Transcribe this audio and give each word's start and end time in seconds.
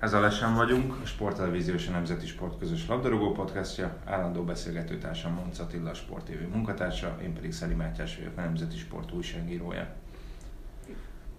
Ez 0.00 0.12
a 0.12 0.20
Lesen 0.20 0.54
vagyunk, 0.54 0.94
a 1.02 1.06
Sporttelevízió 1.06 1.74
és 1.74 1.88
a 1.88 1.90
Nemzeti 1.90 2.26
Sport 2.26 2.58
közös 2.58 2.86
labdarúgó 2.86 3.32
podcastja, 3.32 3.96
állandó 4.04 4.42
beszélgetőtársam 4.42 5.32
Monc 5.32 5.58
Attila, 5.58 5.94
Sport 5.94 6.24
TV 6.24 6.52
munkatársa, 6.52 7.18
én 7.22 7.34
pedig 7.34 7.52
Szeli 7.52 7.74
Mátyás 7.74 8.16
vagyok, 8.16 8.36
a 8.36 8.40
Nemzeti 8.40 8.76
Sport 8.76 9.12
újságírója. 9.12 9.86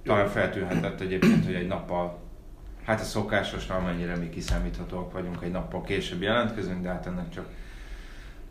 Talán 0.03 0.27
feltűnhetett 0.27 0.99
egyébként, 0.99 1.45
hogy 1.45 1.53
egy 1.53 1.67
nappal, 1.67 2.19
hát 2.83 2.99
a 2.99 3.03
szokásos, 3.03 3.67
amennyire 3.67 4.15
mi 4.15 4.29
kiszámíthatóak 4.29 5.11
vagyunk, 5.11 5.41
egy 5.41 5.51
nappal 5.51 5.81
később 5.81 6.21
jelentkezünk, 6.21 6.81
de 6.81 6.89
hát 6.89 7.05
ennek 7.05 7.29
csak 7.29 7.47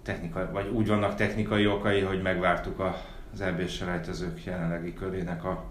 technikai, 0.02 0.44
vagy 0.52 0.68
úgy 0.68 0.86
vannak 0.86 1.14
technikai 1.14 1.66
okai, 1.66 2.00
hogy 2.00 2.22
megvártuk 2.22 2.80
az 3.32 3.40
EB 3.40 3.68
selejtezők 3.68 4.44
jelenlegi 4.44 4.94
körének 4.94 5.44
a 5.44 5.64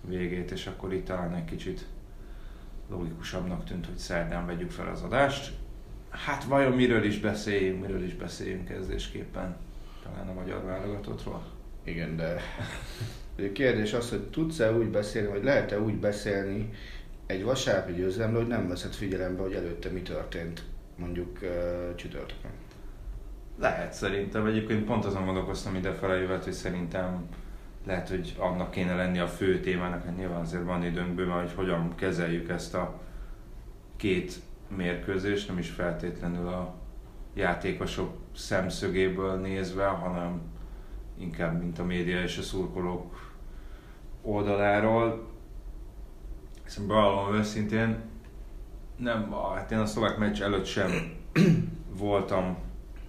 végét, 0.00 0.50
és 0.50 0.66
akkor 0.66 0.92
itt 0.92 1.04
talán 1.04 1.34
egy 1.34 1.44
kicsit 1.44 1.86
logikusabbnak 2.90 3.64
tűnt, 3.64 3.86
hogy 3.86 3.98
szerdán 3.98 4.46
vegyük 4.46 4.70
fel 4.70 4.88
az 4.88 5.02
adást. 5.02 5.52
Hát 6.10 6.44
vajon 6.44 6.72
miről 6.72 7.04
is 7.04 7.20
beszéljünk, 7.20 7.80
miről 7.80 8.04
is 8.04 8.14
beszéljünk 8.14 8.64
kezdésképpen? 8.64 9.56
Talán 10.02 10.28
a 10.28 10.32
magyar 10.32 10.64
válogatottról? 10.64 11.44
Igen, 11.84 12.16
de 12.16 12.40
a 13.38 13.52
kérdés 13.52 13.92
az, 13.92 14.10
hogy 14.10 14.22
tudsz-e 14.22 14.72
úgy 14.72 14.88
beszélni, 14.88 15.28
vagy 15.28 15.44
lehet-e 15.44 15.80
úgy 15.80 15.96
beszélni 15.96 16.70
egy 17.26 17.44
vasárnapi 17.44 17.92
győzelemről, 17.92 18.40
hogy 18.40 18.50
nem 18.50 18.68
veszed 18.68 18.92
figyelembe, 18.92 19.42
hogy 19.42 19.54
előtte 19.54 19.88
mi 19.88 20.02
történt 20.02 20.62
mondjuk 20.96 21.38
uh, 21.42 21.94
csütörtökön. 21.94 22.50
Lehet 23.58 23.92
szerintem. 23.92 24.46
Egyébként 24.46 24.84
pont 24.84 25.04
azon 25.04 25.24
gondolkoztam 25.24 25.74
idefele 25.74 26.14
jövet, 26.14 26.44
hogy 26.44 26.52
szerintem 26.52 27.28
lehet, 27.86 28.08
hogy 28.08 28.34
annak 28.38 28.70
kéne 28.70 28.94
lenni 28.94 29.18
a 29.18 29.28
fő 29.28 29.60
témának, 29.60 30.04
hát 30.04 30.16
nyilván 30.16 30.40
azért 30.40 30.64
van 30.64 30.84
időnk 30.84 31.14
bőven, 31.14 31.40
hogy 31.40 31.52
hogyan 31.52 31.94
kezeljük 31.94 32.48
ezt 32.48 32.74
a 32.74 33.00
két 33.96 34.40
mérkőzést, 34.76 35.48
nem 35.48 35.58
is 35.58 35.70
feltétlenül 35.70 36.48
a 36.48 36.74
játékosok 37.34 38.16
szemszögéből 38.34 39.34
nézve, 39.40 39.86
hanem 39.86 40.40
inkább 41.18 41.58
mint 41.60 41.78
a 41.78 41.84
média 41.84 42.22
és 42.22 42.38
a 42.38 42.42
szurkolók 42.42 43.32
oldaláról. 44.22 45.26
Szerintem 46.64 46.96
bevallom 46.96 47.34
őszintén, 47.34 47.96
nem, 48.96 49.32
hát 49.54 49.70
én 49.70 49.78
a 49.78 49.86
szlovák 49.86 50.18
meccs 50.18 50.42
előtt 50.42 50.64
sem 50.64 50.90
voltam 51.98 52.58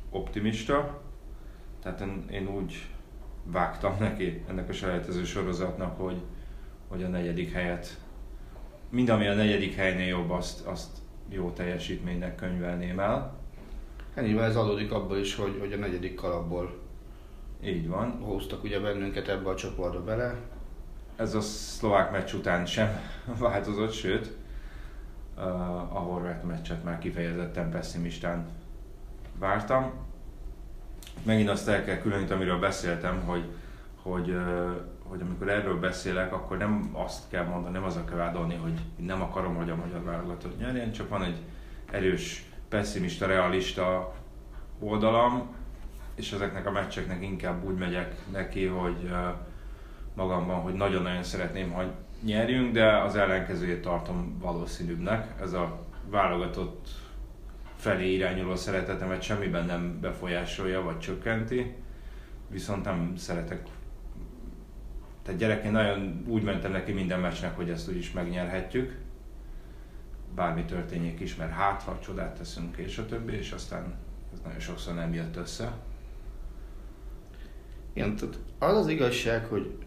optimista, 0.10 1.02
tehát 1.82 2.02
én, 2.02 2.26
én 2.32 2.48
úgy 2.48 2.95
vágtam 3.46 3.96
neki 4.00 4.44
ennek 4.50 4.70
a 4.70 4.74
selejtező 4.74 5.24
sorozatnak, 5.24 6.00
hogy, 6.00 6.22
hogy 6.88 7.04
a 7.04 7.08
negyedik 7.08 7.52
helyet, 7.52 8.00
mind 8.90 9.10
ami 9.10 9.28
a 9.28 9.34
negyedik 9.34 9.76
helynél 9.76 10.08
jobb, 10.08 10.30
azt, 10.30 10.66
azt 10.66 10.98
jó 11.30 11.52
teljesítménynek 11.52 12.36
könyvelném 12.36 13.00
el. 13.00 13.34
Ennyiben 14.14 14.44
ez 14.44 14.56
adódik 14.56 14.92
abból 14.92 15.18
is, 15.18 15.36
hogy, 15.36 15.58
hogy 15.60 15.74
a 15.74 15.78
negyedik 15.78 16.16
kalapból 16.16 16.80
így 17.64 17.88
van. 17.88 18.12
Hoztak 18.12 18.64
ugye 18.64 18.80
bennünket 18.80 19.28
ebbe 19.28 19.50
a 19.50 19.56
csoportba 19.56 20.04
bele. 20.04 20.36
Ez 21.16 21.36
a 21.36 21.42
szlovák 21.42 22.12
meccs 22.12 22.34
után 22.34 22.66
sem 22.66 23.00
változott, 23.40 23.92
sőt, 23.92 24.32
a 25.90 26.00
horvát 26.00 26.44
meccset 26.44 26.84
már 26.84 27.00
kifejezetten 27.00 27.70
pessimistán 27.70 28.48
vártam 29.40 30.05
megint 31.24 31.50
azt 31.50 31.68
el 31.68 31.84
kell 31.84 31.98
különíteni, 31.98 32.34
amiről 32.40 32.60
beszéltem, 32.60 33.22
hogy, 33.26 33.44
hogy, 34.02 34.38
hogy 35.04 35.22
amikor 35.22 35.50
erről 35.50 35.80
beszélek, 35.80 36.34
akkor 36.34 36.58
nem 36.58 36.90
azt 36.94 37.30
kell 37.30 37.46
mondani, 37.46 37.74
nem 37.74 37.84
az 37.84 37.96
a 37.96 38.06
kell 38.06 38.18
vádolni, 38.18 38.56
hogy 38.56 38.80
nem 38.98 39.22
akarom, 39.22 39.56
hogy 39.56 39.70
a 39.70 39.76
magyar 39.76 40.04
válogatott 40.04 40.60
nyerjen, 40.60 40.92
csak 40.92 41.10
van 41.10 41.24
egy 41.24 41.38
erős, 41.92 42.46
pessimista, 42.70 43.26
realista 43.26 44.14
oldalam, 44.80 45.56
és 46.16 46.32
ezeknek 46.32 46.66
a 46.66 46.72
meccseknek 46.72 47.24
inkább 47.24 47.64
úgy 47.64 47.76
megyek 47.76 48.16
neki, 48.32 48.66
hogy 48.66 49.12
magamban, 50.14 50.62
hogy 50.62 50.74
nagyon-nagyon 50.74 51.24
szeretném, 51.24 51.72
hogy 51.72 51.88
nyerjünk, 52.24 52.74
de 52.74 52.98
az 52.98 53.16
ellenkezőjét 53.16 53.82
tartom 53.82 54.38
valószínűbbnek. 54.40 55.42
Ez 55.42 55.54
a 55.54 55.86
válogatott 56.10 56.88
felé 57.86 58.14
irányuló 58.14 58.56
szeretetemet 58.56 59.22
semmiben 59.22 59.66
nem 59.66 60.00
befolyásolja 60.02 60.82
vagy 60.82 61.00
csökkenti, 61.00 61.74
viszont 62.50 62.86
nem 62.86 63.14
szeretek 63.16 63.68
tehát 65.24 65.40
gyerekként 65.40 65.74
nagyon 65.74 66.24
úgy 66.28 66.44
mentem 66.44 66.72
neki 66.72 66.92
minden 66.92 67.20
meccsnek, 67.20 67.56
hogy 67.56 67.70
ezt 67.70 67.90
úgyis 67.90 68.12
megnyerhetjük. 68.12 68.98
Bármi 70.36 70.66
történjék 70.66 71.20
is, 71.20 71.36
mert 71.36 71.52
hát, 71.52 71.82
ha 71.82 72.00
csodát 72.04 72.38
teszünk, 72.38 72.78
és 72.78 72.98
a 72.98 73.06
többi, 73.06 73.34
és 73.34 73.52
aztán 73.52 73.94
ez 74.34 74.40
nagyon 74.44 74.60
sokszor 74.60 74.94
nem 74.94 75.14
jött 75.14 75.36
össze. 75.36 75.74
Igen, 77.94 78.16
tehát 78.16 78.40
az 78.60 78.78
az 78.78 78.88
igazság, 78.88 79.46
hogy 79.46 79.78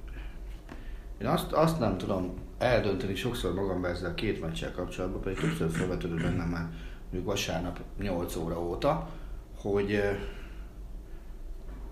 én 1.21 1.27
azt, 1.27 1.53
azt 1.53 1.79
nem 1.79 1.99
tudom 1.99 2.35
eldönteni 2.59 3.15
sokszor 3.15 3.55
magam 3.55 3.85
ezzel 3.85 4.11
a 4.11 4.15
két 4.15 4.41
meccsel 4.41 4.73
kapcsolatban, 4.73 5.21
pedig 5.21 5.39
többször 5.39 5.71
felvetődött 5.71 6.23
bennem 6.23 6.49
már 6.49 6.69
vasárnap 7.11 7.81
8 7.99 8.37
óra 8.37 8.61
óta, 8.61 9.09
hogy 9.61 10.01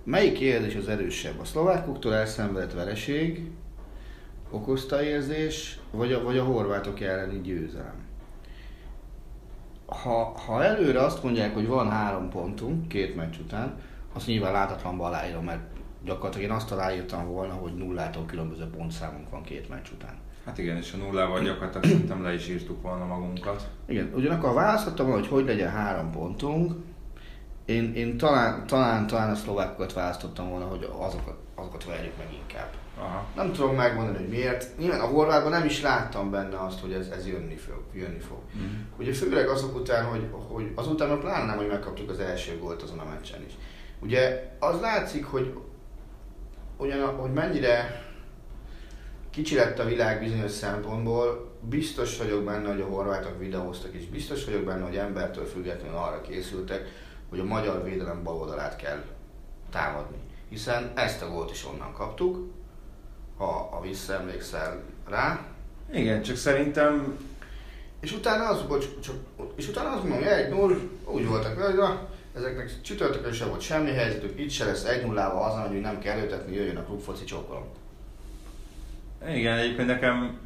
melyik 0.04 0.40
érzés 0.40 0.74
az 0.74 0.88
erősebb? 0.88 1.40
A 1.40 1.44
szlovákoktól 1.44 2.14
elszenvedett 2.14 2.72
vereség 2.72 3.50
okozta 4.50 5.02
érzés, 5.02 5.78
vagy 5.90 6.12
a, 6.12 6.22
vagy 6.22 6.38
a 6.38 6.44
horvátok 6.44 7.00
elleni 7.00 7.40
győzelem? 7.40 8.04
Ha, 9.86 10.24
ha 10.24 10.64
előre 10.64 11.00
azt 11.00 11.22
mondják, 11.22 11.54
hogy 11.54 11.66
van 11.66 11.90
három 11.90 12.30
pontunk 12.30 12.88
két 12.88 13.16
meccs 13.16 13.38
után, 13.38 13.78
azt 14.12 14.26
nyilván 14.26 14.52
látatlanba 14.52 15.04
aláírom, 15.04 15.44
mert 15.44 15.62
gyakorlatilag 16.04 16.50
én 16.50 16.56
azt 16.56 16.72
aláírtam 16.72 17.26
volna, 17.26 17.52
hogy 17.52 17.74
nullától 17.74 18.26
különböző 18.26 18.64
pontszámunk 18.64 19.30
van 19.30 19.42
két 19.42 19.68
meccs 19.68 19.88
után. 19.94 20.14
Hát 20.46 20.58
igen, 20.58 20.76
és 20.76 20.92
a 20.92 20.96
nullával 20.96 21.42
gyakorlatilag 21.42 21.84
szerintem 21.84 22.22
le 22.22 22.34
is 22.34 22.48
írtuk 22.48 22.82
volna 22.82 23.04
magunkat. 23.04 23.68
Igen, 23.86 24.12
ugyanakkor 24.14 24.54
választottam 24.54 25.10
hogy 25.10 25.26
hogy 25.26 25.44
legyen 25.44 25.70
három 25.70 26.10
pontunk, 26.10 26.72
én, 27.66 27.94
én 27.94 28.16
talán, 28.16 28.66
talán, 28.66 29.06
talán 29.06 29.30
a 29.30 29.34
szlovákokat 29.34 29.92
választottam 29.92 30.48
volna, 30.48 30.64
hogy 30.64 30.88
azokat, 30.98 31.36
azokat 31.54 31.84
verjük 31.84 32.16
meg 32.16 32.26
inkább. 32.32 32.70
Aha. 32.98 33.26
Nem 33.34 33.52
tudom 33.52 33.74
megmondani, 33.74 34.16
hogy 34.16 34.28
miért. 34.28 34.78
Nyilván 34.78 35.00
a 35.00 35.06
horvátban 35.06 35.50
nem 35.50 35.64
is 35.64 35.82
láttam 35.82 36.30
benne 36.30 36.58
azt, 36.58 36.80
hogy 36.80 36.92
ez, 36.92 37.08
ez 37.08 37.26
jönni 37.26 37.56
fog. 37.56 37.82
Jönni 37.92 38.18
fog. 38.18 38.38
Mm. 38.56 38.80
Ugye 38.98 39.12
főleg 39.12 39.48
azok 39.48 39.74
után, 39.74 40.04
hogy, 40.04 40.28
hogy 40.48 40.72
azután 40.74 41.08
meg 41.08 41.18
pláne 41.18 41.44
nem, 41.44 41.56
hogy 41.56 41.68
megkaptuk 41.68 42.10
az 42.10 42.18
első 42.18 42.58
gólt 42.58 42.82
azon 42.82 42.98
a 42.98 43.04
meccsen 43.04 43.44
is. 43.46 43.52
Ugye 43.98 44.50
az 44.58 44.80
látszik, 44.80 45.24
hogy, 45.24 45.54
ugyan, 46.76 47.16
hogy 47.16 47.32
mennyire 47.32 48.05
kicsi 49.36 49.54
lett 49.54 49.78
a 49.78 49.84
világ 49.84 50.20
bizonyos 50.20 50.50
szempontból, 50.50 51.50
biztos 51.60 52.18
vagyok 52.18 52.44
benne, 52.44 52.68
hogy 52.68 52.80
a 52.80 52.86
horvátok 52.86 53.38
videóztak, 53.38 53.92
és 53.92 54.06
biztos 54.06 54.44
vagyok 54.44 54.62
benne, 54.62 54.84
hogy 54.84 54.96
embertől 54.96 55.44
függetlenül 55.44 55.96
arra 55.96 56.20
készültek, 56.20 56.88
hogy 57.28 57.38
a 57.38 57.44
magyar 57.44 57.84
védelem 57.84 58.22
bal 58.22 58.36
oldalát 58.36 58.76
kell 58.76 59.02
támadni. 59.70 60.16
Hiszen 60.48 60.92
ezt 60.94 61.22
a 61.22 61.28
gólt 61.28 61.50
is 61.50 61.66
onnan 61.66 61.92
kaptuk, 61.92 62.52
ha, 63.36 63.44
ha 63.44 63.80
visszaemlékszel 63.80 64.82
rá. 65.08 65.46
Igen, 65.92 66.22
csak 66.22 66.36
szerintem... 66.36 67.18
És 68.00 68.12
utána 68.12 68.48
az, 68.48 68.62
bocs, 68.62 68.86
csak, 69.00 69.16
és 69.56 69.68
utána 69.68 69.90
azt 69.90 70.02
mondom, 70.02 70.28
egy 70.28 70.48
null, 70.48 70.76
úgy 71.04 71.26
voltak, 71.28 71.60
hogy 71.60 71.74
na, 71.74 72.08
ezeknek 72.34 72.80
csütörtökön 72.80 73.32
sem 73.32 73.48
volt 73.48 73.60
semmi 73.60 73.90
helyzetük, 73.90 74.40
itt 74.40 74.50
se 74.50 74.64
lesz 74.64 74.84
1 74.84 75.06
0 75.06 75.44
azon, 75.44 75.68
hogy 75.68 75.80
nem 75.80 75.98
kell 75.98 76.18
előtetni, 76.18 76.54
jöjjön 76.54 76.76
a 76.76 76.84
klubfoci 76.84 77.24
csókolom. 77.24 77.84
Igen, 79.28 79.58
egyébként 79.58 79.88
nekem 79.88 80.38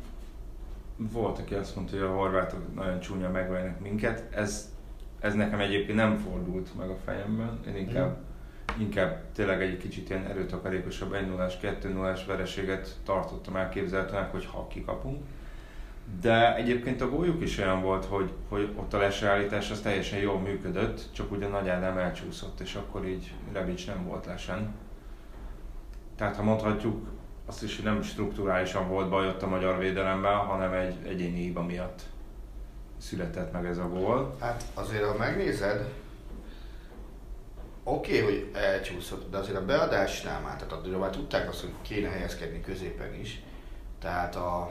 volt, 0.96 1.38
aki 1.38 1.54
azt 1.54 1.76
mondta, 1.76 1.96
hogy 1.96 2.04
a 2.04 2.14
horvátok 2.14 2.74
nagyon 2.74 3.00
csúnya 3.00 3.30
megvernek 3.30 3.80
minket. 3.80 4.34
Ez, 4.34 4.72
ez 5.20 5.34
nekem 5.34 5.60
egyébként 5.60 5.98
nem 5.98 6.16
fordult 6.16 6.76
meg 6.78 6.88
a 6.88 6.96
fejemben. 7.04 7.60
Én 7.66 7.76
inkább, 7.76 8.16
mm. 8.16 8.80
inkább 8.80 9.22
tényleg 9.34 9.62
egy 9.62 9.76
kicsit 9.76 10.08
ilyen 10.08 10.24
erőtakarékosabb 10.24 11.12
1 11.12 11.26
0 11.26 11.46
2 11.60 11.92
0 11.92 12.16
vereséget 12.26 12.96
tartottam 13.04 13.56
elképzelhetőnek, 13.56 14.30
hogy 14.30 14.46
ha 14.46 14.66
kikapunk. 14.66 15.24
De 16.20 16.56
egyébként 16.56 17.00
a 17.00 17.08
góljuk 17.08 17.42
is 17.42 17.58
olyan 17.58 17.82
volt, 17.82 18.04
hogy, 18.04 18.32
hogy 18.48 18.72
ott 18.76 18.94
a 18.94 18.98
lesállítás 18.98 19.70
az 19.70 19.80
teljesen 19.80 20.18
jól 20.18 20.38
működött, 20.38 21.08
csak 21.12 21.32
ugye 21.32 21.48
Nagy 21.48 21.68
Ádám 21.68 21.98
elcsúszott, 21.98 22.60
és 22.60 22.74
akkor 22.74 23.06
így 23.06 23.34
Rebic 23.52 23.86
nem 23.86 24.06
volt 24.06 24.26
lesen. 24.26 24.74
Tehát 26.16 26.36
ha 26.36 26.42
mondhatjuk, 26.42 27.08
azt 27.50 27.62
is, 27.62 27.76
hogy 27.76 27.84
nem 27.84 28.02
strukturálisan 28.02 28.88
volt 28.88 29.08
baj 29.08 29.28
ott 29.28 29.42
a 29.42 29.48
magyar 29.48 29.78
védelemben, 29.78 30.36
hanem 30.36 30.72
egy 30.72 31.06
egyéni 31.06 31.40
hiba 31.40 31.62
miatt 31.62 32.02
született 32.98 33.52
meg 33.52 33.66
ez 33.66 33.78
a 33.78 33.88
gól. 33.88 34.36
Hát 34.40 34.64
azért, 34.74 35.04
ha 35.04 35.16
megnézed, 35.16 35.88
oké, 37.84 38.20
okay, 38.20 38.34
hogy 38.34 38.50
elcsúszott, 38.52 39.30
de 39.30 39.38
azért 39.38 39.56
a 39.56 39.64
beadásnál 39.64 40.40
már, 40.40 40.56
tehát 40.56 40.72
azért 40.72 40.98
már 40.98 41.10
tudták 41.10 41.48
azt, 41.48 41.60
hogy 41.60 41.72
kéne 41.82 42.08
helyezkedni 42.08 42.60
középen 42.60 43.14
is. 43.14 43.42
Tehát 44.00 44.36
a, 44.36 44.70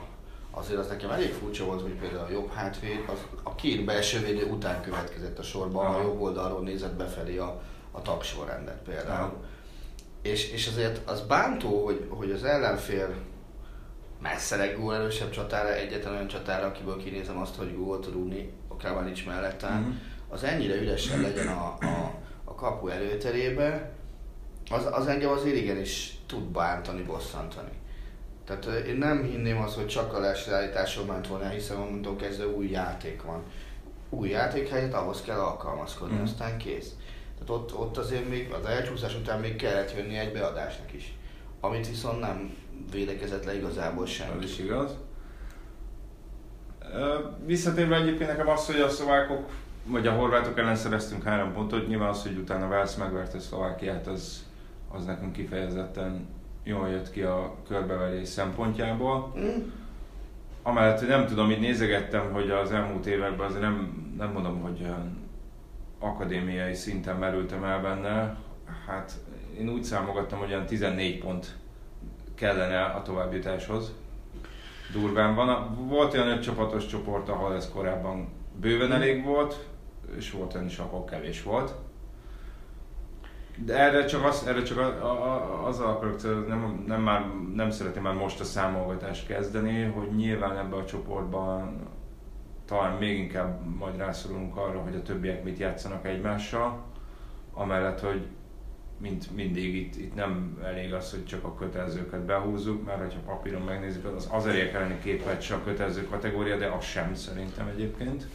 azért 0.52 0.80
az 0.80 0.88
nekem 0.88 1.10
elég 1.10 1.34
furcsa 1.34 1.66
volt, 1.66 1.82
hogy 1.82 1.94
például 1.94 2.26
a 2.26 2.32
jobb 2.32 2.52
hátvéd, 2.52 3.04
az 3.08 3.26
a 3.44 3.56
két 3.56 3.86
belső 3.86 4.20
védő 4.20 4.46
után 4.46 4.82
következett 4.82 5.40
a 5.40 5.44
sorban, 5.44 5.86
Aha. 5.86 5.98
a 5.98 6.02
jobb 6.02 6.22
oldalról 6.22 6.62
nézett 6.62 6.96
befelé 6.96 7.38
a, 7.38 7.62
a 7.92 8.02
tagsorrendet 8.02 8.82
például. 8.82 9.24
Aha 9.24 9.58
és, 10.22 10.52
és 10.52 10.68
azért 10.68 11.10
az 11.10 11.22
bántó, 11.22 11.86
hogy, 11.86 12.06
hogy 12.10 12.32
az 12.32 12.44
ellenfél 12.44 13.16
messze 14.22 14.68
gól 14.68 14.96
erősebb 14.96 15.30
csatára, 15.30 15.74
egyetlen 15.74 16.14
olyan 16.14 16.28
csatára, 16.28 16.66
akiből 16.66 16.98
kinézem 16.98 17.38
azt, 17.38 17.56
hogy 17.56 17.76
gólt 17.76 18.02
tud 18.02 18.14
rúgni, 18.14 18.52
akár 18.68 19.04
nincs 19.04 19.26
mellettem, 19.26 19.82
mm-hmm. 19.82 19.98
az 20.30 20.44
ennyire 20.44 20.76
üresen 20.76 21.22
legyen 21.22 21.48
a, 21.48 21.78
a, 21.80 22.14
a 22.44 22.56
kapu 22.56 22.88
előterébe, 22.88 23.92
az, 24.70 24.88
az 24.92 25.08
engem 25.08 25.30
azért 25.30 25.56
igenis 25.56 26.18
tud 26.26 26.44
bántani, 26.44 27.02
bosszantani. 27.02 27.72
Tehát 28.46 28.86
én 28.88 28.96
nem 28.96 29.24
hinném 29.24 29.62
azt, 29.62 29.76
hogy 29.76 29.88
csak 29.88 30.14
a 30.14 30.20
lesállításon 30.20 31.06
ment 31.06 31.28
volna, 31.28 31.48
hiszen 31.48 31.78
mondom 31.78 32.18
kezdve 32.18 32.48
új 32.48 32.70
játék 32.70 33.22
van. 33.22 33.44
Új 34.10 34.30
játék 34.30 34.70
helyett 34.70 34.94
ahhoz 34.94 35.22
kell 35.22 35.40
alkalmazkodni, 35.40 36.18
mm. 36.18 36.22
aztán 36.22 36.58
kész. 36.58 36.92
Tehát 37.40 37.62
ott, 37.62 37.78
ott 37.78 37.98
azért 37.98 38.30
még 38.30 38.52
az 38.52 38.66
elcsúszás 38.66 39.16
után 39.16 39.40
még 39.40 39.56
kellett 39.56 39.96
jönni 39.98 40.18
egy 40.18 40.32
beadásnak 40.32 40.94
is. 40.94 41.14
Amit 41.60 41.88
viszont 41.88 42.20
nem 42.20 42.56
védekezett 42.92 43.46
le 43.46 43.56
igazából 43.56 44.06
senki. 44.06 44.38
Ez 44.38 44.50
is 44.50 44.60
igaz. 44.60 44.98
Visszatérve 47.46 47.96
egyébként 47.96 48.30
nekem 48.30 48.48
az, 48.48 48.66
hogy 48.66 48.80
a 48.80 48.90
szlovákok, 48.90 49.50
vagy 49.84 50.08
a 50.08 50.12
horvátok 50.12 50.58
ellen 50.58 50.76
szereztünk 50.76 51.24
három 51.24 51.54
pontot, 51.54 51.88
nyilván 51.88 52.10
az, 52.10 52.24
hogy 52.24 52.38
utána 52.38 52.68
Velsz 52.68 52.96
megverte 52.96 53.40
Szlovákiát, 53.40 54.08
az, 54.08 54.46
az 54.92 55.06
nekünk 55.06 55.34
kifejezetten 55.34 56.28
jól 56.64 56.90
jött 56.90 57.12
ki 57.12 57.22
a 57.22 57.56
körbeverés 57.68 58.28
szempontjából. 58.28 59.34
Mm. 59.38 59.70
Amellett, 60.64 61.00
hogy 61.00 61.08
nem 61.08 61.26
tudom, 61.26 61.50
itt 61.50 61.60
nézegettem, 61.60 62.32
hogy 62.32 62.50
az 62.50 62.72
elmúlt 62.72 63.06
években 63.06 63.48
azért 63.48 63.62
nem, 63.62 64.06
nem 64.18 64.32
mondom, 64.32 64.62
hogy 64.62 64.82
olyan 64.84 65.19
akadémiai 66.00 66.74
szinten 66.74 67.16
merültem 67.16 67.64
el 67.64 67.82
benne, 67.82 68.38
hát 68.88 69.12
én 69.60 69.70
úgy 69.70 69.84
számogattam, 69.84 70.40
hogy 70.40 70.52
olyan 70.52 70.66
14 70.66 71.20
pont 71.20 71.56
kellene 72.36 72.84
a 72.84 73.02
továbbjutáshoz. 73.02 73.94
Durván 74.92 75.36
van. 75.36 75.76
Volt 75.88 76.14
olyan 76.14 76.28
öt 76.28 76.42
csapatos 76.42 76.86
csoport, 76.86 77.30
ahol 77.30 77.56
ez 77.56 77.70
korábban 77.70 78.28
bőven 78.60 78.92
elég 78.92 79.24
volt, 79.24 79.68
és 80.18 80.32
volt 80.32 80.54
olyan 80.54 80.66
is, 80.66 80.78
ahol 80.78 81.06
kevés 81.06 81.44
volt. 81.44 81.74
De 83.66 83.78
erre 83.78 84.06
csak 84.06 84.26
az, 84.26 84.48
erre 84.48 84.62
csak 84.62 84.78
az, 84.78 85.00
az 85.66 85.80
akarok, 85.80 86.48
nem, 86.48 86.84
nem, 86.88 87.02
már, 87.02 87.26
nem 87.56 87.72
szeretném 87.72 88.04
már 88.04 88.14
most 88.14 88.40
a 88.40 88.44
számolgatást 88.44 89.28
kezdeni, 89.28 89.84
hogy 89.84 90.16
nyilván 90.16 90.58
ebben 90.58 90.80
a 90.80 90.86
csoportban 90.86 91.88
talán 92.70 92.98
még 92.98 93.18
inkább 93.18 93.78
majd 93.78 93.98
rászorulunk 93.98 94.58
arra, 94.58 94.80
hogy 94.80 94.96
a 94.96 95.02
többiek 95.02 95.44
mit 95.44 95.58
játszanak 95.58 96.08
egymással, 96.08 96.84
amellett, 97.54 98.00
hogy 98.00 98.26
mint 98.98 99.36
mindig 99.36 99.76
itt, 99.76 99.96
itt 99.96 100.16
nem 100.16 100.58
elég 100.64 100.94
az, 100.94 101.12
hogy 101.12 101.26
csak 101.26 101.44
a 101.44 101.56
kötelezőket 101.56 102.20
behúzzuk, 102.20 102.86
mert 102.86 103.14
ha 103.14 103.20
papíron 103.26 103.62
megnézzük, 103.62 104.06
az 104.06 104.30
az 104.32 104.48
elég 104.48 104.74
elleni 104.74 105.00
két 105.04 105.26
meccs 105.26 105.52
a 105.52 105.64
kötelező 105.64 106.08
kategória, 106.08 106.58
de 106.58 106.68
az 106.68 106.84
sem 106.84 107.16
szerintem 107.16 107.68
egyébként. 107.68 108.28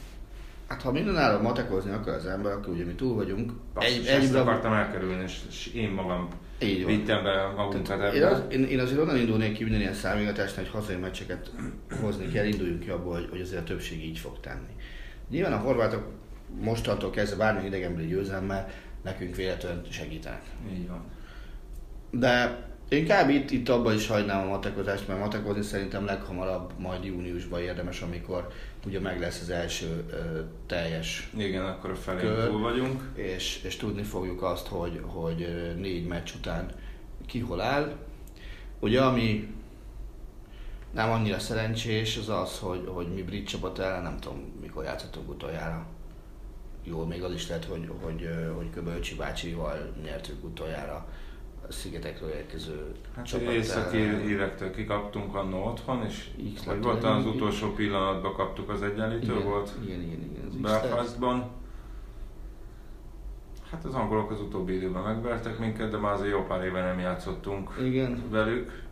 Hát 0.66 0.82
ha 0.82 0.92
minden 0.92 1.16
áron 1.16 1.42
matekozni 1.42 1.90
akar 1.90 2.14
az 2.14 2.26
ember, 2.26 2.52
akkor 2.52 2.72
ugye 2.72 2.84
mi 2.84 2.94
túl 2.94 3.14
vagyunk. 3.14 3.52
Egy, 3.75 4.06
egy 4.06 4.06
ezt 4.06 4.34
akartam 4.34 4.72
elkerülni, 4.72 5.22
és, 5.22 5.40
és 5.48 5.66
én 5.66 5.90
magam 5.90 6.28
így 6.58 6.84
van. 6.84 6.96
vittem 6.96 7.22
be 7.22 7.52
magunkat 7.56 7.90
ebbe. 7.90 8.12
Én, 8.12 8.22
az, 8.22 8.42
én, 8.50 8.64
én 8.64 8.80
azért 8.80 9.00
onnan 9.00 9.16
indulnék 9.16 9.52
ki 9.52 9.62
minden 9.62 9.80
ilyen 9.80 9.94
számítatást, 9.94 10.54
hogy 10.54 10.68
hazai 10.68 10.96
meccseket 10.96 11.50
hozni 12.02 12.28
kell, 12.28 12.44
induljunk 12.44 12.80
ki 12.80 12.90
abból, 12.90 13.12
hogy, 13.14 13.28
hogy 13.30 13.40
azért 13.40 13.60
a 13.60 13.64
többség 13.64 14.04
így 14.04 14.18
fog 14.18 14.40
tenni. 14.40 14.74
Nyilván 15.30 15.52
a 15.52 15.58
horvátok 15.58 16.12
mostantól 16.60 17.10
kezdve 17.10 17.36
bármilyen 17.36 17.66
idegenbeli 17.66 18.06
győzelemmel 18.06 18.68
nekünk 19.02 19.36
véletlenül 19.36 19.82
segítenek. 19.90 20.42
Így 20.72 20.88
van. 20.88 21.04
De 22.10 22.64
én 22.88 23.04
kb. 23.04 23.28
itt, 23.28 23.50
itt 23.50 23.69
abban 23.69 23.94
is 23.94 24.06
hagynám 24.06 24.46
a 24.46 24.50
matekozást, 24.50 25.08
mert 25.08 25.20
matekozni 25.20 25.62
szerintem 25.62 26.04
leghamarabb 26.04 26.72
majd 26.78 27.04
júniusban 27.04 27.60
érdemes, 27.60 28.00
amikor 28.00 28.48
ugye 28.86 29.00
meg 29.00 29.20
lesz 29.20 29.40
az 29.40 29.50
első 29.50 30.04
ö, 30.10 30.40
teljes 30.66 31.31
Igen, 31.36 31.64
akkor 31.64 31.90
a 31.90 31.94
felé 31.94 32.46
túl 32.46 32.60
vagyunk. 32.60 33.10
És, 33.14 33.60
és 33.62 33.76
tudni 33.76 34.02
fogjuk 34.02 34.42
azt, 34.42 34.66
hogy, 34.66 35.00
hogy 35.02 35.75
négy 35.78 36.06
meccs 36.06 36.31
után 36.36 36.70
ki 37.26 37.38
hol 37.38 37.60
áll. 37.60 37.96
Ugye 38.81 39.00
ami 39.02 39.54
nem 40.90 41.10
annyira 41.10 41.38
szerencsés, 41.38 42.16
az 42.16 42.28
az, 42.28 42.58
hogy, 42.58 42.84
hogy 42.86 43.14
mi 43.14 43.22
brit 43.22 43.48
csapat 43.48 43.78
ellen, 43.78 44.02
nem 44.02 44.19
tudom 44.20 44.52
mikor 44.60 44.84
játszottunk 44.84 45.28
utoljára. 45.28 45.86
Jó, 46.82 47.04
még 47.04 47.22
az 47.22 47.32
is 47.32 47.48
lehet, 47.48 47.64
hogy, 47.64 47.90
hogy, 48.02 48.28
hogy 48.56 48.70
Köbölcsi 48.70 49.14
bácsival 49.14 49.94
nyertük 50.04 50.44
utoljára 50.44 51.06
szigetekről 51.69 52.28
érkező 52.28 52.93
hát 53.16 53.26
csapat. 53.26 53.52
északi 53.52 53.96
érektől 54.28 54.75
kikaptunk 54.75 55.34
annó 55.34 55.65
otthon, 55.65 56.05
és 56.05 56.31
X 56.55 56.65
vagy 56.65 56.82
volt 56.82 57.05
az 57.05 57.27
utolsó 57.27 57.72
pillanatban 57.72 58.34
kaptuk 58.34 58.70
az 58.70 58.82
egyenlítő, 58.82 59.32
igen, 59.32 59.44
volt 59.44 59.72
igen, 59.84 60.00
igen, 60.00 60.20
igen, 60.20 60.60
Belfastban. 60.60 61.50
Hát 63.70 63.84
az 63.84 63.94
angolok 63.94 64.31
az 64.31 64.41
utóbbi 64.41 64.74
időben 64.74 65.03
megvertek 65.03 65.58
minket, 65.58 65.91
de 65.91 65.96
már 65.96 66.12
azért 66.12 66.31
jó 66.31 66.44
pár 66.44 66.65
éve 66.65 66.81
nem 66.81 66.98
játszottunk 66.98 67.70
igen. 67.82 68.22
velük. 68.31 68.82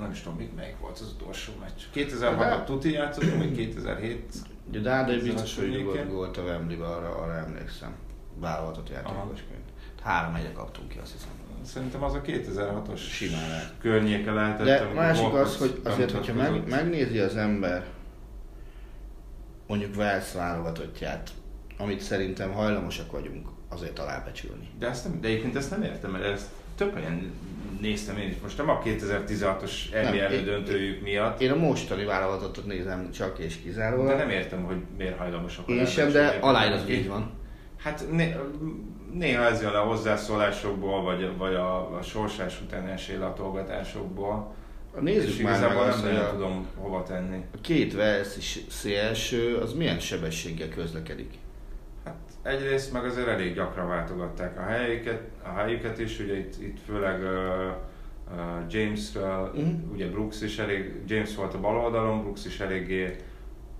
Nem 0.00 0.10
is 0.10 0.20
tudom, 0.20 0.38
mit 0.38 0.56
melyik 0.56 0.78
volt 0.80 0.98
az 0.98 1.14
utolsó 1.20 1.52
meccs. 1.60 1.82
2006-ban 1.94 2.64
tuti 2.64 2.92
játszottunk, 2.92 3.38
még 3.38 3.56
2007 3.56 4.32
Ugye 4.68 4.80
Dárdai 4.80 5.20
biztos, 5.20 5.56
hogy 5.56 5.84
volt, 5.84 6.10
volt 6.10 6.36
a 6.36 6.42
Wembley-be, 6.42 6.86
arra, 6.86 7.16
arra 7.16 7.34
emlékszem. 7.34 7.94
Vállalatot 8.34 8.88
játékosként. 8.88 9.64
Három 10.02 10.34
egyre 10.34 10.52
kaptunk 10.52 10.88
ki, 10.88 10.98
azt 10.98 11.12
hiszem. 11.12 11.30
Szerintem 11.64 12.02
az 12.02 12.14
a 12.14 12.20
2006-os 12.20 12.98
simán 12.98 13.70
környéke 13.80 14.32
lehetett. 14.32 14.66
De 14.66 14.84
másik 14.94 15.32
az, 15.32 15.56
hogy 15.56 15.80
azért, 15.84 16.10
hogyha 16.10 16.34
meg, 16.34 16.68
megnézi 16.68 17.18
az 17.18 17.36
ember 17.36 17.84
mondjuk 19.66 19.96
Wales 19.96 20.32
válogatottját, 20.32 21.30
amit 21.78 22.00
szerintem 22.00 22.52
hajlamosak 22.52 23.12
vagyunk 23.12 23.48
azért 23.68 23.98
alábecsülni. 23.98 24.68
De, 24.78 24.88
ezt 24.88 25.04
nem, 25.04 25.20
de 25.20 25.28
egyébként 25.28 25.56
ezt 25.56 25.70
nem 25.70 25.82
értem, 25.82 26.10
mert 26.10 26.24
ezt 26.24 26.46
több 26.74 26.94
helyen 26.94 27.32
néztem 27.80 28.16
én 28.16 28.28
is. 28.28 28.36
Most 28.42 28.58
nem 28.58 28.68
a 28.68 28.82
2016-os 28.84 29.92
EB 29.92 30.14
elődöntőjük 30.14 31.02
miatt. 31.02 31.40
Én 31.40 31.50
a 31.50 31.56
mostani 31.56 32.04
válogatottat 32.04 32.66
nézem 32.66 33.10
csak 33.10 33.38
és 33.38 33.56
kizárólag. 33.62 34.06
De 34.06 34.16
nem 34.16 34.30
értem, 34.30 34.64
hogy 34.64 34.76
miért 34.96 35.18
hajlamosak 35.18 35.68
Én 35.68 35.86
sem, 35.86 36.10
de 36.10 36.38
aláírás 36.40 36.80
így 36.88 37.08
van. 37.08 37.30
Hát 37.76 38.04
né, 38.10 38.36
néha 39.12 39.44
ez 39.44 39.62
jön 39.62 39.74
a 39.74 39.82
hozzászólásokból, 39.82 41.02
vagy, 41.02 41.36
vagy 41.36 41.54
a, 41.54 41.96
a 41.96 42.02
sorsás 42.02 42.60
után 42.60 42.86
esélylatolgatásokból. 42.86 44.54
Nézzük 45.00 45.28
és 45.28 45.42
már 45.42 45.68
meg 45.68 45.76
azt, 45.76 46.04
nem 46.04 46.16
a, 46.16 46.30
tudom 46.30 46.66
hova 46.76 47.02
tenni. 47.02 47.44
A 47.54 47.60
két 47.60 47.96
is 48.36 48.60
szélső, 48.68 49.56
az 49.56 49.72
milyen 49.72 49.98
sebességgel 49.98 50.68
közlekedik? 50.68 51.34
Hát 52.04 52.16
egyrészt 52.42 52.92
meg 52.92 53.04
azért 53.04 53.26
elég 53.26 53.54
gyakran 53.54 53.88
váltogatták 53.88 54.58
a 54.58 54.62
helyüket, 54.62 55.22
a 55.42 55.48
helyüket 55.48 55.98
is, 55.98 56.18
ugye 56.18 56.36
itt, 56.36 56.62
itt 56.62 56.78
főleg 56.86 57.22
uh, 57.22 57.28
uh, 58.30 58.72
Jamesről, 58.72 59.50
uh-huh. 59.54 59.92
ugye 59.92 60.10
Brooks 60.10 60.42
is 60.42 60.58
elég, 60.58 60.92
James 61.06 61.34
volt 61.36 61.54
a 61.54 61.60
bal 61.60 61.76
oldalon, 61.76 62.20
Brooks 62.20 62.44
is 62.44 62.60
eléggé 62.60 63.16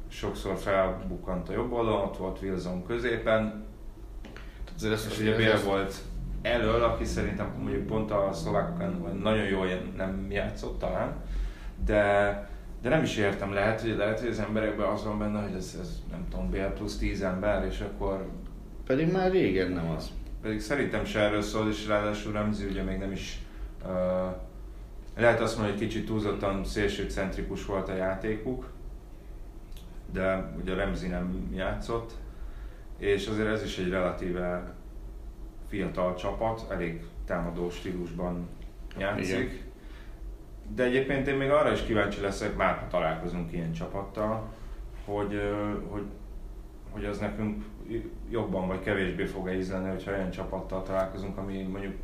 sokszor 0.08 0.56
felbukkant 0.56 1.48
a 1.48 1.52
jobb 1.52 1.72
oldalon, 1.72 2.00
ott 2.00 2.16
volt 2.16 2.42
Wilson 2.42 2.86
középen, 2.86 3.66
és 4.82 5.18
ugye 5.20 5.36
Bél 5.36 5.62
volt 5.64 5.94
elől, 6.42 6.82
aki 6.82 7.04
szerintem 7.04 7.52
mondjuk 7.58 7.86
pont 7.86 8.10
a 8.10 8.30
szlovákokon 8.32 9.18
nagyon 9.22 9.44
jól 9.44 9.66
nem 9.96 10.26
játszott 10.30 10.78
talán, 10.78 11.12
de, 11.84 12.50
de 12.82 12.88
nem 12.88 13.02
is 13.02 13.16
értem, 13.16 13.52
lehet, 13.52 13.80
hogy, 13.80 13.96
lehet, 13.96 14.20
hogy 14.20 14.28
az 14.28 14.38
emberekben 14.38 14.88
az 14.88 15.04
van 15.04 15.18
benne, 15.18 15.42
hogy 15.42 15.54
ez, 15.56 15.76
ez 15.80 16.02
nem 16.10 16.26
tudom, 16.30 16.50
Bél 16.50 16.68
plusz 16.68 16.98
10 16.98 17.22
ember, 17.22 17.64
és 17.64 17.80
akkor... 17.80 18.28
Pedig 18.86 19.12
már 19.12 19.30
régen 19.30 19.70
nem 19.70 19.90
az. 19.90 20.10
Pedig 20.42 20.60
szerintem 20.60 21.04
se 21.04 21.20
erről 21.20 21.42
szól, 21.42 21.68
és 21.68 21.86
ráadásul 21.86 22.32
Remzi 22.32 22.64
ugye 22.64 22.82
még 22.82 22.98
nem 22.98 23.12
is 23.12 23.42
uh, 23.84 23.90
lehet 25.16 25.40
azt 25.40 25.56
mondani, 25.56 25.78
hogy 25.78 25.86
kicsit 25.86 26.06
túlzottan 26.06 26.64
szélsőcentrikus 26.64 27.64
volt 27.64 27.88
a 27.88 27.94
játékuk, 27.94 28.70
de 30.12 30.52
ugye 30.60 30.74
Remzi 30.74 31.06
nem 31.06 31.50
játszott, 31.54 32.12
és 32.98 33.26
azért 33.26 33.48
ez 33.48 33.62
is 33.62 33.78
egy 33.78 33.88
relatíve 33.88 34.74
fiatal 35.68 36.14
csapat, 36.14 36.70
elég 36.70 37.02
támadó 37.24 37.70
stílusban 37.70 38.48
játszik. 38.98 39.28
Igen. 39.28 39.66
De 40.74 40.84
egyébként 40.84 41.26
én 41.26 41.36
még 41.36 41.50
arra 41.50 41.72
is 41.72 41.82
kíváncsi 41.82 42.20
leszek, 42.20 42.56
már 42.56 42.78
ha 42.78 42.86
találkozunk 42.86 43.52
ilyen 43.52 43.72
csapattal, 43.72 44.52
hogy, 45.04 45.40
hogy, 45.88 46.04
hogy 46.90 47.04
az 47.04 47.18
nekünk 47.18 47.64
jobban 48.30 48.66
vagy 48.66 48.80
kevésbé 48.80 49.24
fog-e 49.24 49.56
ízleni, 49.56 49.88
hogyha 49.88 50.12
olyan 50.12 50.30
csapattal 50.30 50.82
találkozunk, 50.82 51.38
ami 51.38 51.62
mondjuk 51.62 51.94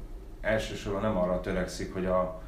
elsősorban 0.40 1.02
nem 1.02 1.16
arra 1.16 1.40
törekszik, 1.40 1.92
hogy 1.92 2.06
a 2.06 2.42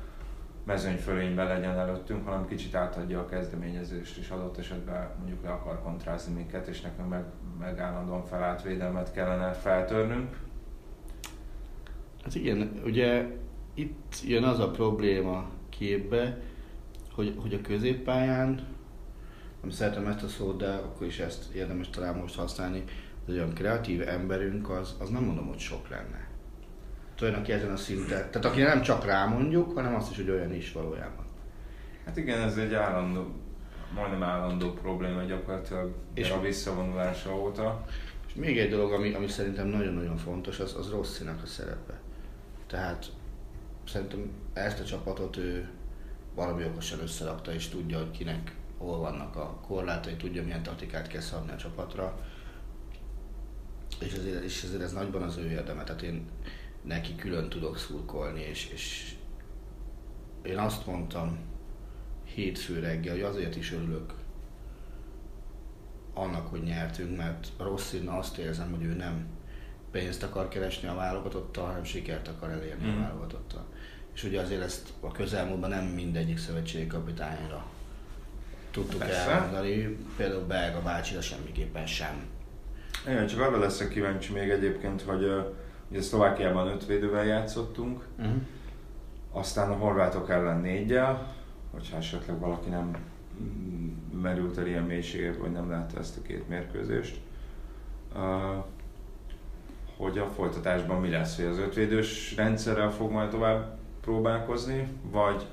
mezőnyfölényben 0.66 1.46
legyen 1.46 1.78
előttünk, 1.78 2.26
hanem 2.26 2.46
kicsit 2.46 2.74
átadja 2.74 3.20
a 3.20 3.26
kezdeményezést, 3.26 4.16
és 4.16 4.28
adott 4.28 4.58
esetben 4.58 5.10
mondjuk 5.18 5.42
le 5.42 5.50
akar 5.50 5.82
kontrázni 5.82 6.34
minket, 6.34 6.66
és 6.66 6.80
nekünk 6.80 7.08
meg, 7.08 7.24
meg 7.58 7.78
állandóan 7.78 8.24
felállt 8.24 8.62
védelmet 8.62 9.12
kellene 9.12 9.52
feltörnünk. 9.52 10.38
Hát 12.22 12.34
igen, 12.34 12.80
ugye 12.84 13.26
itt 13.74 14.22
jön 14.24 14.44
az 14.44 14.58
a 14.58 14.70
probléma 14.70 15.48
képbe, 15.68 16.38
hogy, 17.12 17.36
hogy 17.38 17.54
a 17.54 17.60
középpályán, 17.60 18.66
nem 19.60 19.70
szeretem 19.70 20.06
ezt 20.06 20.22
a 20.22 20.28
szót, 20.28 20.58
de 20.58 20.68
akkor 20.68 21.06
is 21.06 21.18
ezt 21.18 21.54
érdemes 21.54 21.90
talán 21.90 22.16
most 22.16 22.36
használni, 22.36 22.84
hogy 23.24 23.34
olyan 23.34 23.54
kreatív 23.54 24.08
emberünk 24.08 24.70
az, 24.70 24.96
az 24.98 25.08
nem 25.08 25.24
mondom, 25.24 25.46
hogy 25.46 25.58
sok 25.58 25.88
lenne 25.88 26.25
aki 27.20 27.52
ezen 27.52 27.72
a 27.72 27.76
szinten. 27.76 28.30
Tehát 28.30 28.44
aki 28.44 28.62
nem 28.62 28.82
csak 28.82 29.04
rámondjuk, 29.04 29.74
hanem 29.74 29.94
azt 29.94 30.10
is, 30.10 30.16
hogy 30.16 30.30
olyan 30.30 30.54
is 30.54 30.72
valójában. 30.72 31.24
Hát 32.04 32.16
igen, 32.16 32.40
ez 32.40 32.56
egy 32.56 32.74
állandó, 32.74 33.26
majdnem 33.94 34.22
állandó 34.22 34.72
probléma 34.72 35.22
gyakorlatilag 35.22 35.94
és 36.14 36.30
a 36.30 36.40
visszavonulása 36.40 37.36
óta. 37.36 37.84
És 38.26 38.34
még 38.34 38.58
egy 38.58 38.70
dolog, 38.70 38.92
ami, 38.92 39.14
ami 39.14 39.28
szerintem 39.28 39.66
nagyon-nagyon 39.66 40.16
fontos, 40.16 40.60
az, 40.60 40.74
az 40.78 40.90
Rosszinak 40.90 41.42
a 41.42 41.46
szerepe. 41.46 42.00
Tehát 42.66 43.06
szerintem 43.88 44.30
ezt 44.52 44.80
a 44.80 44.84
csapatot 44.84 45.36
ő 45.36 45.68
valami 46.34 46.64
okosan 46.64 47.00
összerakta, 47.00 47.52
és 47.52 47.68
tudja, 47.68 47.98
hogy 47.98 48.10
kinek 48.10 48.54
hol 48.78 48.98
vannak 48.98 49.36
a 49.36 49.60
korlátai, 49.66 50.14
tudja 50.14 50.42
milyen 50.42 50.62
taktikát 50.62 51.06
kell 51.06 51.20
szabni 51.20 51.52
a 51.52 51.56
csapatra. 51.56 52.18
És 54.00 54.12
ezért, 54.12 54.42
és 54.42 54.62
ezért 54.62 54.82
ez 54.82 54.92
nagyban 54.92 55.22
az 55.22 55.36
ő 55.36 55.50
érdeme. 55.50 55.84
Tehát 55.84 56.02
én, 56.02 56.28
neki 56.86 57.14
külön 57.14 57.48
tudok 57.48 57.78
szurkolni, 57.78 58.40
és, 58.40 58.70
és 58.72 59.14
én 60.42 60.58
azt 60.58 60.86
mondtam 60.86 61.38
hétfő 62.24 62.78
reggel, 62.78 63.12
hogy 63.12 63.22
azért 63.22 63.56
is 63.56 63.72
örülök 63.72 64.12
annak, 66.14 66.46
hogy 66.46 66.62
nyertünk, 66.62 67.16
mert 67.16 67.48
rossz 67.58 67.94
azt 68.06 68.38
érzem, 68.38 68.70
hogy 68.70 68.84
ő 68.84 68.94
nem 68.94 69.26
pénzt 69.90 70.22
akar 70.22 70.48
keresni 70.48 70.88
a 70.88 70.94
válogatottal, 70.94 71.66
hanem 71.66 71.84
sikert 71.84 72.28
akar 72.28 72.50
elérni 72.50 72.88
mm. 72.88 72.96
a 72.96 73.00
válogatottal. 73.00 73.66
És 74.14 74.24
ugye 74.24 74.40
azért 74.40 74.62
ezt 74.62 74.92
a 75.00 75.12
közelmúltban 75.12 75.70
nem 75.70 75.84
mindegyik 75.84 76.38
szövetségi 76.38 76.86
kapitányra 76.86 77.66
tudtuk 78.70 78.98
Persze. 78.98 79.30
elmondani, 79.30 79.96
például 80.16 80.46
Belga 80.46 80.82
bácsira 80.82 81.20
semmiképpen 81.20 81.86
sem. 81.86 82.26
Igen, 83.06 83.26
csak 83.26 83.40
arra 83.40 83.58
leszek 83.58 83.88
kíváncsi 83.88 84.32
még 84.32 84.48
egyébként, 84.50 85.02
hogy 85.02 85.24
Ugye 85.90 86.02
Szlovákiában 86.02 86.66
öt 86.66 86.86
védővel 86.86 87.24
játszottunk, 87.24 88.04
uh-huh. 88.18 88.34
aztán 89.32 89.70
a 89.70 89.76
horvátok 89.76 90.30
ellen 90.30 90.60
négyel, 90.60 91.34
hogyha 91.72 91.96
esetleg 91.96 92.38
valaki 92.38 92.68
nem 92.68 92.96
merült 94.22 94.58
el 94.58 94.66
ilyen 94.66 94.82
mélységet, 94.82 95.36
vagy 95.36 95.52
nem 95.52 95.70
látta 95.70 95.98
ezt 95.98 96.16
a 96.16 96.22
két 96.22 96.48
mérkőzést. 96.48 97.20
Uh, 98.14 98.64
hogy 99.96 100.18
a 100.18 100.26
folytatásban 100.26 101.00
mi 101.00 101.10
lesz, 101.10 101.36
hogy 101.36 101.44
az 101.44 101.58
ötvédős 101.58 102.36
rendszerrel 102.36 102.90
fog 102.90 103.10
majd 103.10 103.30
tovább 103.30 103.78
próbálkozni, 104.00 104.88
vagy, 105.10 105.46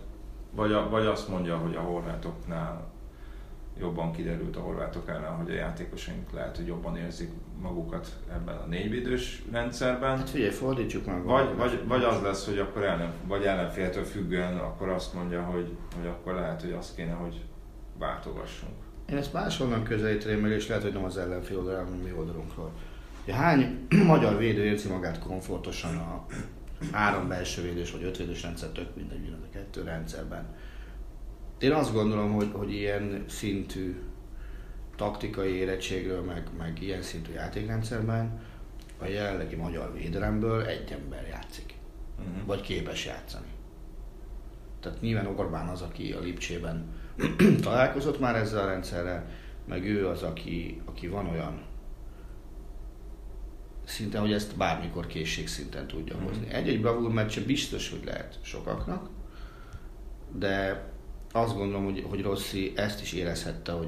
vagy, 0.51 0.71
a, 0.71 0.89
vagy 0.89 1.05
azt 1.05 1.29
mondja, 1.29 1.57
hogy 1.57 1.75
a 1.75 1.81
horvátoknál 1.81 2.92
jobban 3.80 4.12
kiderült 4.12 4.56
a 4.56 4.60
horvátok 4.60 5.10
ellen, 5.10 5.36
hogy 5.36 5.50
a 5.50 5.53
játékosaink 5.53 6.32
lehet, 6.32 6.56
hogy 6.58 6.68
jobban 6.68 6.98
érzik 6.98 7.32
magukat 7.62 8.08
ebben 8.32 8.56
a 8.56 8.65
négyvédős 8.65 9.44
rendszerben. 9.51 10.18
Hát 10.18 10.30
figyelj, 10.30 10.51
fordítsuk 10.51 11.06
meg. 11.06 11.24
Vagy, 11.24 11.56
vagy, 11.56 11.88
vagy 11.88 12.03
az 12.03 12.22
lesz, 12.22 12.46
hogy 12.46 12.58
akkor 12.58 12.84
ellen, 12.84 13.12
vagy 13.27 13.44
ellenféltől 13.44 14.03
függően 14.03 14.58
akkor 14.58 14.89
azt 14.89 15.13
mondja, 15.13 15.42
hogy, 15.42 15.75
hogy 15.96 16.08
akkor 16.08 16.34
lehet, 16.34 16.62
hogy 16.62 16.72
azt 16.72 16.96
kéne, 16.96 17.13
hogy 17.13 17.42
váltogassunk. 18.00 18.74
Én 19.10 19.18
ezt 19.18 19.34
máshonnan 19.34 19.84
közelíteném 19.84 20.39
meg, 20.39 20.51
és 20.51 20.68
lehet, 20.68 20.84
hogy 20.84 20.94
nem 20.94 21.03
az 21.03 21.18
ellenfél 21.18 21.58
oldalán, 21.58 21.86
hanem 21.86 22.00
mi 22.00 22.13
oldalunkról. 22.18 22.72
Ja, 23.25 23.34
hány 23.34 23.88
magyar 24.06 24.38
védő 24.38 24.63
érzi 24.63 24.89
magát 24.89 25.20
komfortosan 25.20 25.98
a 25.98 26.25
három 26.98 27.27
belső 27.27 27.62
védős 27.62 27.92
vagy 27.92 28.03
ötvédős 28.03 28.44
rendszer, 28.44 28.70
tök 28.70 28.96
mindegy, 28.96 29.36
a 29.44 29.50
kettő 29.53 29.84
rendszerben 29.84 30.56
én 31.60 31.72
azt 31.72 31.93
gondolom, 31.93 32.31
hogy, 32.31 32.50
hogy 32.53 32.74
ilyen 32.74 33.24
szintű 33.27 34.01
taktikai 34.95 35.51
érettségről, 35.51 36.22
meg, 36.22 36.50
meg 36.57 36.81
ilyen 36.81 37.01
szintű 37.01 37.31
játékrendszerben 37.31 38.41
a 39.00 39.05
jelenlegi 39.05 39.55
magyar 39.55 39.93
védelemből 39.93 40.65
egy 40.65 40.91
ember 40.91 41.27
játszik. 41.27 41.74
Uh-huh. 42.19 42.45
Vagy 42.45 42.62
képes 42.62 43.05
játszani. 43.05 43.48
Tehát 44.79 45.01
nyilván 45.01 45.27
Orbán 45.27 45.67
az, 45.67 45.81
aki 45.81 46.12
a 46.12 46.19
Lipcsében 46.19 46.86
találkozott 47.62 48.19
már 48.19 48.36
ezzel 48.36 48.63
a 48.63 48.67
rendszerrel, 48.69 49.25
meg 49.67 49.86
ő 49.86 50.07
az, 50.07 50.24
aki, 50.24 50.81
aki 50.86 51.07
van 51.07 51.27
olyan 51.27 51.62
szinten, 53.83 54.22
hogy 54.22 54.33
ezt 54.33 54.57
bármikor 54.57 55.07
készségszinten 55.07 55.88
tudja 55.88 56.15
uh-huh. 56.15 56.29
hozni. 56.29 56.48
Egy-egy 56.50 56.81
bravúr 56.81 57.12
meccse 57.12 57.41
biztos, 57.41 57.89
hogy 57.89 58.03
lehet 58.05 58.39
sokaknak, 58.41 59.10
de 60.31 60.86
azt 61.35 61.55
gondolom, 61.55 61.83
hogy, 61.83 62.05
hogy 62.09 62.21
Rossi 62.21 62.73
ezt 62.75 63.01
is 63.01 63.13
érezhette, 63.13 63.71
hogy 63.71 63.87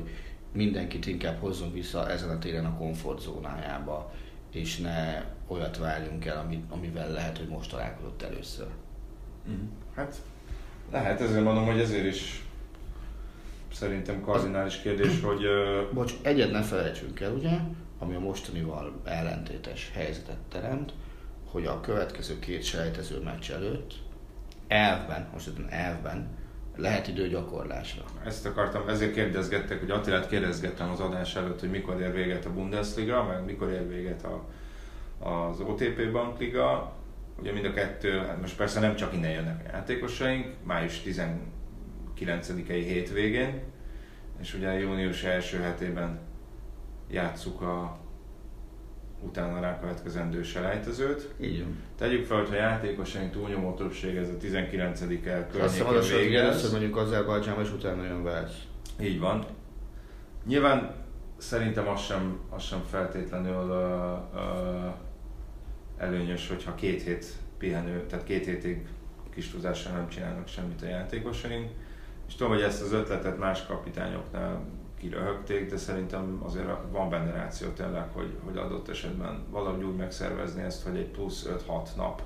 mindenkit 0.51 1.05
inkább 1.05 1.39
hozzon 1.39 1.73
vissza 1.73 2.09
ezen 2.09 2.29
a 2.29 2.39
téren 2.39 2.65
a 2.65 2.77
komfortzónájába, 2.77 4.13
és 4.51 4.77
ne 4.77 5.23
olyat 5.47 5.77
várjunk 5.77 6.25
el, 6.25 6.47
amivel 6.69 7.11
lehet, 7.11 7.37
hogy 7.37 7.47
most 7.47 7.69
találkozott 7.69 8.21
először. 8.21 8.67
Uh-huh. 9.45 9.67
Hát 9.95 10.21
lehet, 10.91 11.21
ezért 11.21 11.43
mondom, 11.43 11.65
hogy 11.65 11.79
ezért 11.79 12.05
is 12.05 12.43
szerintem 13.73 14.21
kardinális 14.21 14.81
kérdés, 14.81 15.21
hogy... 15.21 15.45
Uh... 15.45 15.93
Bocs, 15.93 16.13
egyet 16.21 16.51
ne 16.51 16.61
felejtsünk 16.61 17.19
el, 17.19 17.33
ugye, 17.33 17.59
ami 17.99 18.15
a 18.15 18.19
mostanival 18.19 19.01
ellentétes 19.03 19.91
helyzetet 19.93 20.37
teremt, 20.49 20.93
hogy 21.51 21.65
a 21.65 21.81
következő 21.81 22.39
két 22.39 22.63
selejtező 22.63 23.21
meccs 23.21 23.51
előtt 23.51 23.93
elvben, 24.67 25.27
most 25.33 25.51
elvben 25.69 26.27
lehet 26.75 27.07
idő 27.07 27.27
gyakorlásra. 27.27 28.03
Ezt 28.25 28.45
akartam, 28.45 28.87
ezért 28.87 29.13
kérdezgettek, 29.13 29.79
hogy 29.79 29.91
Attilát 29.91 30.27
kérdezgettem 30.27 30.89
az 30.89 30.99
adás 30.99 31.35
előtt, 31.35 31.59
hogy 31.59 31.69
mikor 31.69 32.01
ér 32.01 32.13
véget 32.13 32.45
a 32.45 32.53
Bundesliga, 32.53 33.23
meg 33.23 33.45
mikor 33.45 33.69
ér 33.69 33.87
véget 33.87 34.23
a, 34.23 34.45
az 35.29 35.59
OTP 35.59 36.11
Bankliga. 36.11 36.93
Ugye 37.39 37.51
mind 37.51 37.65
a 37.65 37.73
kettő, 37.73 38.17
hát 38.17 38.41
most 38.41 38.57
persze 38.57 38.79
nem 38.79 38.95
csak 38.95 39.13
innen 39.13 39.31
jönnek 39.31 39.61
a 39.67 39.75
játékosaink, 39.75 40.53
május 40.63 41.01
19-i 41.05 42.67
hétvégén, 42.67 43.61
és 44.41 44.53
ugye 44.53 44.79
június 44.79 45.23
első 45.23 45.59
hetében 45.59 46.19
játsszuk 47.09 47.61
a 47.61 47.97
utána 49.25 49.59
rákövetkezendő 49.59 50.43
selejtezőt. 50.43 51.33
Így 51.39 51.59
van. 51.59 51.77
Tegyük 51.97 52.25
fel, 52.25 52.37
hogyha 52.37 52.55
játékosaink 52.55 53.31
túlnyomó 53.31 53.73
többség 53.73 54.15
ez 54.15 54.29
a 54.29 54.37
19 54.37 55.01
el 55.01 55.47
környékén 55.47 56.17
végez. 56.17 56.41
Először 56.41 56.71
mondjuk 56.71 56.97
Azerbajdzsán, 56.97 57.61
és 57.61 57.71
utána 57.71 58.03
jön 58.03 58.23
Velsz. 58.23 58.61
Így 59.01 59.19
van. 59.19 59.45
Nyilván 60.45 60.95
szerintem 61.37 61.87
az 61.87 62.01
sem, 62.01 62.39
az 62.49 62.63
sem 62.63 62.81
feltétlenül 62.89 63.69
uh, 63.69 64.41
uh, 64.41 64.93
előnyös, 65.97 66.47
hogyha 66.47 66.75
két 66.75 67.01
hét 67.01 67.25
pihenő, 67.57 68.05
tehát 68.05 68.25
két 68.25 68.45
hétig 68.45 68.87
kis 69.33 69.49
tudással 69.49 69.91
nem 69.91 70.09
csinálnak 70.09 70.47
semmit 70.47 70.81
a 70.81 70.85
játékosaink. 70.85 71.69
És 72.27 72.35
tudom, 72.35 72.53
hogy 72.53 72.61
ezt 72.61 72.81
az 72.81 72.91
ötletet 72.91 73.37
más 73.37 73.65
kapitányoknál 73.65 74.61
kiröhögték, 74.99 75.69
de 75.69 75.77
szerintem 75.77 76.41
azért 76.43 76.67
van 76.91 77.09
benne 77.09 77.31
ráció 77.31 77.69
tényleg, 77.69 78.09
hogy, 78.13 78.37
hogy 78.43 78.57
adott 78.57 78.89
esetben 78.89 79.43
valahogy 79.49 79.83
úgy 79.83 79.95
megszervezni 79.95 80.61
ezt, 80.61 80.83
hogy 80.83 80.97
egy 80.97 81.09
plusz 81.09 81.49
5-6 81.67 81.95
nap 81.95 82.21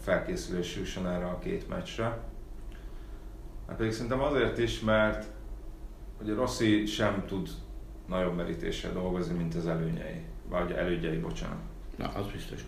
felkészülés 0.00 0.76
jusson 0.76 1.08
erre 1.08 1.26
a 1.26 1.38
két 1.38 1.68
meccsre. 1.68 2.18
Hát 3.66 3.76
pedig 3.76 3.92
szerintem 3.92 4.20
azért 4.20 4.58
is, 4.58 4.80
mert 4.80 5.26
ugye 6.22 6.34
Rossi 6.34 6.86
sem 6.86 7.24
tud 7.26 7.48
nagyobb 8.06 8.36
merítéssel 8.36 8.92
dolgozni, 8.92 9.36
mint 9.36 9.54
az 9.54 9.66
előnyei, 9.66 10.24
vagy 10.48 10.70
elődjei, 10.70 11.18
bocsánat. 11.18 11.58
Na, 11.96 12.08
az 12.08 12.26
biztos. 12.26 12.64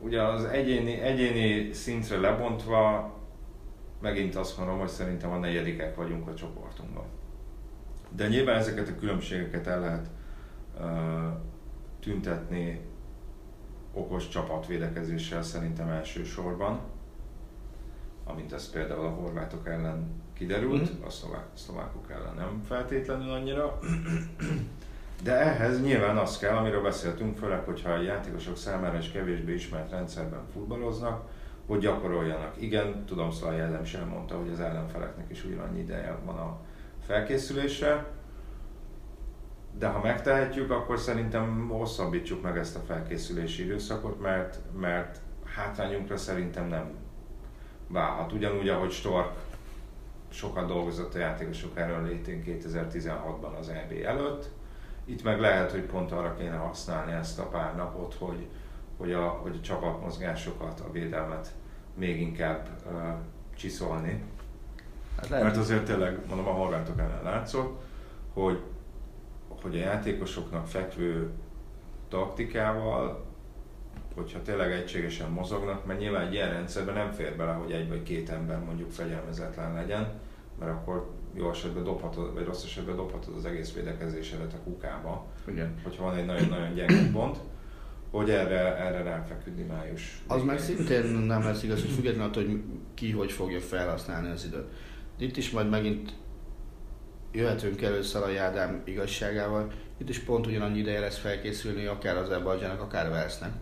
Ugye 0.00 0.22
az 0.22 0.44
egyéni, 0.44 1.00
egyéni 1.00 1.72
szintre 1.72 2.18
lebontva 2.18 3.12
megint 4.00 4.36
azt 4.36 4.58
mondom, 4.58 4.78
hogy 4.78 4.88
szerintem 4.88 5.30
a 5.30 5.38
negyedikek 5.38 5.94
vagyunk 5.94 6.28
a 6.28 6.34
csoportunkban. 6.34 7.04
De 8.16 8.28
nyilván 8.28 8.56
ezeket 8.56 8.88
a 8.88 8.98
különbségeket 8.98 9.66
el 9.66 9.80
lehet 9.80 10.06
uh, 10.80 10.86
tüntetni 12.00 12.80
okos 13.92 14.28
csapatvédekezéssel 14.28 15.42
szerintem 15.42 15.88
elsősorban, 15.88 16.80
amint 18.24 18.52
ez 18.52 18.70
például 18.70 19.06
a 19.06 19.10
horvátok 19.10 19.68
ellen 19.68 20.22
kiderült, 20.32 21.00
mm. 21.00 21.04
a 21.04 21.10
szlovák, 21.10 21.46
szlovákok 21.54 22.10
ellen 22.10 22.34
nem 22.34 22.62
feltétlenül 22.66 23.30
annyira. 23.30 23.78
De 25.22 25.32
ehhez 25.32 25.82
nyilván 25.82 26.16
az 26.16 26.38
kell, 26.38 26.56
amiről 26.56 26.82
beszéltünk, 26.82 27.36
főleg, 27.36 27.64
hogyha 27.64 27.90
a 27.90 28.02
játékosok 28.02 28.56
számára 28.56 28.98
is 28.98 29.10
kevésbé 29.10 29.54
ismert 29.54 29.90
rendszerben 29.90 30.40
futballoznak, 30.52 31.28
hogy 31.66 31.78
gyakoroljanak. 31.80 32.62
Igen, 32.62 33.04
tudom, 33.04 33.30
Szalai 33.30 33.58
Ellen 33.58 33.84
sem 33.84 34.08
mondta, 34.08 34.36
hogy 34.36 34.50
az 34.52 34.60
ellenfeleknek 34.60 35.30
is 35.30 35.44
ugyanannyi 35.44 35.80
ideje 35.80 36.18
van 36.24 36.36
a 36.36 36.58
felkészülésre, 37.06 38.06
de 39.78 39.86
ha 39.86 40.00
megtehetjük, 40.00 40.70
akkor 40.70 40.98
szerintem 40.98 41.68
hosszabbítsuk 41.68 42.42
meg 42.42 42.58
ezt 42.58 42.76
a 42.76 42.80
felkészülési 42.80 43.64
időszakot, 43.64 44.20
mert, 44.20 44.58
mert 44.80 45.20
hátrányunkra 45.44 46.16
szerintem 46.16 46.68
nem 46.68 46.90
válhat. 47.88 48.32
Ugyanúgy, 48.32 48.68
ahogy 48.68 48.90
Stork 48.90 49.32
sokat 50.28 50.66
dolgozott 50.66 51.14
a 51.14 51.18
játékosok 51.18 51.78
erről 51.78 52.06
létén 52.06 52.42
2016-ban 52.46 53.58
az 53.58 53.68
EB 53.68 53.92
előtt, 54.04 54.50
itt 55.04 55.22
meg 55.22 55.40
lehet, 55.40 55.70
hogy 55.70 55.82
pont 55.82 56.12
arra 56.12 56.34
kéne 56.34 56.56
használni 56.56 57.12
ezt 57.12 57.38
a 57.38 57.48
pár 57.48 57.76
napot, 57.76 58.14
hogy, 58.18 58.46
hogy, 58.96 59.12
a, 59.12 59.28
hogy 59.28 59.56
a 59.56 59.64
csapatmozgásokat, 59.64 60.80
a 60.80 60.90
védelmet 60.90 61.52
még 61.94 62.20
inkább 62.20 62.68
uh, 62.86 62.92
csiszolni. 63.56 64.22
Hát 65.16 65.28
lehet. 65.28 65.44
Mert 65.44 65.56
azért 65.56 65.84
tényleg, 65.84 66.18
mondom, 66.28 66.46
a 66.46 66.50
horvátok 66.52 66.98
ellen 66.98 67.22
látszott, 67.22 67.80
hogy, 68.32 68.58
hogy 69.62 69.76
a 69.76 69.78
játékosoknak 69.78 70.66
fekvő 70.66 71.30
taktikával, 72.08 73.24
hogyha 74.14 74.42
tényleg 74.42 74.72
egységesen 74.72 75.30
mozognak, 75.30 75.86
mert 75.86 75.98
nyilván 75.98 76.26
egy 76.26 76.32
ilyen 76.32 76.50
rendszerben 76.50 76.94
nem 76.94 77.12
fér 77.12 77.36
bele, 77.36 77.52
hogy 77.52 77.72
egy 77.72 77.88
vagy 77.88 78.02
két 78.02 78.30
ember 78.30 78.58
mondjuk 78.64 78.90
fegyelmezetlen 78.90 79.72
legyen, 79.72 80.08
mert 80.58 80.72
akkor 80.72 81.10
jó 81.34 81.50
esetben 81.50 81.84
dobhatod, 81.84 82.34
vagy 82.34 82.44
rossz 82.44 82.64
esetben 82.64 82.96
dobhatod 82.96 83.36
az 83.36 83.44
egész 83.44 83.72
védekezésedet 83.72 84.52
a 84.52 84.62
kukába. 84.64 85.26
Igen. 85.44 85.74
Hogyha 85.82 86.04
van 86.04 86.16
egy 86.16 86.26
nagyon-nagyon 86.26 86.74
gyenge 86.74 87.10
pont 87.12 87.38
hogy 88.12 88.30
erre, 88.30 88.76
erre 88.76 89.02
ráfeküdni 89.02 89.62
május. 89.62 90.22
Az 90.26 90.42
meg 90.42 90.58
szintén 90.58 91.04
nem 91.04 91.42
lesz 91.42 91.62
igaz, 91.62 91.80
hogy 91.80 91.90
függetlenül 91.90 92.28
attól, 92.28 92.44
hogy 92.44 92.62
ki 92.94 93.10
hogy 93.10 93.32
fogja 93.32 93.60
felhasználni 93.60 94.30
az 94.30 94.44
időt. 94.44 94.66
Itt 95.22 95.36
is 95.36 95.50
majd 95.50 95.68
megint 95.68 96.12
jöhetünk 97.32 97.82
először 97.82 98.22
a 98.22 98.28
Jádám 98.28 98.82
igazságával, 98.84 99.72
itt 99.98 100.08
is 100.08 100.18
pont 100.18 100.46
ugyanannyi 100.46 100.78
ideje 100.78 101.00
lesz 101.00 101.18
felkészülni 101.18 101.86
akár 101.86 102.16
az 102.16 102.30
Erbajdzsának, 102.30 102.80
akár 102.80 103.10
Velsznek, 103.10 103.52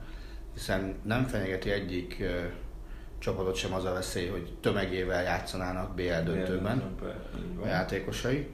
hiszen 0.54 0.94
nem 1.04 1.26
fenyegeti 1.26 1.70
egyik 1.70 2.22
csapatot 3.18 3.54
sem 3.54 3.74
az 3.74 3.84
a 3.84 3.92
veszély, 3.92 4.28
hogy 4.28 4.52
tömegével 4.60 5.22
játszanának 5.22 5.94
BL 5.94 6.22
döntőben 6.24 6.82
a 7.62 7.66
játékosai. 7.66 8.46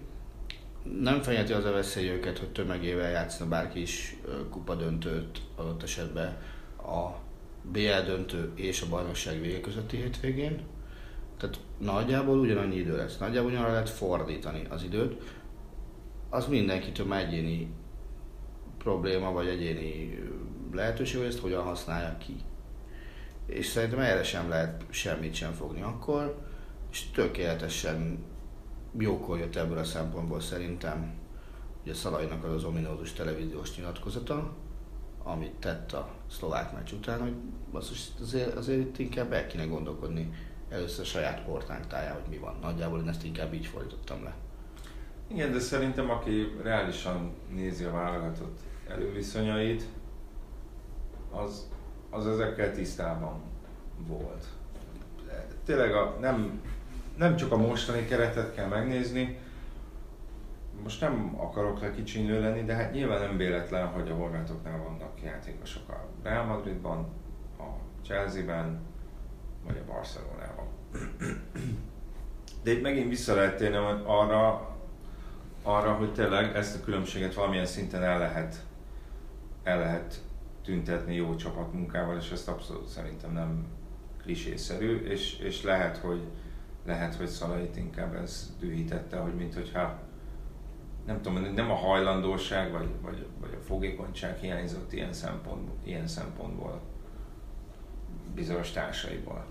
Nem 1.00 1.22
fenyegeti 1.22 1.52
az 1.52 1.64
a 1.64 1.72
veszély 1.72 2.08
őket, 2.08 2.38
hogy 2.38 2.52
tömegével 2.52 3.10
játszna 3.10 3.48
bárki 3.48 3.80
is 3.80 4.16
kupa 4.50 4.74
döntőt 4.74 5.40
adott 5.56 5.82
esetben 5.82 6.36
a 6.78 7.10
BL 7.62 8.04
döntő 8.06 8.52
és 8.54 8.82
a 8.82 8.88
bajnokság 8.88 9.40
vége 9.40 9.60
közötti 9.60 9.96
hétvégén. 9.96 10.74
Tehát 11.36 11.60
nagyjából 11.78 12.38
ugyanannyi 12.38 12.76
idő 12.76 12.96
lesz. 12.96 13.18
Nagyjából 13.18 13.50
ugyanarra 13.50 13.72
lehet 13.72 13.88
fordítani 13.88 14.66
az 14.70 14.82
időt. 14.82 15.22
Az 16.30 16.46
mindenkitől 16.46 17.14
egyéni 17.14 17.74
probléma, 18.78 19.32
vagy 19.32 19.46
egyéni 19.46 20.18
lehetőség, 20.72 21.18
hogy 21.18 21.26
ezt 21.26 21.38
hogyan 21.38 21.62
használja 21.62 22.16
ki. 22.18 22.36
És 23.46 23.66
szerintem 23.66 23.98
erre 23.98 24.22
sem 24.22 24.48
lehet 24.48 24.84
semmit 24.90 25.34
sem 25.34 25.52
fogni 25.52 25.82
akkor, 25.82 26.38
és 26.90 27.10
tökéletesen 27.10 28.24
jókor 28.98 29.38
jött 29.38 29.56
ebből 29.56 29.78
a 29.78 29.84
szempontból 29.84 30.40
szerintem 30.40 31.14
ugye 31.82 31.94
Szalainak 31.94 32.44
az 32.44 32.52
az 32.52 32.64
ominózus 32.64 33.12
televíziós 33.12 33.76
nyilatkozata, 33.76 34.54
amit 35.22 35.54
tett 35.54 35.92
a 35.92 36.08
szlovák 36.30 36.72
meccs 36.72 36.92
után, 36.92 37.20
hogy 37.20 37.34
azért, 38.20 38.54
azért 38.54 38.80
itt 38.80 38.98
inkább 38.98 39.32
el 39.32 39.46
kéne 39.46 39.64
gondolkodni 39.64 40.32
először 40.68 41.04
saját 41.04 41.44
portánk 41.44 41.86
táján, 41.86 42.14
hogy 42.14 42.30
mi 42.30 42.38
van. 42.38 42.56
Nagyjából 42.62 43.00
én 43.00 43.08
ezt 43.08 43.24
inkább 43.24 43.52
így 43.52 43.66
fordítottam 43.66 44.22
le. 44.22 44.34
Igen, 45.26 45.52
de 45.52 45.58
szerintem 45.58 46.10
aki 46.10 46.56
reálisan 46.62 47.34
nézi 47.50 47.84
a 47.84 47.90
válogatott 47.90 48.58
előviszonyait, 48.88 49.84
az, 51.30 51.68
az 52.10 52.26
ezekkel 52.26 52.72
tisztában 52.72 53.40
volt. 54.06 54.46
Tényleg 55.64 55.94
a, 55.94 56.16
nem 56.20 56.60
nem 57.16 57.36
csak 57.36 57.52
a 57.52 57.56
mostani 57.56 58.04
keretet 58.04 58.54
kell 58.54 58.68
megnézni, 58.68 59.38
most 60.82 61.00
nem 61.00 61.34
akarok 61.36 61.80
le 61.80 61.90
kicsinyő 61.90 62.40
lenni, 62.40 62.64
de 62.64 62.74
hát 62.74 62.92
nyilván 62.92 63.20
nem 63.20 63.36
véletlen, 63.36 63.86
hogy 63.86 64.10
a 64.10 64.14
horvátoknál 64.14 64.82
vannak 64.82 65.22
játékosok 65.22 65.88
a 65.88 66.06
Real 66.22 66.44
Madridban, 66.44 67.06
a 67.58 67.64
Chelsea-ben, 68.04 68.80
vagy 69.66 69.76
a 69.76 69.92
Barcelonában. 69.92 70.66
De 72.62 72.72
itt 72.72 72.82
megint 72.82 73.08
vissza 73.08 73.34
lehet 73.34 73.56
térni 73.56 73.76
arra, 74.04 74.74
arra, 75.62 75.92
hogy 75.92 76.12
tényleg 76.12 76.56
ezt 76.56 76.76
a 76.76 76.84
különbséget 76.84 77.34
valamilyen 77.34 77.66
szinten 77.66 78.02
el 78.02 78.18
lehet, 78.18 78.64
el 79.62 79.78
lehet 79.78 80.22
tüntetni 80.64 81.14
jó 81.14 81.36
csapatmunkával, 81.36 82.16
és 82.16 82.30
ezt 82.30 82.48
abszolút 82.48 82.88
szerintem 82.88 83.32
nem 83.32 83.66
klisészerű, 84.22 84.96
és, 84.96 85.38
és 85.38 85.62
lehet, 85.62 85.96
hogy 85.96 86.20
lehet, 86.84 87.14
hogy 87.14 87.26
Szalait 87.26 87.76
inkább 87.76 88.14
ez 88.14 88.54
dühítette, 88.58 89.16
hogy 89.16 89.34
mint 89.34 89.54
hogyha 89.54 89.98
nem 91.06 91.22
tudom, 91.22 91.54
nem 91.54 91.70
a 91.70 91.74
hajlandóság 91.74 92.72
vagy, 92.72 92.88
vagy, 93.02 93.26
vagy 93.40 93.56
a 93.60 93.64
fogékonyság 93.64 94.38
hiányzott 94.38 94.92
ilyen, 94.92 95.12
szempont, 95.12 95.70
ilyen 95.84 96.06
szempontból 96.06 96.80
bizonyos 98.34 98.70
társaiból. 98.70 99.44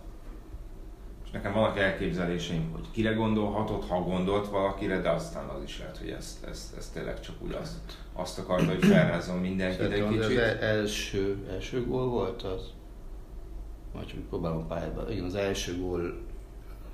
És 1.25 1.31
nekem 1.31 1.53
vannak 1.53 1.77
elképzeléseim, 1.77 2.71
hogy 2.71 2.91
kire 2.91 3.11
gondolhatott, 3.11 3.87
ha 3.87 4.01
gondolt 4.01 4.47
valakire, 4.47 5.01
de 5.01 5.09
aztán 5.09 5.47
az 5.47 5.63
is 5.63 5.79
lehet, 5.79 5.97
hogy 5.97 6.09
ezt, 6.09 6.45
ezt, 6.45 6.77
ezt 6.77 6.93
tényleg 6.93 7.19
csak 7.19 7.35
úgy 7.39 7.57
azt, 7.61 7.75
azt 8.13 8.39
akarta, 8.39 8.65
hogy 8.65 8.85
felrázom 8.85 9.39
mindenkit 9.39 9.91
egy 9.91 10.07
kicsit. 10.07 10.23
Az 10.23 10.31
e- 10.31 10.57
első, 10.61 11.45
első 11.51 11.85
gól 11.85 12.07
volt 12.07 12.41
az? 12.41 12.73
Majd 13.93 14.07
csak 14.07 14.19
próbálom 14.19 14.67
pályába. 14.67 15.11
Igen, 15.11 15.23
az 15.23 15.35
első 15.35 15.77
gól 15.81 16.23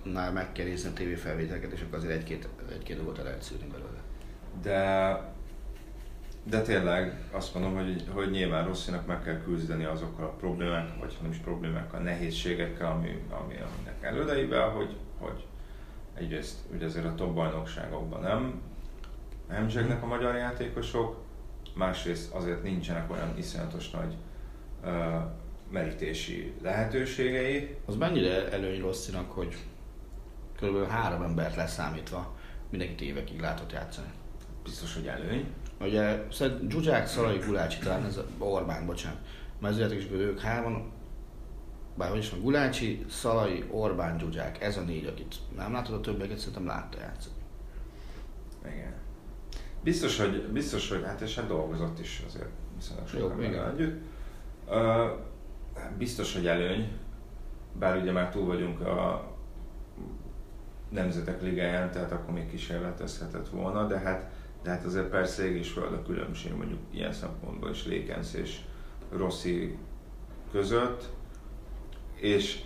nál 0.04 0.32
meg 0.32 0.52
kell 0.52 0.65
nézni 0.65 0.89
a 0.89 0.94
tévéfelvételeket, 0.94 1.72
és 1.72 1.82
akkor 1.82 1.98
azért 1.98 2.13
egy-két, 2.13 2.48
egy-két 2.72 2.96
dolgot 2.96 3.17
el 3.17 3.24
lehet 3.24 3.41
szűrni 3.41 3.67
belőle. 3.72 4.00
De, 4.62 5.31
de 6.43 6.62
tényleg 6.62 7.19
azt 7.32 7.54
mondom, 7.54 7.75
hogy, 7.75 8.04
hogy 8.13 8.32
nyilván 8.32 8.65
Rosszinak 8.65 9.06
meg 9.06 9.23
kell 9.23 9.41
küzdeni 9.41 9.84
azokkal 9.84 10.25
a 10.25 10.36
problémákkal, 10.36 10.97
vagy 10.99 11.17
nem 11.21 11.32
is 11.32 11.38
problémákkal, 11.38 11.99
nehézségekkel, 11.99 12.91
ami, 12.91 13.23
ami, 13.30 13.54
aminek 13.54 13.97
elődeivel, 14.01 14.69
hogy, 14.69 14.95
hogy 15.17 15.45
egyrészt 16.13 16.58
ugye 16.73 16.86
azért 16.86 17.06
a 17.06 17.15
top 17.15 17.34
bajnokságokban 17.34 18.21
nem, 18.21 18.62
nem 19.49 19.69
zsegnek 19.69 20.04
a 20.04 20.08
magyar 20.08 20.36
játékosok, 20.36 21.17
másrészt 21.73 22.34
azért 22.34 22.63
nincsenek 22.63 23.12
olyan 23.12 23.38
iszonyatos 23.38 23.89
nagy 23.89 24.15
uh, 24.84 24.91
merítési 25.71 26.54
lehetőségei. 26.62 27.75
Az 27.86 27.95
mennyire 27.95 28.51
előny 28.51 28.82
Rosszinak, 28.82 29.32
hogy 29.32 29.58
kb. 30.62 30.88
három 30.89 31.21
embert 31.21 31.56
leszámítva 31.56 32.36
mindenkit 32.69 33.01
évekig 33.01 33.39
látott 33.39 33.71
játszani. 33.71 34.12
Biztos, 34.63 34.93
hogy 34.93 35.08
előny. 35.08 35.54
Ugye 35.82 36.24
szerintem 36.32 36.70
Zsuzsák, 36.70 37.08
Szalai, 37.08 37.38
Gulácsi, 37.38 37.80
talán 37.80 38.06
ez 38.06 38.20
Orbán, 38.38 38.86
bocsánat. 38.86 39.20
is 39.91 40.08
ők 40.12 40.39
hárman, 40.39 40.91
bár 41.96 42.10
hogy 42.10 42.20
is 42.20 42.30
van, 42.30 42.41
Gulácsi, 42.41 43.06
Szalai, 43.10 43.65
Orbán, 43.72 44.20
Zsuzsák, 44.20 44.62
ez 44.62 44.78
a 44.78 44.82
négy, 44.82 45.06
akit 45.06 45.36
nem 45.56 45.74
látod, 45.74 45.96
a 45.96 46.02
többieket 46.02 46.38
szerintem 46.38 46.65
látta 46.65 46.98
játszani. 47.00 47.36
Igen. 48.65 48.94
Biztos, 49.84 50.20
hogy, 50.20 50.48
biztos, 50.52 50.89
hogy 50.89 51.04
hát 51.06 51.22
és 51.22 51.36
hát 51.36 51.48
dolgozott 51.48 52.00
is 52.00 52.24
azért 52.28 52.50
viszonylag 52.76 53.08
sokan 53.08 53.44
együtt. 53.44 54.02
Uh, 54.67 55.10
biztos, 55.98 56.34
hogy 56.34 56.48
előny, 56.48 56.91
bár 57.80 57.98
ugye 58.02 58.12
már 58.12 58.30
túl 58.30 58.46
vagyunk 58.46 58.82
a 58.82 59.30
nemzetek 60.89 61.41
ligáján, 61.41 61.91
tehát 61.91 62.12
akkor 62.12 62.34
még 62.34 62.50
kísérletezhetett 62.50 63.50
volna, 63.50 63.88
de 63.88 64.00
hát, 64.00 64.31
de 64.63 64.69
hát 64.69 64.86
azért 64.86 65.10
persze 65.10 65.45
ég 65.45 65.56
is 65.56 65.71
föld 65.71 65.93
a 65.93 66.04
különbség 66.04 66.54
mondjuk 66.54 66.80
ilyen 66.89 67.13
szempontból 67.13 67.69
is 67.69 67.86
Lékensz 67.86 68.34
és 68.34 68.60
Rossi 69.12 69.78
között, 70.52 71.10
és, 72.15 72.62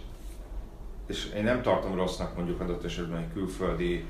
és 1.08 1.32
én 1.36 1.44
nem 1.44 1.62
tartom 1.62 1.96
rossznak 1.96 2.36
mondjuk 2.36 2.60
adott 2.60 2.84
esetben 2.84 3.22
egy 3.22 3.34
külföldi 3.34 4.06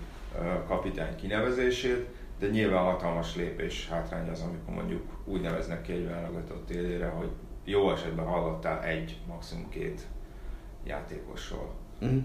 kapitány 0.67 1.15
kinevezését, 1.15 2.07
de 2.39 2.47
nyilván 2.47 2.83
hatalmas 2.83 3.35
lépés 3.35 3.87
hátrány 3.89 4.29
az, 4.29 4.41
amikor 4.41 4.73
mondjuk 4.73 5.03
úgy 5.25 5.41
neveznek 5.41 5.81
ki 5.81 5.91
egy 5.91 6.07
válogatott 6.07 6.69
élére, 6.69 7.07
hogy 7.07 7.29
jó 7.63 7.91
esetben 7.91 8.25
hallottál 8.25 8.83
egy, 8.83 9.17
maximum 9.27 9.69
két 9.69 10.01
játékosról. 10.83 11.73
Mm. 12.05 12.17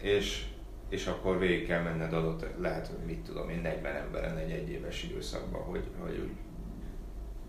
És, 0.00 0.46
és 0.92 1.06
akkor 1.06 1.38
végig 1.38 1.66
kell 1.66 1.82
menned 1.82 2.12
adott, 2.12 2.46
lehet, 2.58 2.86
hogy 2.86 3.06
mit 3.06 3.24
tudom 3.24 3.48
én, 3.48 3.60
40 3.60 3.96
emberen 3.96 4.36
egy 4.36 4.50
egyéves 4.50 5.02
időszakban, 5.02 5.62
hogy, 5.62 5.90
hogy 6.00 6.18
úgy 6.18 6.36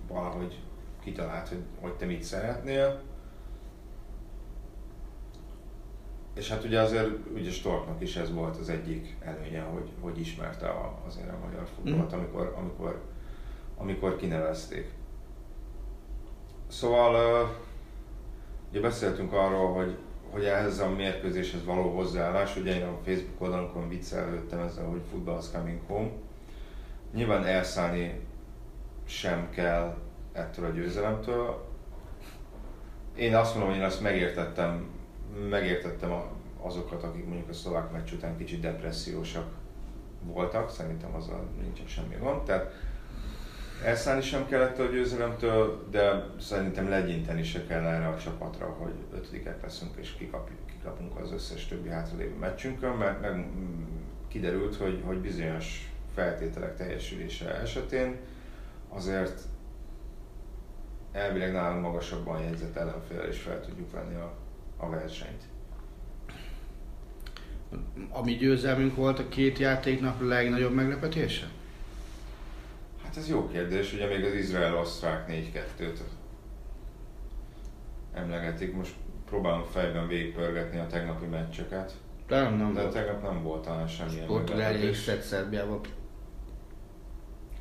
valahogy 0.08 0.60
kitalált, 1.04 1.48
hogy, 1.48 1.64
hogy 1.82 1.94
te 1.94 2.06
mit 2.06 2.24
szeretnél. 2.24 3.02
És 6.36 6.50
hát 6.50 6.64
ugye 6.64 6.82
azért 6.82 7.10
ugye 7.34 7.52
Storknak 7.52 8.02
is 8.02 8.16
ez 8.16 8.34
volt 8.34 8.58
az 8.58 8.70
egyik 8.70 9.16
előnye, 9.20 9.62
hogy, 9.62 9.90
hogy 10.02 10.20
ismerte 10.20 10.68
a, 10.68 11.02
azért 11.08 11.30
a 11.30 11.46
magyar 11.48 11.68
futballt, 11.76 12.16
mm. 12.16 12.18
amikor, 12.18 12.54
amikor, 12.58 13.02
amikor 13.78 14.16
kinevezték. 14.16 14.92
Szóval 16.68 17.50
ugye 18.70 18.80
beszéltünk 18.80 19.34
arról, 19.34 19.74
hogy, 19.74 19.98
hogy 20.34 20.46
ehhez 20.46 20.80
a 20.80 20.90
mérkőzéshez 20.90 21.66
való 21.66 21.96
hozzáállás, 21.96 22.56
ugye 22.56 22.76
én 22.76 22.84
a 22.84 23.00
Facebook 23.06 23.42
oldalunkon 23.42 23.90
viccelődtem 23.90 24.60
ezzel, 24.60 24.86
hogy 24.86 25.02
football's 25.14 25.46
coming 25.54 25.80
home. 25.88 26.10
Nyilván 27.14 27.46
elszállni 27.46 28.20
sem 29.06 29.50
kell 29.50 29.98
ettől 30.32 30.66
a 30.66 30.70
győzelemtől. 30.70 31.66
Én 33.16 33.36
azt 33.36 33.54
mondom, 33.54 33.72
hogy 33.72 33.80
én 33.80 33.86
azt 33.86 34.02
megértettem, 34.02 34.90
megértettem 35.50 36.12
azokat, 36.62 37.04
akik 37.04 37.26
mondjuk 37.26 37.50
a 37.50 37.54
szlovák 37.54 37.92
meccs 37.92 38.12
után 38.12 38.38
kicsit 38.38 38.60
depressziósak 38.60 39.54
voltak, 40.24 40.70
szerintem 40.70 41.16
azzal 41.16 41.48
nincsen 41.62 41.88
semmi 41.88 42.16
gond. 42.20 42.42
Tehát 42.42 42.72
elszállni 43.84 44.22
sem 44.22 44.48
kellett 44.48 44.80
a 44.80 44.86
győzelemtől, 44.86 45.88
de 45.92 46.26
szerintem 46.40 46.90
legyinteni 46.90 47.44
se 47.44 47.66
kell 47.66 47.86
erre 47.86 48.08
a 48.08 48.18
csapatra, 48.18 48.66
hogy 48.66 48.94
ötödikek 49.14 49.62
leszünk 49.62 49.92
és 49.96 50.12
kikapjuk, 50.12 50.60
kikapunk 50.66 51.20
az 51.20 51.32
összes 51.32 51.68
többi 51.68 51.90
hátralévő 51.90 52.36
meccsünkön, 52.40 52.96
mert 52.96 53.22
meg 53.22 53.46
kiderült, 54.28 54.76
hogy, 54.76 55.02
hogy 55.06 55.18
bizonyos 55.18 55.92
feltételek 56.16 56.76
teljesülése 56.76 57.60
esetén 57.62 58.16
azért 58.90 59.42
elvileg 61.12 61.52
nálunk 61.52 61.82
magasabban 61.82 62.42
jegyzett 62.42 62.76
ellenfél 62.76 63.28
is 63.30 63.42
fel 63.42 63.62
tudjuk 63.62 63.92
venni 63.92 64.16
a, 64.16 64.34
a 64.78 64.90
versenyt. 64.90 65.44
A 68.10 68.24
mi 68.24 68.34
győzelmünk 68.36 68.96
volt 68.96 69.20
a 69.20 69.28
két 69.28 69.58
játéknap 69.58 70.22
legnagyobb 70.22 70.74
meglepetése? 70.74 71.50
Hát 73.14 73.22
ez 73.24 73.30
jó 73.30 73.48
kérdés, 73.48 73.94
ugye 73.94 74.08
még 74.08 74.24
az 74.24 74.34
Izrael-Osztrák 74.34 75.30
4-2-t 75.30 76.00
emlegetik. 78.14 78.76
Most 78.76 78.94
próbálom 79.26 79.64
fejben 79.64 80.08
végigpörgetni 80.08 80.80
a 80.80 80.88
tegnapi 80.88 81.26
meccseket. 81.26 81.94
De 82.28 82.42
nem, 82.42 82.58
nem 82.58 82.74
De 82.74 82.82
volt. 82.82 82.94
tegnap 82.94 83.22
nem 83.22 83.44
volt 83.44 83.64
talán 83.64 83.88
semmilyen 83.88 84.26
Portugália 84.26 84.90
is 84.90 85.04
tett 85.04 85.22
Szerbiával. 85.22 85.80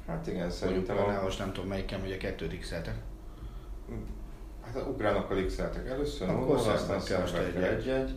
Hát 0.06 0.26
igen, 0.26 0.50
szerintem... 0.50 0.96
A... 0.98 1.22
Most 1.22 1.38
nem 1.38 1.52
tudom 1.52 1.68
melyiken, 1.68 2.00
hogy 2.00 2.12
a 2.12 2.16
kettőt 2.16 2.58
x 2.58 2.70
Hát 4.64 4.76
a 4.76 4.80
ukránokkal 4.80 5.44
x 5.44 5.58
először, 5.88 6.28
Akkor 6.28 6.56
aztán 6.56 7.00
szerbekkel 7.00 7.64
egy-egy. 7.64 8.16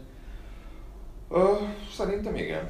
Szerintem 1.95 2.35
igen. 2.35 2.69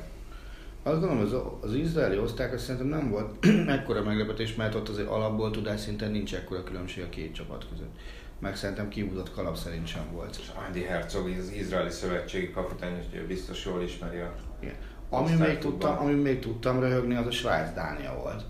Azt 0.88 1.00
gondolom, 1.00 1.24
az, 1.24 1.36
az 1.70 1.74
izraeli 1.74 2.18
oszták 2.18 2.54
azt 2.54 2.64
szerintem 2.64 2.88
nem 2.88 3.10
volt 3.10 3.46
ekkora 3.76 4.04
meglepetés, 4.04 4.56
mert 4.56 4.76
ott 4.76 4.90
azért 4.90 5.08
alapból 5.08 5.52
tudás 5.52 5.80
szinten 5.80 6.12
nincs 6.12 6.36
ekkora 6.36 6.64
különbség 6.64 7.04
a 7.04 7.10
két 7.10 7.34
csapat 7.34 7.66
között. 7.70 7.92
Meg 8.40 8.56
szerintem 8.56 8.88
kihúzott 8.88 9.32
kalap 9.32 9.56
szerint 9.56 9.88
sem 9.88 10.12
volt. 10.12 10.36
És 10.40 10.52
Andy 10.68 10.84
Herzog, 10.84 11.30
az 11.40 11.52
izraeli 11.52 11.90
szövetségi 11.90 12.52
kapitány, 12.52 12.94
hogy 13.12 13.28
biztos 13.28 13.66
jól 13.66 13.82
ismeri 13.82 14.18
a 14.18 14.34
Igen. 14.60 14.74
Ami 15.10 15.34
még, 15.34 15.58
tudtam, 15.58 15.98
ami 15.98 16.14
még 16.14 16.40
tudtam 16.40 16.80
röhögni, 16.80 17.16
az 17.16 17.26
a 17.26 17.32
Svájc-Dánia 17.32 18.16
volt. 18.22 18.44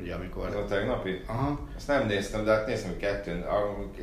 Ugye 0.00 0.14
amikor... 0.14 0.46
Ez 0.46 0.54
a 0.54 0.64
tegnapi? 0.64 1.20
Aha. 1.26 1.60
Azt 1.76 1.86
nem 1.86 2.06
néztem, 2.06 2.44
de 2.44 2.50
hát 2.50 2.66
néztem, 2.66 2.90
hogy 2.90 3.00
kettőn, 3.00 3.44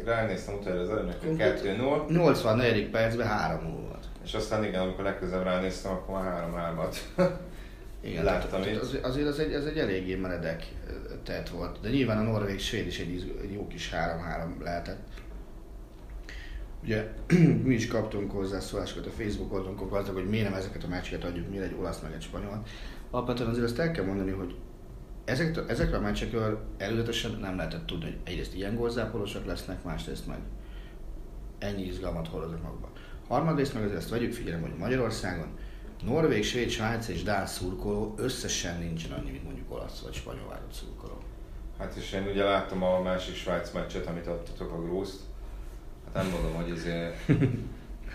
ránéztem 0.06 0.56
utána 0.56 0.80
az 0.80 0.90
előnyök, 0.90 1.24
hogy 1.26 1.36
kettő 1.36 1.76
0 1.76 2.06
84. 2.10 2.90
percben 2.90 3.28
3 3.28 3.64
0 3.64 3.74
volt. 3.74 4.06
És 4.24 4.34
aztán 4.34 4.64
igen, 4.64 4.82
amikor 4.82 5.04
legközelebb 5.04 5.46
ránéztem, 5.46 5.92
akkor 5.92 6.16
már 6.16 6.34
3 6.34 6.54
3 6.54 6.80
Igen, 8.02 8.24
láttam 8.24 8.62
tehát, 8.62 8.82
az, 8.82 8.98
azért 9.02 9.28
az 9.28 9.40
egy, 9.40 9.54
ez 9.54 9.66
egy 9.66 9.78
eléggé 9.78 10.16
meredek 10.16 10.74
tett 11.24 11.50
volt. 11.50 11.82
De 11.82 11.90
nyilván 11.90 12.18
a 12.18 12.32
norvég 12.32 12.60
svéd 12.60 12.88
is 12.88 13.00
egy, 13.00 13.36
egy 13.42 13.52
jó 13.52 13.68
kis 13.68 13.92
3-3 13.94 14.64
lehetett. 14.64 15.08
Ugye 16.84 17.08
mi 17.66 17.74
is 17.74 17.88
kaptunk 17.88 18.32
hozzászólásokat 18.32 19.06
a 19.06 19.10
Facebook 19.10 19.54
oldalunkon 19.54 19.90
gazdag, 19.90 20.16
hogy 20.16 20.30
miért 20.30 20.50
nem 20.50 20.58
ezeket 20.58 20.84
a 20.84 20.88
meccseket 20.88 21.24
adjuk, 21.24 21.50
miért 21.50 21.66
egy 21.66 21.76
olasz 21.80 22.02
meg 22.02 22.14
egy 22.14 22.22
spanyol. 22.22 22.64
Alapvetően 23.12 23.50
azért 23.50 23.66
azt 23.66 23.80
el 23.80 23.92
kell 23.92 24.06
mondani, 24.06 24.32
hogy 24.32 24.56
ezekről, 25.26 25.66
ezekről 25.68 26.00
a 26.00 26.02
meccsekről 26.02 26.60
előzetesen 26.78 27.38
nem 27.42 27.56
lehetett 27.56 27.86
tudni, 27.86 28.04
hogy 28.06 28.18
egyrészt 28.24 28.56
ilyen 28.56 28.76
gólzápolósak 28.76 29.46
lesznek, 29.46 29.84
másrészt 29.84 30.28
meg 30.28 30.40
ennyi 31.60 31.84
izgalmat 31.84 32.28
hordoznak 32.28 32.64
magukba. 32.64 32.92
Harmadrészt 33.28 33.74
meg 33.74 33.84
azért 33.84 34.00
ezt 34.00 34.10
vegyük 34.10 34.34
figyelembe, 34.34 34.68
hogy 34.68 34.78
Magyarországon 34.78 35.48
Norvég, 36.06 36.44
Svéd, 36.44 36.70
Svájc 36.70 37.08
és 37.08 37.24
Dán 37.24 37.46
szurkoló 37.46 38.14
összesen 38.18 38.80
nincsen 38.80 39.12
annyi, 39.12 39.32
mint 39.32 39.44
mondjuk 39.44 39.72
olasz 39.72 40.02
vagy 40.02 40.14
spanyol 40.14 40.48
válogatott 40.48 40.74
szurkoló. 40.74 41.18
Hát 41.80 41.96
és 41.96 42.12
én 42.12 42.28
ugye 42.28 42.44
láttam 42.44 42.84
a 42.84 43.02
másik 43.02 43.36
Svájc 43.36 43.72
meccset, 43.72 44.06
amit 44.06 44.28
adtatok 44.28 44.72
a 44.72 44.82
Grúzt. 44.82 45.20
Hát 46.06 46.24
nem 46.24 46.32
mondom, 46.32 46.54
hogy 46.54 46.72
azért... 46.72 47.16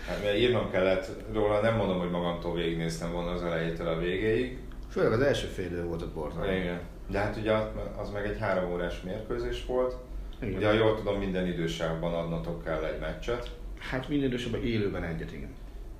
Hát 0.07 0.23
mert 0.23 0.37
írnom 0.37 0.71
kellett 0.71 1.11
róla, 1.33 1.61
nem 1.61 1.75
mondom, 1.75 1.99
hogy 1.99 2.09
magamtól 2.09 2.53
végignéztem 2.53 3.11
volna 3.11 3.31
az 3.31 3.43
elejétől 3.43 3.87
a 3.87 3.97
végéig. 3.97 4.59
Főleg 4.89 5.11
az 5.11 5.19
első 5.21 5.47
fél 5.47 5.65
idő 5.65 5.83
volt 5.83 6.01
a 6.01 6.07
portál. 6.07 6.55
Igen. 6.55 6.79
De 7.09 7.19
hát 7.19 7.37
ugye 7.37 7.53
az 7.97 8.09
meg 8.09 8.25
egy 8.25 8.39
három 8.39 8.71
órás 8.71 9.01
mérkőzés 9.01 9.65
volt. 9.65 9.95
Igen. 10.41 10.55
Ugye, 10.55 10.67
ha 10.67 10.73
jól 10.73 10.95
tudom, 10.95 11.19
minden 11.19 11.47
idősávban 11.47 12.13
adnotok 12.13 12.63
kell 12.63 12.83
egy 12.83 12.99
meccset. 12.99 13.51
Hát 13.77 14.09
minden 14.09 14.27
idősávban 14.27 14.63
élőben 14.63 15.03
egyet, 15.03 15.31
igen 15.31 15.55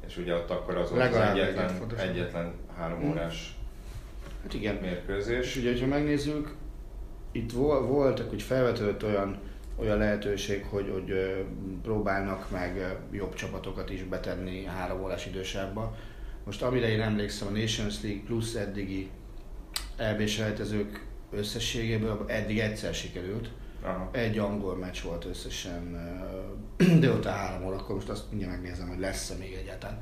és 0.08 0.18
ugye 0.18 0.36
ott 0.36 0.50
akkor 0.50 0.78
az 0.78 0.90
volt 0.90 1.16
az 1.16 1.16
egyetlen, 1.16 1.72
egyetlen 1.98 2.54
három 2.78 3.00
hmm. 3.00 3.10
órás 3.10 3.58
hát 4.44 4.54
igen. 4.54 4.76
mérkőzés. 4.76 5.56
És 5.56 5.56
ugye, 5.56 5.80
ha 5.80 5.86
megnézzük, 5.86 6.56
itt 7.32 7.52
voltak, 7.52 8.30
hogy 8.30 8.42
felvetődött 8.42 9.04
olyan, 9.04 9.40
olyan 9.76 9.98
lehetőség, 9.98 10.66
hogy, 10.70 10.90
hogy 10.94 11.36
próbálnak 11.84 12.52
meg 12.52 12.98
jobb 13.12 13.34
csapatokat 13.34 13.90
is 13.90 14.04
betenni 14.04 14.66
három 14.66 15.04
órás 15.04 15.26
idősávba. 15.26 15.96
Most 16.44 16.62
amire 16.62 16.88
én 16.88 17.02
emlékszem, 17.02 17.48
a 17.48 17.52
Nations 17.52 18.02
League 18.02 18.22
plusz 18.26 18.56
eddigi 18.56 19.10
EB 19.98 20.28
selejtezők 20.28 21.06
összességéből 21.32 22.26
eddig 22.28 22.60
egyszer 22.60 22.94
sikerült. 22.94 23.50
Aha. 23.88 24.10
Egy 24.12 24.38
angol 24.38 24.76
meccs 24.76 25.02
volt 25.02 25.26
összesen 25.26 25.98
délután 27.00 27.34
három 27.34 27.66
órakor, 27.66 27.96
most 27.96 28.10
azt 28.10 28.24
mindjárt 28.30 28.54
megnézem, 28.54 28.88
hogy 28.88 29.00
lesz-e 29.00 29.36
még 29.40 29.54
egyáltalán. 29.54 29.98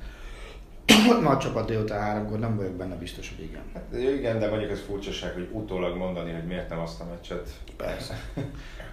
Nagy 1.21 1.37
csapat 1.37 1.67
délután 1.67 2.01
háromkor, 2.01 2.39
nem 2.39 2.55
vagyok 2.55 2.73
benne 2.73 2.95
biztos, 2.95 3.33
hogy 3.35 3.45
igen. 3.45 3.61
Hát, 3.73 3.83
igen, 4.17 4.39
de 4.39 4.49
mondjuk 4.49 4.71
ez 4.71 4.81
furcsaság, 4.87 5.33
hogy 5.33 5.49
utólag 5.51 5.97
mondani, 5.97 6.31
hogy 6.31 6.45
miért 6.45 6.69
nem 6.69 6.79
azt 6.79 7.01
a 7.01 7.05
meccset. 7.05 7.49
Persze. 7.77 8.21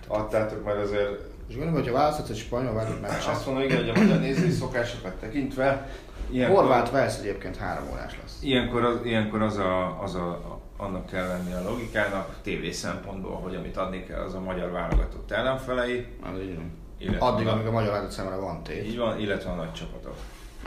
Adtátok 0.07 0.65
meg 0.65 0.77
azért... 0.77 1.21
És 1.49 1.55
gondolom, 1.55 1.75
hogyha 1.75 1.93
választhatsz 1.93 2.31
egy 2.31 2.37
spanyol 2.37 2.73
válogatott 2.73 3.01
meccset. 3.01 3.35
Azt 3.35 3.47
mondom, 3.47 3.65
igen, 3.65 3.77
hogy 3.77 3.89
a 3.89 3.99
magyar 3.99 4.19
nézői 4.19 4.51
szokásokat 4.51 5.15
tekintve... 5.15 5.89
Ilyenkor, 6.31 6.59
Horvát 6.59 6.91
Velsz 6.91 7.19
egyébként 7.19 7.57
három 7.57 7.89
órás 7.93 8.19
lesz. 8.23 8.39
Ilyenkor 8.43 8.85
az, 8.85 8.99
ilyenkor 9.05 9.43
az, 9.43 9.57
a, 9.57 10.03
az 10.03 10.15
a, 10.15 10.52
annak 10.83 11.07
kell 11.07 11.27
lenni 11.27 11.53
a 11.53 11.63
logikának, 11.63 12.41
TV 12.43 12.71
szempontból, 12.71 13.37
hogy 13.37 13.55
amit 13.55 13.77
adni 13.77 14.05
kell, 14.05 14.21
az 14.21 14.35
a 14.35 14.41
magyar 14.41 14.71
válogatott 14.71 15.31
ellenfelei. 15.31 16.07
Az 16.23 16.39
így 16.41 17.17
Addig, 17.19 17.47
a, 17.47 17.53
amíg 17.53 17.67
a 17.67 17.71
magyar 17.71 17.89
válogatott 17.89 18.17
számára 18.17 18.41
van 18.41 18.63
tét. 18.63 18.87
Így 18.87 18.99
van, 18.99 19.21
illetve 19.21 19.51
a 19.51 19.55
nagy 19.55 19.73
csapatok. 19.73 20.17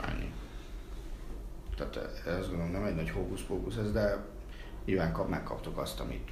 Ennyi. 0.08 0.32
Tehát 1.76 2.22
ez 2.26 2.48
gondolom 2.48 2.72
nem 2.72 2.84
egy 2.84 2.94
nagy 2.94 3.10
hókusz-pókusz 3.10 3.76
ez, 3.76 3.92
de 3.92 4.24
nyilván 4.84 5.12
kap, 5.12 5.28
megkaptuk 5.28 5.78
azt, 5.78 6.00
amit 6.00 6.30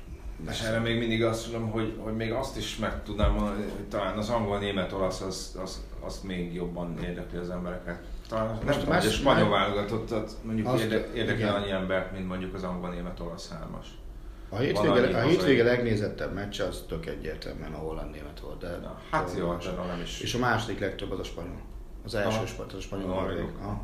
és 0.50 0.60
erre 0.60 0.78
még 0.78 0.98
mindig 0.98 1.24
azt 1.24 1.52
mondom, 1.52 1.70
hogy, 1.70 1.98
hogy 1.98 2.16
még 2.16 2.32
azt 2.32 2.56
is 2.56 2.76
meg 2.76 3.02
tudnám 3.02 3.32
mondani, 3.32 3.62
hogy 3.62 3.88
talán 3.88 4.18
az 4.18 4.28
angol, 4.28 4.58
német, 4.58 4.92
olasz 4.92 5.20
az, 5.20 5.58
az, 5.62 5.82
az 6.00 6.20
még 6.22 6.54
jobban 6.54 6.98
érdekli 7.02 7.38
az 7.38 7.50
embereket. 7.50 8.04
Most 8.42 8.64
nem 8.64 8.74
tudom, 8.74 8.88
más, 8.88 9.02
hogy 9.02 9.12
a 9.12 9.14
spanyol 9.14 9.48
válogatottat 9.48 10.32
mondjuk 10.42 10.66
azt, 10.66 10.82
érde, 10.82 11.12
érdekel 11.14 11.54
annyi 11.54 11.70
embert, 11.70 12.12
mint 12.12 12.28
mondjuk 12.28 12.54
az 12.54 12.62
angol, 12.62 12.90
német, 12.90 13.20
olasz 13.20 13.50
hármas. 13.50 13.86
A 14.48 14.56
hétvége, 14.56 15.18
a 15.18 15.22
hétvége 15.22 15.64
legnézettebb 15.64 16.34
meccs 16.34 16.60
az 16.60 16.84
tök 16.88 17.06
egyértelműen 17.06 17.72
a 17.72 17.76
holland-német 17.76 18.40
volt. 18.40 18.60
De 18.60 18.76
Na, 18.76 19.00
hát 19.10 19.32
jó, 19.38 19.50
hát 19.50 19.86
nem 19.86 20.00
is. 20.02 20.20
És 20.20 20.34
a 20.34 20.38
második 20.38 20.78
legtöbb 20.78 21.10
az 21.10 21.18
a 21.18 21.24
spanyol. 21.24 21.60
Az 22.04 22.14
első 22.14 22.46
sport, 22.46 22.72
az 22.72 22.78
a 22.78 22.80
spanyol. 22.80 23.10
A 23.10 23.80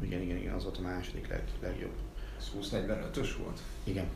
igen, 0.00 0.20
igen, 0.20 0.36
igen, 0.36 0.54
az 0.54 0.62
volt 0.62 0.76
a 0.76 0.80
második 0.80 1.28
leg, 1.28 1.42
legjobb. 1.60 1.94
Ez 2.38 2.50
20-45-ös 2.60 3.30
volt? 3.38 3.60
Igen. 3.84 4.06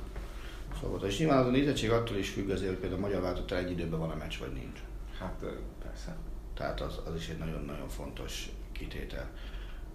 Szóval, 0.80 1.06
és 1.06 1.18
nyilván 1.18 1.38
az 1.38 1.46
a 1.46 1.50
nézettség 1.50 1.90
attól 1.90 2.16
is 2.16 2.30
függ 2.30 2.50
azért, 2.50 2.70
hogy 2.70 2.78
például 2.80 3.02
a 3.02 3.06
magyar 3.06 3.22
váltottal 3.22 3.58
egy 3.58 3.70
időben 3.70 3.98
van 3.98 4.10
a 4.10 4.14
meccs, 4.14 4.38
vagy 4.38 4.52
nincs. 4.52 4.78
Hát 5.18 5.44
persze. 5.82 6.16
Tehát 6.54 6.80
az, 6.80 7.00
az 7.06 7.14
is 7.14 7.28
egy 7.28 7.38
nagyon-nagyon 7.38 7.88
fontos 7.88 8.50
kitétel. 8.72 9.30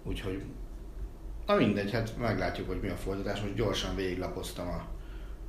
Úgyhogy, 0.06 0.42
na 1.46 1.54
mindegy, 1.54 1.92
hát 1.92 2.16
meglátjuk, 2.16 2.66
hogy 2.66 2.80
mi 2.80 2.88
a 2.88 2.96
folytatás. 2.96 3.40
Most 3.40 3.54
gyorsan 3.54 3.94
végiglapoztam 3.94 4.68
a, 4.68 4.86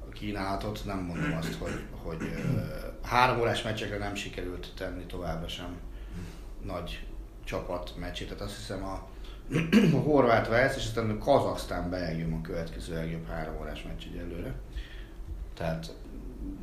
a 0.08 0.10
kínálatot, 0.10 0.82
nem 0.86 1.00
mondom 1.00 1.38
azt, 1.38 1.54
hogy, 1.54 1.84
hogy 1.91 2.22
uh, 2.22 2.62
három 3.04 3.39
órás 3.39 3.62
meccsekre 3.62 3.98
nem 3.98 4.15
sikerült 4.15 4.74
tenni 4.76 5.06
továbbra 5.06 5.48
sem 5.48 5.78
nagy 6.63 7.06
csapat 7.43 7.93
meccsét. 8.00 8.28
Tehát 8.28 8.43
azt 8.43 8.56
hiszem 8.56 8.84
a, 8.84 9.08
a 9.98 10.00
horvát 10.00 10.48
Velsz, 10.48 10.76
és 10.76 10.86
aztán 10.86 11.10
a 11.10 11.17
Kazaksztán 11.17 11.89
Belgium 11.89 12.34
a 12.34 12.41
következő 12.41 12.93
legjobb 12.93 13.28
három 13.28 13.56
órás 13.60 13.84
meccs 13.84 14.04
egyelőre. 14.12 14.54
Tehát 15.54 15.96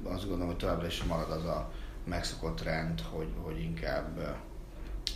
azt 0.02 0.22
gondolom, 0.22 0.46
hogy 0.46 0.56
továbbra 0.56 0.86
is 0.86 1.02
marad 1.02 1.30
az 1.30 1.44
a 1.44 1.70
megszokott 2.04 2.62
rend, 2.62 3.00
hogy, 3.00 3.28
hogy 3.42 3.60
inkább 3.60 4.18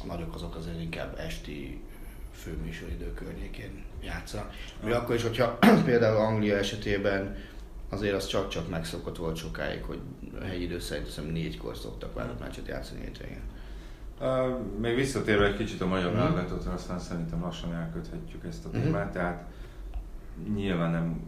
a 0.03 0.07
nagyok 0.07 0.35
azok 0.35 0.55
azért 0.55 0.81
inkább 0.81 1.19
esti 1.19 1.83
főműsoridő 2.38 3.14
környékén 3.14 3.85
játszanak. 4.03 4.53
Mi 4.85 4.90
akkor 4.90 5.14
is, 5.14 5.22
hogyha 5.22 5.59
például 5.85 6.16
Anglia 6.16 6.57
esetében 6.57 7.37
azért 7.88 8.14
az 8.14 8.27
csak-csak 8.27 8.68
megszokott 8.68 9.16
volt 9.16 9.37
sokáig, 9.37 9.83
hogy 9.83 10.01
helyi 10.42 10.62
idő 10.62 10.79
szerint 10.79 11.07
hiszem 11.07 11.24
négykor 11.24 11.77
szoktak 11.77 12.14
várat 12.14 12.40
meccset 12.40 12.66
játszani 12.66 13.01
hétvégén. 13.01 13.42
Uh, 14.20 14.79
még 14.81 14.94
visszatérve 14.94 15.46
egy 15.46 15.57
kicsit 15.57 15.81
a 15.81 15.87
magyar 15.87 16.12
mm. 16.12 16.68
aztán 16.74 16.98
szerintem 16.98 17.40
lassan 17.40 17.74
elköthetjük 17.74 18.44
ezt 18.44 18.64
a 18.64 18.68
mhm. 18.68 18.83
témát, 18.83 19.09
mm. 19.09 19.12
tehát 19.12 19.44
nyilván 20.55 20.90
nem 20.90 21.20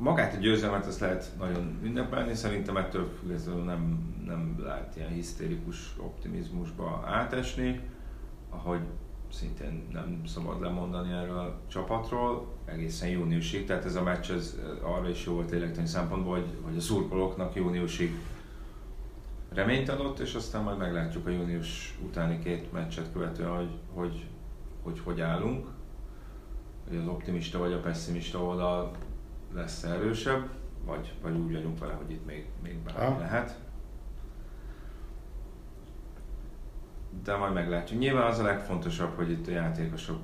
magát 0.00 0.34
a 0.34 0.38
győzelmet 0.38 0.86
azt 0.86 1.00
lehet 1.00 1.30
nagyon 1.38 1.78
ünnepelni, 1.82 2.34
szerintem 2.34 2.76
ettől 2.76 3.10
függetlenül 3.20 3.64
nem, 3.64 4.14
nem 4.26 4.56
lehet 4.62 4.96
ilyen 4.96 5.10
hisztérikus 5.10 5.94
optimizmusba 5.98 7.04
átesni, 7.06 7.80
ahogy 8.50 8.80
szintén 9.32 9.86
nem 9.92 10.22
szabad 10.26 10.60
lemondani 10.60 11.12
erről 11.12 11.38
a 11.38 11.58
csapatról, 11.66 12.46
egészen 12.64 13.08
júniusig, 13.08 13.66
tehát 13.66 13.84
ez 13.84 13.94
a 13.94 14.02
meccs 14.02 14.30
ez 14.30 14.58
arra 14.82 15.08
is 15.08 15.24
jó 15.26 15.32
volt 15.32 15.50
lélektani 15.50 15.86
szempontból, 15.86 16.34
hogy, 16.34 16.48
hogy 16.62 16.76
a 16.76 16.80
szurkolóknak 16.80 17.54
júniusig 17.54 18.14
reményt 19.52 19.88
adott, 19.88 20.18
és 20.18 20.34
aztán 20.34 20.62
majd 20.62 20.78
meglátjuk 20.78 21.26
a 21.26 21.30
június 21.30 21.98
utáni 22.04 22.38
két 22.38 22.72
meccset 22.72 23.12
követően, 23.12 23.56
hogy 23.56 23.80
hogy, 23.94 24.26
hogy, 24.82 25.00
hogy 25.04 25.20
állunk, 25.20 25.66
hogy 26.88 26.96
az 26.96 27.06
optimista 27.06 27.58
vagy 27.58 27.72
a 27.72 27.80
pessimista 27.80 28.42
oldal 28.42 28.96
lesz 29.54 29.82
erősebb, 29.82 30.48
vagy, 30.84 31.14
vagy 31.22 31.36
úgy 31.36 31.52
vagyunk 31.52 31.78
vele, 31.78 31.92
hogy 31.92 32.10
itt 32.10 32.26
még, 32.26 32.46
még 32.62 32.78
bármi 32.78 33.18
lehet. 33.18 33.58
De 37.24 37.36
majd 37.36 37.52
meglátjuk. 37.52 38.00
Nyilván 38.00 38.26
az 38.26 38.38
a 38.38 38.42
legfontosabb, 38.42 39.16
hogy 39.16 39.30
itt 39.30 39.46
a 39.46 39.50
játékosok, 39.50 40.20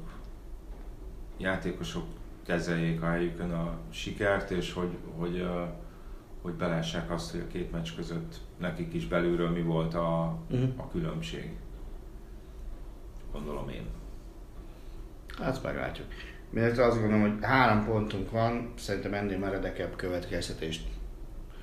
játékosok 1.36 2.04
kezeljék 2.46 3.02
a 3.02 3.06
helyükön 3.06 3.50
a 3.50 3.78
sikert, 3.90 4.50
és 4.50 4.72
hogy, 4.72 4.96
hogy, 5.16 5.46
hogy 6.42 6.52
belássák 6.52 7.10
azt, 7.10 7.30
hogy 7.30 7.40
a 7.40 7.46
két 7.52 7.72
meccs 7.72 7.88
között 7.96 8.40
nekik 8.58 8.94
is 8.94 9.06
belülről 9.06 9.50
mi 9.50 9.62
volt 9.62 9.94
a, 9.94 10.38
uh-huh. 10.50 10.68
a 10.76 10.90
különbség. 10.90 11.56
Gondolom 13.32 13.68
én. 13.68 13.86
Ezt 15.42 15.62
meglátjuk. 15.62 16.06
Mert 16.50 16.78
azt 16.78 17.00
gondolom, 17.00 17.20
hogy 17.20 17.44
három 17.44 17.84
pontunk 17.84 18.30
van, 18.30 18.72
szerintem 18.76 19.14
ennél 19.14 19.38
meredekebb 19.38 19.96
következtetést. 19.96 20.88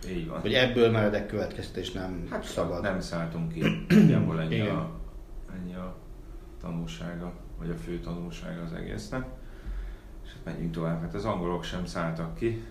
Így 0.09 0.27
van. 0.27 0.39
Hogy 0.39 0.53
ebből 0.53 0.91
meredek 0.91 1.25
következtetést 1.25 1.93
nem 1.93 2.27
hát, 2.29 2.43
szabad. 2.43 2.81
Nem 2.81 2.99
szálltunk 2.99 3.51
ki. 3.51 3.61
Nagyjából 3.87 4.41
ennyi, 4.41 4.59
ennyi 4.59 4.67
a 4.67 5.01
tanulsága, 6.63 7.33
vagy 7.59 7.69
a 7.69 7.75
fő 7.75 7.99
tanulsága 7.99 8.61
az 8.61 8.73
egésznek. 8.73 9.25
És 10.25 10.29
hát 10.29 10.45
menjünk 10.45 10.73
tovább. 10.73 11.01
Hát 11.01 11.13
az 11.13 11.25
angolok 11.25 11.63
sem 11.63 11.85
szálltak 11.85 12.35
ki. 12.35 12.63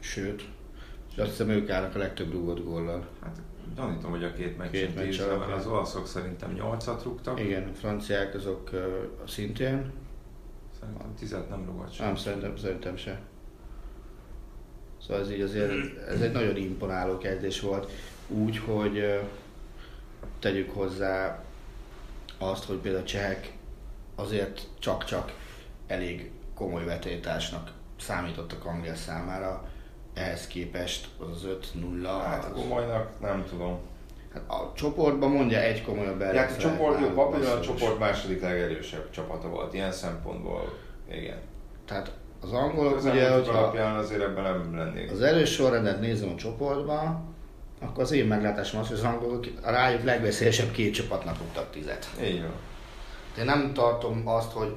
Sőt, 0.00 0.48
és 1.10 1.16
azt 1.16 1.30
hiszem 1.30 1.48
ők 1.48 1.70
állnak 1.70 1.94
a 1.94 1.98
legtöbb 1.98 2.32
rúgott 2.32 2.64
góllal. 2.64 3.06
Hát 3.22 3.40
gyanítom, 3.76 4.10
hogy 4.10 4.24
a 4.24 4.32
két 4.32 4.56
meccsen 4.56 4.92
meccs 4.94 5.20
mert 5.20 5.52
az 5.52 5.66
olaszok 5.66 6.06
szerintem 6.06 6.52
nyolcat 6.52 7.02
rúgtak. 7.02 7.40
Igen, 7.40 7.68
a 7.68 7.74
franciák 7.74 8.34
azok 8.34 8.70
uh, 8.72 8.80
szintén. 9.26 9.92
Szerintem 10.80 11.14
tizet 11.18 11.48
nem 11.48 11.64
rúgott 11.64 11.92
sem. 11.92 12.06
Nem, 12.06 12.16
szerintem, 12.16 12.56
szerintem 12.56 12.96
se. 12.96 13.20
Szóval 15.02 15.22
ez 15.22 15.30
így 15.30 15.40
azért, 15.40 15.98
ez 16.08 16.20
egy 16.20 16.32
nagyon 16.32 16.56
imponáló 16.56 17.18
kezdés 17.18 17.60
volt. 17.60 17.90
Úgy, 18.28 18.58
hogy 18.58 19.20
tegyük 20.38 20.70
hozzá 20.70 21.44
azt, 22.40 22.64
hogy 22.64 22.76
például 22.76 23.02
a 23.02 23.06
csehek 23.06 23.52
azért 24.14 24.60
csak-csak 24.78 25.32
elég 25.86 26.30
komoly 26.54 26.84
vetétásnak 26.84 27.72
számítottak 28.00 28.64
Anglia 28.64 28.94
számára, 28.94 29.68
ehhez 30.14 30.46
képest 30.46 31.08
az 31.18 31.46
5-0... 31.74 32.22
Hát 32.24 32.52
komolynak 32.52 33.20
nem 33.20 33.44
tudom. 33.48 33.78
Hát 34.32 34.42
a 34.46 34.72
csoportban 34.74 35.30
mondja 35.30 35.58
egy 35.58 35.82
komolyabb 35.82 36.20
elég. 36.20 36.40
Hát 36.40 36.50
a 36.50 36.56
csoport, 36.56 37.00
jó, 37.00 37.08
papíron 37.08 37.58
a 37.58 37.60
csoport 37.60 37.98
második 37.98 38.40
legerősebb 38.40 39.10
csapata 39.10 39.48
volt, 39.48 39.74
ilyen 39.74 39.92
szempontból, 39.92 40.78
igen. 41.10 41.38
Tehát 41.84 42.12
az 42.40 42.52
angolok 42.52 42.96
az 42.96 43.04
ugye, 43.04 43.30
hogyha 43.30 43.58
alapján 43.58 43.96
azért 43.96 44.22
ebben 44.22 44.42
nem 44.42 44.76
lennék. 44.76 45.10
Az 45.10 45.20
erős 45.20 45.52
sorrendet 45.52 46.00
nézem 46.00 46.28
a 46.28 46.34
csoportban, 46.34 47.29
akkor 47.80 48.02
az 48.02 48.10
én 48.10 48.26
meglátásom 48.26 48.80
az, 48.80 48.88
hogy 48.88 48.96
az 48.96 49.04
angolok 49.04 49.46
a 49.62 49.70
rájuk 49.70 50.04
legveszélyesebb 50.04 50.70
két 50.70 50.94
csapatnak 50.94 51.36
tudtak 51.38 51.70
tizet. 51.70 52.10
Így 52.22 52.40
van. 52.40 52.54
De 53.34 53.44
nem 53.44 53.72
tartom 53.72 54.22
azt, 54.28 54.52
hogy 54.52 54.76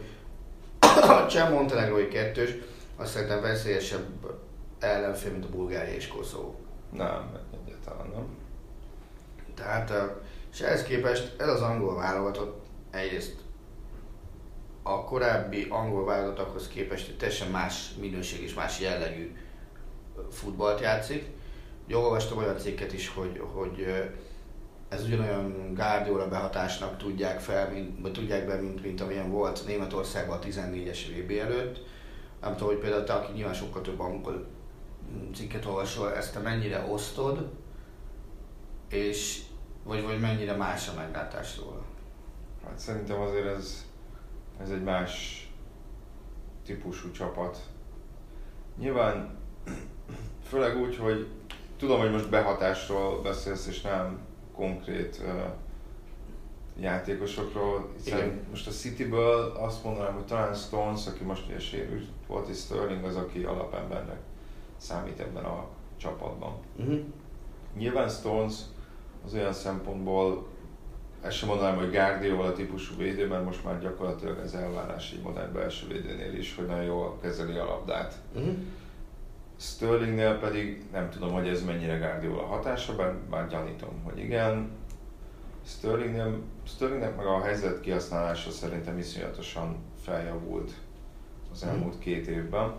a 1.09 1.27
Cseh 1.27 1.51
Montenegrói 1.51 2.07
kettős, 2.07 2.51
azt 2.95 3.11
szerintem 3.11 3.41
veszélyesebb 3.41 4.07
ellenfél, 4.79 5.31
mint 5.31 5.45
a 5.45 5.49
Bulgária 5.49 5.93
és 5.93 6.07
Koszovó. 6.07 6.55
Nem, 6.91 7.37
egyáltalán 7.65 8.07
nem. 8.13 8.25
Tehát, 9.55 9.93
és 10.51 10.61
ehhez 10.61 10.83
képest 10.83 11.41
ez 11.41 11.47
az 11.47 11.61
angol 11.61 11.95
válogatott 11.95 12.65
egyrészt 12.91 13.35
a 14.83 15.03
korábbi 15.03 15.67
angol 15.69 16.05
válogatokhoz 16.05 16.67
képest 16.67 17.07
egy 17.07 17.17
teljesen 17.17 17.47
más 17.47 17.89
minőség 17.99 18.41
és 18.41 18.53
más 18.53 18.79
jellegű 18.79 19.35
futballt 20.31 20.79
játszik. 20.79 21.25
Jó, 21.93 22.01
olvastam 22.01 22.37
olyan 22.37 22.57
cikket 22.57 22.93
is, 22.93 23.07
hogy, 23.07 23.41
hogy 23.53 23.85
ez 24.89 25.05
ugyanolyan 25.05 25.73
Guardiola 25.73 26.27
behatásnak 26.27 26.97
tudják 26.97 27.39
fel, 27.39 27.71
mint, 27.71 28.01
vagy 28.01 28.11
tudják 28.11 28.47
be, 28.47 28.55
mint, 28.55 28.83
mint 28.83 29.01
amilyen 29.01 29.31
volt 29.31 29.63
Németországban 29.67 30.37
a 30.37 30.41
14-es 30.41 30.99
VB 31.17 31.31
előtt. 31.31 31.85
Nem 32.41 32.51
tudom, 32.51 32.67
hogy 32.67 32.77
például 32.77 33.03
te, 33.03 33.13
aki 33.13 33.31
nyilván 33.31 33.53
sokkal 33.53 33.81
több 33.81 33.99
angol 33.99 34.45
cikket 35.33 35.65
olvasol, 35.65 36.13
ezt 36.13 36.33
te 36.33 36.39
mennyire 36.39 36.85
osztod, 36.89 37.51
és 38.89 39.41
vagy, 39.83 40.03
vagy 40.03 40.19
mennyire 40.19 40.55
más 40.55 40.89
a 40.89 40.93
meglátás 40.95 41.57
róla? 41.57 41.83
Hát 42.65 42.79
szerintem 42.79 43.21
azért 43.21 43.45
ez, 43.45 43.85
ez 44.61 44.69
egy 44.69 44.83
más 44.83 45.43
típusú 46.65 47.11
csapat. 47.11 47.57
Nyilván, 48.77 49.37
főleg 50.49 50.77
úgy, 50.77 50.97
hogy 50.97 51.27
tudom, 51.83 51.99
hogy 51.99 52.11
most 52.11 52.29
behatásról 52.29 53.21
beszélsz, 53.21 53.67
és 53.67 53.81
nem 53.81 54.19
konkrét 54.55 55.21
uh, 55.23 55.43
játékosokról. 56.79 57.89
Hiszen 58.03 58.41
most 58.49 58.67
a 58.67 58.71
Cityből 58.71 59.51
azt 59.59 59.83
mondanám, 59.83 60.13
hogy 60.13 60.25
talán 60.25 60.53
Stones, 60.53 61.07
aki 61.07 61.23
most 61.23 61.47
ugye 61.47 61.59
sérült 61.59 62.07
volt, 62.27 62.47
és 62.47 62.57
Sterling 62.57 63.03
az, 63.03 63.15
aki 63.15 63.43
alapembernek 63.43 64.19
számít 64.77 65.19
ebben 65.19 65.43
a 65.43 65.65
csapatban. 65.97 66.53
Uh-huh. 66.75 66.99
Nyilván 67.77 68.09
Stones 68.09 68.53
az 69.25 69.33
olyan 69.33 69.53
szempontból, 69.53 70.47
ezt 71.21 71.37
sem 71.37 71.47
mondanám, 71.47 71.77
hogy 71.77 71.91
Guardiola 71.91 72.53
típusú 72.53 72.95
védő, 72.97 73.27
mert 73.27 73.45
most 73.45 73.63
már 73.63 73.81
gyakorlatilag 73.81 74.39
ez 74.39 74.53
elvárás 74.53 75.11
egy 75.11 75.21
modern 75.21 75.53
belső 75.53 75.87
védőnél 75.87 76.33
is, 76.33 76.55
hogy 76.55 76.65
nagyon 76.65 76.83
jól 76.83 77.17
kezeli 77.21 77.57
a 77.57 77.65
labdát. 77.65 78.21
Uh-huh. 78.35 78.55
Sterlingnél 79.57 80.39
pedig 80.39 80.85
nem 80.91 81.09
tudom, 81.09 81.31
hogy 81.31 81.47
ez 81.47 81.63
mennyire 81.63 81.97
Guardiola 81.97 82.45
hatása, 82.45 82.95
bár, 82.95 83.15
bár 83.29 83.47
gyanítom, 83.47 84.03
hogy 84.03 84.19
igen. 84.19 84.71
Sterlingnél, 85.65 86.39
Sterlingnek 86.67 87.15
meg 87.15 87.25
a 87.25 87.41
helyzet 87.41 87.79
kihasználása 87.79 88.51
szerintem 88.51 88.97
iszonyatosan 88.97 89.75
feljavult 90.01 90.71
az 91.51 91.61
mhm. 91.61 91.69
elmúlt 91.69 91.99
két 91.99 92.27
évben. 92.27 92.73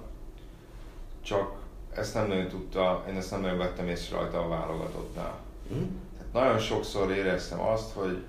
Csak 1.23 1.57
ezt 1.95 2.15
nem 2.15 2.27
nagyon 2.29 2.49
tudta, 2.49 3.05
én 3.09 3.17
ezt 3.17 3.31
nem 3.31 3.41
nagyon 3.41 3.59
vettem 3.59 3.89
észre 3.89 4.17
rajta 4.17 4.45
a 4.45 4.49
válogatottnál. 4.49 5.39
Mm. 5.75 5.83
Tehát 6.17 6.33
nagyon 6.33 6.59
sokszor 6.59 7.11
éreztem 7.11 7.61
azt, 7.61 7.93
hogy 7.93 8.25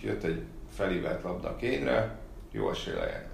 jött 0.00 0.22
egy 0.22 0.42
felívelt 0.74 1.22
labda 1.22 1.56
kénre, 1.56 2.18
jó 2.50 2.70
esélye 2.70 3.28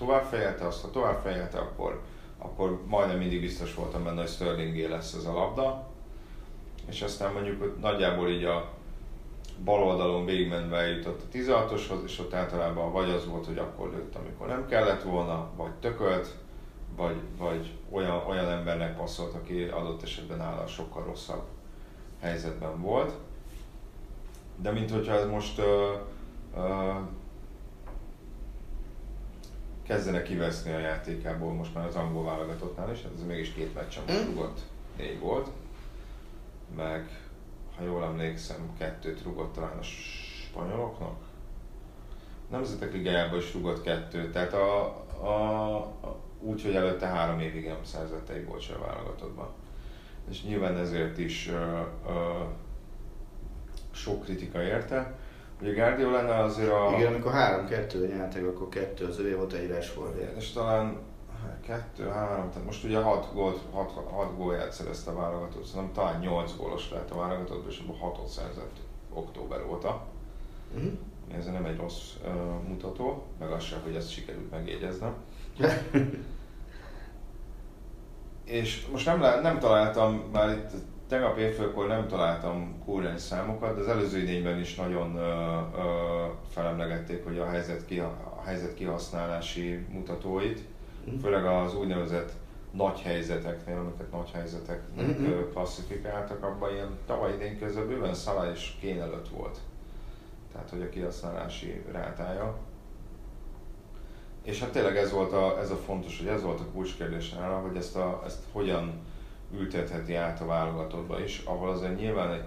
tovább 0.00 0.24
fejelte, 0.24 0.66
azt 0.66 0.82
ha 0.82 0.90
tovább 0.90 1.20
fejelte, 1.20 1.58
akkor, 1.58 2.00
akkor 2.42 2.80
majdnem 2.86 3.18
mindig 3.18 3.40
biztos 3.40 3.74
voltam 3.74 4.04
benne, 4.04 4.20
hogy 4.20 4.30
Sterlingé 4.30 4.86
lesz 4.86 5.12
ez 5.12 5.24
a 5.24 5.32
labda. 5.32 5.88
És 6.88 7.02
aztán 7.02 7.32
mondjuk 7.32 7.60
hogy 7.60 7.72
nagyjából 7.80 8.28
így 8.28 8.44
a 8.44 8.68
bal 9.64 9.82
oldalon 9.82 10.24
végigmenve 10.24 10.76
eljutott 10.76 11.22
a 11.22 11.36
16-oshoz, 11.36 12.02
és 12.04 12.18
ott 12.18 12.34
általában 12.34 12.92
vagy 12.92 13.10
az 13.10 13.26
volt, 13.26 13.46
hogy 13.46 13.58
akkor 13.58 13.90
lőtt, 13.90 14.14
amikor 14.14 14.46
nem 14.46 14.66
kellett 14.66 15.02
volna, 15.02 15.50
vagy 15.56 15.72
tökölt, 15.80 16.36
vagy, 16.96 17.16
vagy 17.38 17.70
olyan, 17.90 18.22
olyan 18.28 18.48
embernek 18.48 18.96
passzolt, 18.96 19.34
aki 19.34 19.62
adott 19.62 20.02
esetben 20.02 20.38
nála 20.38 20.66
sokkal 20.66 21.04
rosszabb 21.04 21.42
helyzetben 22.20 22.80
volt. 22.80 23.12
De 24.56 24.70
mint 24.70 24.90
hogyha 24.90 25.12
ez 25.12 25.26
most 25.26 25.58
uh, 25.58 25.64
uh, 26.56 26.96
kezdenek 29.90 30.22
kiveszni 30.22 30.72
a 30.72 30.78
játékából 30.78 31.52
most 31.52 31.74
már 31.74 31.86
az 31.86 31.94
angol 31.94 32.24
válogatottnál 32.24 32.92
is, 32.92 33.02
hát 33.02 33.12
ez 33.14 33.26
mégis 33.26 33.52
két 33.52 33.74
meccsen 33.74 34.02
mm. 34.12 34.26
rugott, 34.26 34.60
négy 34.96 35.18
volt, 35.20 35.48
meg 36.76 37.08
ha 37.76 37.84
jól 37.84 38.04
emlékszem, 38.04 38.70
kettőt 38.78 39.22
rugott 39.22 39.54
talán 39.54 39.78
a 39.78 39.82
spanyoloknak. 39.82 41.16
Nemzetek 42.50 42.92
ligájában 42.92 43.38
is 43.38 43.52
rugott 43.52 43.82
kettőt, 43.82 44.32
tehát 44.32 44.52
a, 44.52 44.84
a, 45.20 45.76
a 45.76 46.18
úgy, 46.40 46.62
hogy 46.62 46.74
előtte 46.74 47.06
három 47.06 47.40
évig 47.40 47.66
nem 47.66 47.84
szerzett 47.84 48.28
egy 48.28 48.44
gólt 48.44 48.72
a 48.76 48.86
válogatottban. 48.86 49.48
És 50.30 50.42
nyilván 50.42 50.76
ezért 50.76 51.18
is 51.18 51.48
uh, 51.48 51.80
uh, 52.06 52.46
sok 53.90 54.22
kritika 54.24 54.62
érte. 54.62 55.18
Ugye 55.60 55.72
Guardiola 55.72 56.18
azért 56.18 56.70
a... 56.70 56.94
Igen, 56.96 57.12
amikor 57.12 57.32
3-2 57.34 58.16
nyertek, 58.16 58.46
akkor 58.46 58.68
2 58.68 59.06
az 59.06 59.18
övé 59.18 59.32
volt 59.32 59.52
egy 59.52 59.70
Rashford. 59.70 60.34
És 60.36 60.52
talán 60.52 60.96
2, 61.66 62.08
3, 62.08 62.50
tehát 62.50 62.64
most 62.64 62.84
ugye 62.84 63.00
6 63.00 63.32
gólt, 63.32 63.60
6, 63.72 63.92
6 64.10 64.36
gólját 64.36 64.72
szerezte 64.72 65.10
a 65.10 65.14
válogatott, 65.14 65.64
szerintem 65.64 65.92
talán 65.92 66.20
8 66.20 66.56
gólos 66.56 66.90
lett 66.90 67.10
a 67.10 67.16
válogatott, 67.16 67.68
és 67.68 67.78
abban 67.78 68.12
6-ot 68.12 68.26
szerzett 68.26 68.76
október 69.12 69.64
óta. 69.70 70.06
Uh-huh. 70.74 70.92
Ez 71.36 71.46
nem 71.46 71.64
egy 71.64 71.76
rossz 71.76 72.14
uh, 72.24 72.68
mutató, 72.68 73.22
meg 73.38 73.50
az 73.50 73.62
sem, 73.62 73.80
hogy 73.82 73.94
ezt 73.96 74.10
sikerült 74.10 74.50
megjegyeznem. 74.50 75.14
és 78.44 78.86
most 78.92 79.06
nem, 79.06 79.42
nem 79.42 79.58
találtam, 79.58 80.22
már 80.32 80.50
itt 80.50 80.70
tegnap 81.10 81.38
évfőkor 81.38 81.86
nem 81.86 82.06
találtam 82.06 82.82
kúrens 82.84 83.20
számokat, 83.20 83.74
de 83.74 83.80
az 83.80 83.88
előző 83.88 84.18
idényben 84.18 84.58
is 84.58 84.74
nagyon 84.74 85.16
ö, 85.16 85.20
ö, 85.20 86.26
felemlegették, 86.48 87.24
hogy 87.24 87.38
a 87.38 87.48
helyzet, 87.48 87.84
ki, 87.84 87.98
a 87.98 88.40
helyzet 88.44 88.74
kihasználási 88.74 89.86
mutatóit, 89.92 90.60
mm. 91.10 91.18
főleg 91.18 91.44
az 91.44 91.74
úgynevezett 91.74 92.32
nagy 92.70 93.00
helyzeteknél, 93.00 93.78
amiket 93.78 94.12
nagy 94.12 94.30
helyzeteknek 94.30 95.06
mm-hmm. 95.06 95.50
klasszifikáltak, 95.52 96.44
abban 96.44 96.72
ilyen 96.72 96.98
tavaly 97.06 97.34
idén 97.34 97.58
közben 97.58 97.86
bőven 97.86 98.14
Szala 98.14 98.50
és 98.50 98.72
Kén 98.80 99.00
előtt 99.00 99.28
volt. 99.28 99.58
Tehát, 100.52 100.70
hogy 100.70 100.82
a 100.82 100.88
kihasználási 100.88 101.82
rátája. 101.92 102.56
És 104.42 104.60
hát 104.60 104.70
tényleg 104.70 104.96
ez 104.96 105.12
volt 105.12 105.32
a, 105.32 105.58
ez 105.60 105.70
a 105.70 105.76
fontos, 105.76 106.18
hogy 106.18 106.28
ez 106.28 106.42
volt 106.42 106.60
a 106.60 106.70
kulcskérdés 106.72 107.32
nála, 107.32 107.58
hogy 107.58 107.76
ezt, 107.76 107.96
a, 107.96 108.22
ezt 108.26 108.42
hogyan 108.52 108.92
ültetheti 109.58 110.14
át 110.14 110.40
a 110.40 110.46
válogatottba 110.46 111.22
is, 111.22 111.42
ahol 111.44 111.70
azért 111.70 111.98
nyilván 111.98 112.32
egy 112.32 112.44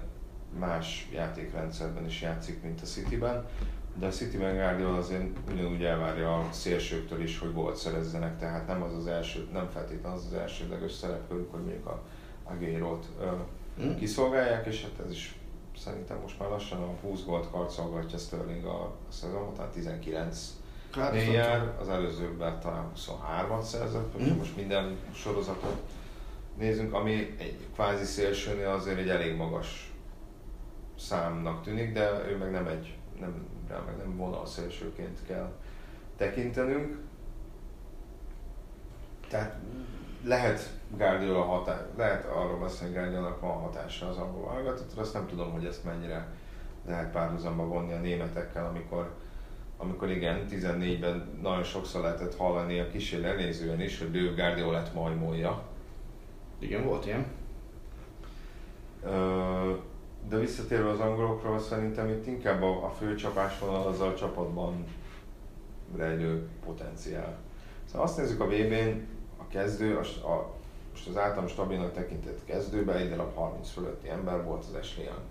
más 0.59 1.09
játékrendszerben 1.13 2.05
is 2.05 2.21
játszik, 2.21 2.61
mint 2.63 2.81
a 2.81 2.85
Cityben, 2.85 3.45
de 3.95 4.05
a 4.05 4.09
Cityben 4.09 4.55
Guardiola 4.55 4.97
azért 4.97 5.23
ugyanúgy 5.51 5.83
elvárja 5.83 6.37
a 6.37 6.47
szélsőktől 6.51 7.21
is, 7.21 7.39
hogy 7.39 7.53
volt 7.53 7.75
szerezzenek, 7.75 8.37
tehát 8.39 8.67
nem 8.67 8.81
az 8.81 8.93
az 8.93 9.07
első, 9.07 9.47
nem 9.53 9.69
feltétlenül 9.69 10.17
az 10.17 10.25
az 10.25 10.33
elsődleges 10.33 10.91
szereplők, 10.91 11.51
hogy 11.51 11.61
mondjuk 11.61 11.85
a 11.85 12.01
Agérót 12.43 13.05
hmm. 13.77 13.95
kiszolgálják, 13.95 14.65
és 14.65 14.81
hát 14.81 15.05
ez 15.05 15.11
is 15.11 15.35
szerintem 15.77 16.17
most 16.21 16.39
már 16.39 16.49
lassan 16.49 16.81
a 16.81 17.07
20 17.07 17.23
gólt 17.25 17.49
karcolgatja 17.51 18.17
Sterling 18.17 18.65
a, 18.65 18.81
a 18.83 18.95
szezon, 19.09 19.53
tehát 19.53 19.71
19 19.71 20.53
hát, 20.91 21.15
jár, 21.31 21.75
az 21.81 21.89
előzőben 21.89 22.59
talán 22.59 22.91
23-at 22.95 23.61
szerzett, 23.61 24.15
hmm. 24.17 24.37
most 24.37 24.55
minden 24.55 24.97
sorozatot 25.13 25.81
nézünk, 26.57 26.93
ami 26.93 27.35
egy 27.39 27.57
kvázi 27.73 28.03
szélsőnél 28.03 28.67
azért 28.67 28.97
egy 28.97 29.09
elég 29.09 29.35
magas 29.35 29.93
számnak 30.97 31.63
tűnik, 31.63 31.93
de 31.93 32.29
ő 32.29 32.37
meg 32.37 32.51
nem 32.51 32.67
egy, 32.67 32.97
nem, 33.19 33.47
rá 33.67 33.79
meg 33.85 33.97
nem 33.97 34.17
vonal 34.17 34.45
szélsőként 34.45 35.19
kell 35.27 35.51
tekintenünk. 36.17 36.97
Tehát 39.29 39.59
lehet 40.23 40.69
Guardiola 40.97 41.43
hatás, 41.43 41.79
lehet 41.97 42.25
arról 42.25 42.59
beszélni, 42.59 42.93
hogy 42.93 43.03
Guardiola 43.03 43.37
van 43.41 43.61
hatása 43.61 44.09
az 44.09 44.17
angol 44.17 44.47
válogatottra, 44.47 45.01
azt 45.01 45.13
nem 45.13 45.27
tudom, 45.27 45.51
hogy 45.51 45.65
ezt 45.65 45.83
mennyire 45.83 46.27
lehet 46.85 47.11
párhuzamba 47.11 47.65
vonni 47.65 47.93
a 47.93 47.99
németekkel, 47.99 48.65
amikor 48.65 49.13
amikor 49.77 50.09
igen, 50.09 50.45
14-ben 50.49 51.39
nagyon 51.41 51.63
sokszor 51.63 52.01
lehetett 52.01 52.35
hallani 52.35 52.79
a 52.79 52.87
kísérő 52.87 53.25
elnézően 53.25 53.81
is, 53.81 53.99
hogy 53.99 54.15
ő 54.15 54.33
Guardiolát 54.35 54.93
majmolja, 54.93 55.63
igen, 56.63 56.85
volt 56.85 57.05
ilyen. 57.05 57.25
De 60.29 60.37
visszatérve 60.37 60.89
az 60.89 60.99
angolokról, 60.99 61.59
szerintem 61.59 62.09
itt 62.09 62.27
inkább 62.27 62.61
a, 62.61 62.85
a 62.85 62.89
fő 62.89 63.15
csapásvonal 63.15 63.87
az 63.87 64.01
a 64.01 64.13
csapatban 64.13 64.85
rejlő 65.95 66.47
potenciál. 66.65 67.37
Szóval 67.85 68.01
azt 68.01 68.17
nézzük 68.17 68.41
a 68.41 68.45
VB-n, 68.45 69.07
a 69.37 69.47
kezdő, 69.47 69.97
a, 69.97 70.27
a, 70.27 70.53
most 70.91 71.07
az 71.07 71.17
általam 71.17 71.47
stabilnak 71.47 71.93
tekintett 71.93 72.45
kezdőben 72.45 72.97
egy 72.97 73.09
darab 73.09 73.35
30 73.35 73.69
fölötti 73.69 74.09
ember 74.09 74.43
volt 74.43 74.65
az 74.65 74.73
Ashley 74.73 75.05
Young. 75.05 75.21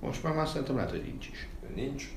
Most 0.00 0.22
már 0.22 0.34
már 0.34 0.48
szerintem 0.48 0.74
lehet, 0.74 0.90
hogy 0.90 1.02
nincs 1.02 1.28
is. 1.28 1.48
Nincs. 1.74 2.12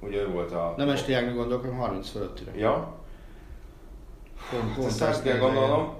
Ugye 0.00 0.20
ő 0.20 0.28
volt 0.28 0.52
a... 0.52 0.74
Nem 0.76 0.88
Ashley 0.88 1.16
Youngnak 1.16 1.36
gondolok, 1.36 1.62
hanem 1.62 1.78
30 1.78 2.08
fölöttire. 2.08 2.52
Ja. 2.56 3.00
Pont, 4.50 4.74
pont 4.74 4.86
ezt, 4.86 5.02
ezt 5.02 5.22
kell 5.22 5.38
gondolnom. 5.38 5.94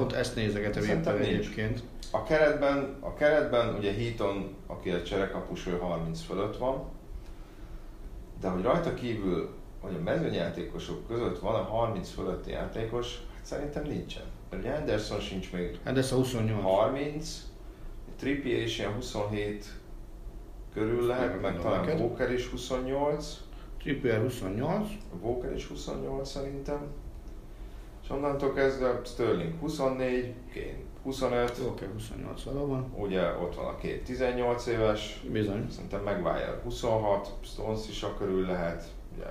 Ott 0.00 0.12
ezt 0.12 0.34
nézegetem 0.34 0.84
éppen 0.84 1.18
egyébként. 1.18 1.82
A 2.10 2.22
keretben, 2.22 2.96
a 3.00 3.14
keretben 3.14 3.74
ugye 3.74 3.92
Heaton, 3.92 4.56
aki 4.66 4.90
a 4.90 5.02
cserekapus, 5.02 5.66
ő 5.66 5.78
30 5.78 6.20
fölött 6.20 6.56
van, 6.56 6.84
de 8.40 8.48
hogy 8.48 8.62
rajta 8.62 8.94
kívül, 8.94 9.54
hogy 9.80 9.94
a 9.94 10.02
mezőnyjátékosok 10.02 11.06
között 11.06 11.38
van 11.38 11.54
a 11.54 11.62
30 11.62 12.10
fölötti 12.10 12.50
játékos, 12.50 13.18
hát 13.34 13.44
szerintem 13.44 13.82
nincsen. 13.82 14.22
Mert 14.50 14.62
ugye 14.62 14.72
Anderson 14.72 15.20
sincs 15.20 15.52
még 15.52 15.78
Anderson 15.84 16.18
28. 16.18 16.62
30, 16.62 17.42
Trippier 18.18 18.62
is 18.62 18.78
ilyen 18.78 18.92
27 18.92 19.66
körül 20.72 21.06
lehet, 21.06 21.40
meg 21.40 21.60
talán 21.60 22.00
Walker 22.00 22.32
is 22.32 22.46
28. 22.46 23.40
Trippier 23.78 24.20
28. 24.20 24.88
Walker 25.20 25.54
is 25.54 25.66
28 25.66 26.30
szerintem. 26.30 26.86
És 28.02 28.10
onnantól 28.10 28.52
kezdve 28.52 29.00
Sterling 29.04 29.60
24, 29.60 30.34
Kane 30.54 30.90
25. 31.02 31.50
Oké, 31.50 31.62
okay, 31.68 31.88
28 31.92 32.42
valóban. 32.42 32.92
Ugye 32.96 33.22
ott 33.42 33.54
van 33.54 33.64
a 33.64 33.76
két 33.76 34.04
18 34.04 34.66
éves. 34.66 35.22
Bizony. 35.32 35.66
Szerintem 35.70 36.02
Maguire 36.02 36.60
26, 36.64 37.32
Stones 37.40 37.88
is 37.88 38.02
a 38.02 38.14
körül 38.18 38.46
lehet. 38.46 38.84
Ugye. 39.16 39.26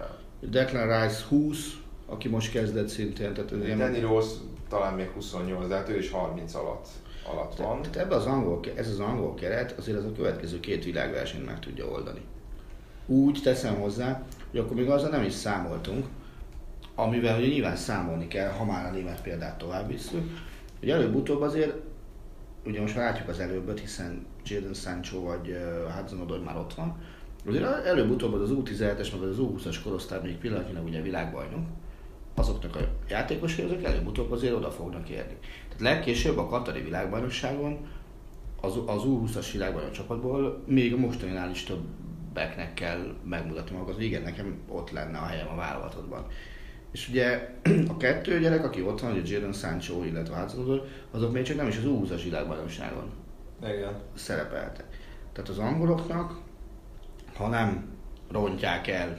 Declan 0.49 1.01
Rice 1.01 1.23
20, 1.29 1.79
aki 2.05 2.27
most 2.27 2.51
kezdett 2.51 2.87
szintén. 2.87 3.33
Tehát 3.33 3.49
Danny 3.49 3.63
ilyen... 3.63 4.01
Rose 4.01 4.35
talán 4.69 4.93
még 4.93 5.09
28, 5.09 5.67
de 5.67 5.75
hát 5.75 5.89
ő 5.89 5.97
is 5.97 6.11
30 6.11 6.53
alatt, 6.53 6.87
alatt 7.31 7.55
van. 7.55 7.81
Tehát 7.81 7.97
ebbe 7.97 8.15
az 8.15 8.25
angol, 8.25 8.59
ez 8.75 8.87
az 8.87 8.99
angol 8.99 9.33
keret 9.33 9.71
azért 9.77 9.97
az 9.97 10.05
a 10.05 10.11
következő 10.15 10.59
két 10.59 10.83
világversenyt 10.83 11.45
meg 11.45 11.59
tudja 11.59 11.85
oldani. 11.85 12.21
Úgy 13.05 13.39
teszem 13.43 13.75
hozzá, 13.75 14.23
hogy 14.51 14.59
akkor 14.59 14.75
még 14.75 14.89
azzal 14.89 15.09
nem 15.09 15.23
is 15.23 15.33
számoltunk, 15.33 16.05
amivel 17.01 17.37
ugye 17.37 17.47
nyilván 17.47 17.75
számolni 17.75 18.27
kell, 18.27 18.49
ha 18.49 18.65
már 18.65 18.85
a 18.85 18.91
német 18.91 19.21
példát 19.21 19.57
tovább 19.57 19.87
visszük, 19.87 20.37
hogy 20.79 20.89
előbb-utóbb 20.89 21.41
azért, 21.41 21.73
ugye 22.65 22.81
most 22.81 22.95
látjuk 22.95 23.27
az 23.27 23.39
előbbet, 23.39 23.79
hiszen 23.79 24.25
Jadon 24.45 24.73
Sancho 24.73 25.21
vagy 25.21 25.57
Hudson 25.95 26.21
Odoi 26.21 26.39
már 26.39 26.57
ott 26.57 26.73
van, 26.73 26.97
azért 27.47 27.85
előbb-utóbb 27.85 28.33
az 28.33 28.49
U17-es, 28.53 29.11
meg 29.11 29.29
az 29.29 29.37
U20-as 29.39 29.77
korosztály 29.83 30.19
még 30.23 30.37
pillanatnyilag 30.37 30.83
ugye 30.85 31.01
világbajnok, 31.01 31.65
azoknak 32.35 32.75
a 32.75 32.79
játékosai, 33.09 33.65
azok 33.65 33.83
előbb-utóbb 33.83 34.31
azért 34.31 34.53
oda 34.53 34.71
fognak 34.71 35.09
érni. 35.09 35.37
Tehát 35.41 35.79
legkésőbb 35.79 36.37
a 36.37 36.47
Katari 36.47 36.81
világbajnokságon 36.81 37.87
az, 38.61 38.77
az 38.85 39.01
U20-as 39.05 39.49
világbajnok 39.51 39.91
csapatból 39.91 40.63
még 40.65 40.93
a 40.93 40.97
mostaninál 40.97 41.49
is 41.49 41.63
többeknek 41.63 42.73
kell 42.73 43.15
megmutatni 43.23 43.75
hogy 43.75 44.03
igen, 44.03 44.21
nekem 44.21 44.59
ott 44.67 44.91
lenne 44.91 45.17
a 45.17 45.25
helyem 45.25 45.47
a 45.47 45.55
válogatottban. 45.55 46.25
És 46.91 47.09
ugye 47.09 47.49
a 47.87 47.97
kettő 47.97 48.39
gyerek, 48.39 48.63
aki 48.63 48.81
ott 48.81 48.99
van, 48.99 49.11
ugye 49.11 49.33
Jadon 49.33 49.53
Sancho, 49.53 50.03
illetve 50.03 50.35
Hudson 50.35 50.81
azok 51.11 51.31
még 51.31 51.43
csak 51.43 51.57
nem 51.57 51.67
is 51.67 51.77
az 51.77 51.83
U20-as 51.85 52.21
világbajnokságon 52.23 53.11
igen. 53.63 53.93
szerepeltek. 54.13 54.85
Tehát 55.33 55.49
az 55.49 55.57
angoloknak, 55.57 56.39
ha 57.33 57.47
nem 57.47 57.89
rontják 58.31 58.87
el 58.87 59.17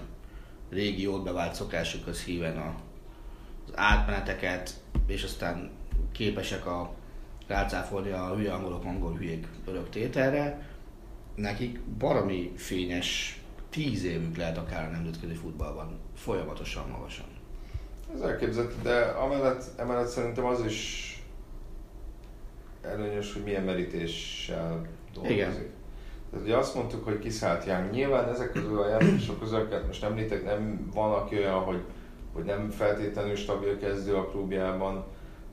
régi 0.70 1.03
jót 1.03 1.25
bevált 1.25 1.55
szokásukhoz 1.55 2.23
híven 2.23 2.57
a, 2.57 2.75
az 3.66 3.73
átmeneteket, 3.75 4.81
és 5.07 5.23
aztán 5.23 5.70
képesek 6.12 6.66
a 6.66 6.95
rácáfolni 7.47 8.11
a 8.11 8.35
hülye 8.35 8.53
angolok 8.53 8.85
angol 8.85 9.16
hülyék 9.16 9.47
örök 9.66 9.91
tételre, 9.91 10.66
nekik 11.35 11.81
baromi 11.81 12.53
fényes 12.57 13.41
tíz 13.70 14.05
évük 14.05 14.37
lehet 14.37 14.59
akár 14.59 14.89
a 14.89 14.91
nemzetközi 14.91 15.35
futballban, 15.35 15.99
folyamatosan 16.14 16.89
magasan. 16.89 17.27
Ez 18.14 18.20
elképzelhető, 18.20 18.74
de 18.82 19.00
amellett, 19.00 19.64
emellett 19.76 20.06
szerintem 20.06 20.44
az 20.44 20.64
is 20.64 21.08
előnyös, 22.82 23.32
hogy 23.32 23.42
milyen 23.42 23.62
merítéssel 23.62 24.86
dolgozik. 25.14 25.36
Igen. 25.36 25.52
Tehát 26.30 26.46
ugye 26.46 26.56
azt 26.56 26.74
mondtuk, 26.74 27.04
hogy 27.04 27.18
kiszállt 27.18 27.64
Young. 27.64 27.90
Nyilván 27.90 28.28
ezek 28.28 28.52
közül 28.52 28.78
a 28.78 28.88
játékosok 28.88 29.40
közül, 29.40 29.68
most 29.86 30.04
említek, 30.04 30.44
nem 30.44 30.90
van 30.94 31.12
aki 31.12 31.36
olyan, 31.36 31.60
hogy, 31.60 31.80
hogy 32.32 32.44
nem 32.44 32.70
feltétlenül 32.70 33.36
stabil 33.36 33.78
kezdő 33.78 34.16
a 34.16 34.28
klubjában, 34.28 35.04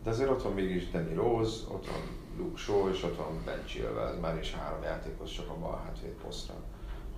de 0.04 0.10
azért 0.10 0.30
ott 0.30 0.42
van 0.42 0.54
mégis 0.54 0.90
Danny 0.90 1.16
Rose, 1.16 1.58
ott 1.72 1.86
van 1.86 2.02
Luke 2.38 2.58
Shaw, 2.58 2.90
és 2.90 3.04
ott 3.04 3.18
van 3.18 3.42
Ben 3.46 3.66
Chilwell, 3.66 4.08
ez 4.08 4.20
már 4.22 4.38
is 4.38 4.54
három 4.54 4.84
játékos 4.84 5.32
csak 5.32 5.50
a 5.50 5.60
bal 5.60 5.82
hátvéd 5.86 6.14
posztra. 6.24 6.54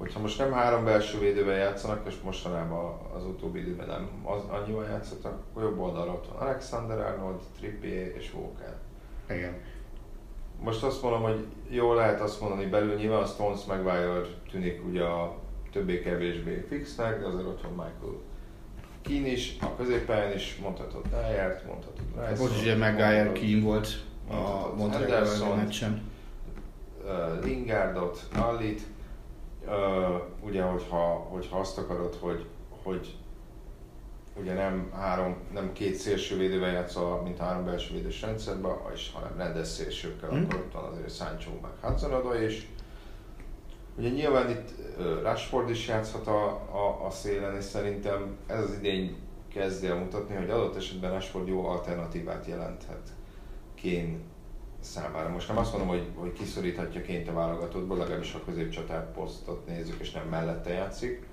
Hogyha 0.02 0.20
most 0.20 0.38
nem 0.38 0.52
három 0.52 0.84
belső 0.84 1.20
védővel 1.20 1.58
játszanak, 1.58 2.08
és 2.08 2.16
mostanában 2.24 3.00
az 3.16 3.26
utóbbi 3.26 3.60
időben 3.60 3.88
nem 3.88 4.10
az, 4.24 4.42
annyival 4.50 4.86
játszottak, 4.86 5.40
akkor 5.50 5.64
jobb 5.64 5.80
oldalra 5.80 6.12
ott 6.12 6.28
van 6.28 6.48
Alexander 6.48 7.00
Arnold, 7.00 7.40
Trippier 7.60 8.16
és 8.18 8.34
Walker. 8.34 8.76
Igen 9.30 9.54
most 10.64 10.84
azt 10.84 11.02
mondom, 11.02 11.22
hogy 11.22 11.46
jó 11.70 11.94
lehet 11.94 12.22
azt 12.22 12.42
mondani 12.42 12.66
belül, 12.66 12.96
nyilván 12.96 13.22
a 13.22 13.26
Stones 13.26 13.60
Maguire 13.68 14.22
tűnik 14.52 14.82
ugye 14.86 15.04
a 15.04 15.36
többé-kevésbé 15.72 16.66
fixnek, 16.70 17.20
de 17.20 17.26
azért 17.26 17.46
ott 17.46 17.62
van 17.62 17.72
Michael 17.72 18.20
Keane 19.02 19.28
is, 19.28 19.58
a 19.62 19.76
középpályán 19.76 20.34
is 20.34 20.60
mondhatod 20.62 21.02
Dyert, 21.10 21.66
mondhatod 21.66 22.06
Rice. 22.30 22.42
Most 22.42 22.62
ugye 22.62 22.78
Maguire 22.78 23.32
Keane 23.32 23.62
volt 23.62 24.04
a 24.30 24.76
Montreal 24.76 25.56
meccsen. 25.56 26.10
Uh, 27.04 27.44
Lingardot, 27.44 28.28
Allit, 28.36 28.82
uh, 29.66 30.22
ugye, 30.42 30.62
hogyha, 30.62 31.28
hogyha 31.30 31.60
azt 31.60 31.78
akarod, 31.78 32.18
hogy, 32.22 32.46
hogy 32.84 33.16
ugye 34.40 34.54
nem, 34.54 34.92
három, 34.94 35.36
nem 35.54 35.74
két 35.74 35.96
szélső 35.96 36.38
védővel 36.38 36.72
játszol, 36.72 37.22
mint 37.22 37.38
három 37.38 37.66
belső 37.66 37.94
védős 37.94 38.22
rendszerben, 38.22 38.76
és 38.94 39.12
hanem 39.14 39.38
rendes 39.38 39.68
szélsőkkel, 39.68 40.32
mm. 40.32 40.44
akkor 40.44 40.60
ott 40.60 40.74
van 40.74 40.92
azért 40.92 41.16
Sancho 41.16 41.50
meg 41.62 41.72
hudson 41.82 42.44
is. 42.44 42.70
Ugye 43.98 44.10
nyilván 44.10 44.50
itt 44.50 44.70
Rashford 45.22 45.70
is 45.70 45.88
játszhat 45.88 46.28
a, 46.28 46.46
a, 46.72 47.06
a 47.06 47.10
szélen, 47.10 47.56
és 47.56 47.64
szerintem 47.64 48.38
ez 48.48 48.64
az 48.64 48.74
idény 48.78 49.18
kezdi 49.54 49.88
el 49.88 49.96
mutatni, 49.96 50.36
hogy 50.36 50.50
adott 50.50 50.76
esetben 50.76 51.12
Rashford 51.12 51.48
jó 51.48 51.66
alternatívát 51.66 52.46
jelenthet 52.46 53.10
Kén 53.76 54.22
számára. 54.82 55.30
Most 55.30 55.48
nem 55.48 55.58
azt 55.58 55.72
mondom, 55.72 55.90
hogy, 55.90 56.08
hogy 56.16 56.34
kiszoríthatja 56.34 57.02
Ként 57.02 57.28
a 57.28 57.34
válogatottból, 57.34 57.98
legalábbis 57.98 58.34
a 58.34 58.44
középcsatár 58.46 59.12
posztot 59.12 59.68
nézzük, 59.68 60.00
és 60.00 60.12
nem 60.12 60.28
mellette 60.28 60.70
játszik, 60.70 61.26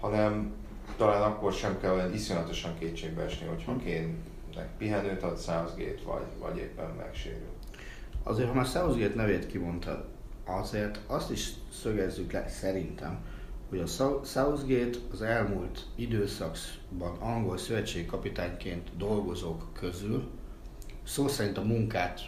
hanem 0.00 0.52
talán 0.96 1.22
akkor 1.22 1.52
sem 1.52 1.80
kell 1.80 1.92
olyan 1.92 2.14
iszonyatosan 2.14 2.78
kétségbe 2.78 3.22
esni, 3.22 3.46
hogyha 3.46 3.72
hmm. 3.72 3.84
Kénnek 3.84 4.68
pihenőt 4.78 5.22
ad 5.22 5.40
Southgate, 5.40 6.02
vagy, 6.04 6.26
vagy 6.38 6.56
éppen 6.56 6.90
megsérül. 6.90 7.48
Azért, 8.22 8.48
ha 8.48 8.54
már 8.54 8.66
Southgate 8.66 9.14
nevét 9.14 9.46
kimondtad, 9.46 10.04
azért 10.44 11.00
azt 11.06 11.30
is 11.30 11.52
szögezzük 11.72 12.32
le 12.32 12.48
szerintem, 12.48 13.18
hogy 13.68 13.78
a 13.78 13.86
Southgate 14.24 14.98
az 15.12 15.22
elmúlt 15.22 15.86
időszakban 15.94 17.16
angol 17.18 17.58
szövetségkapitányként 17.58 18.96
dolgozók 18.96 19.64
közül 19.72 20.28
szó 21.04 21.28
szerint 21.28 21.58
a 21.58 21.62
munkát 21.62 22.20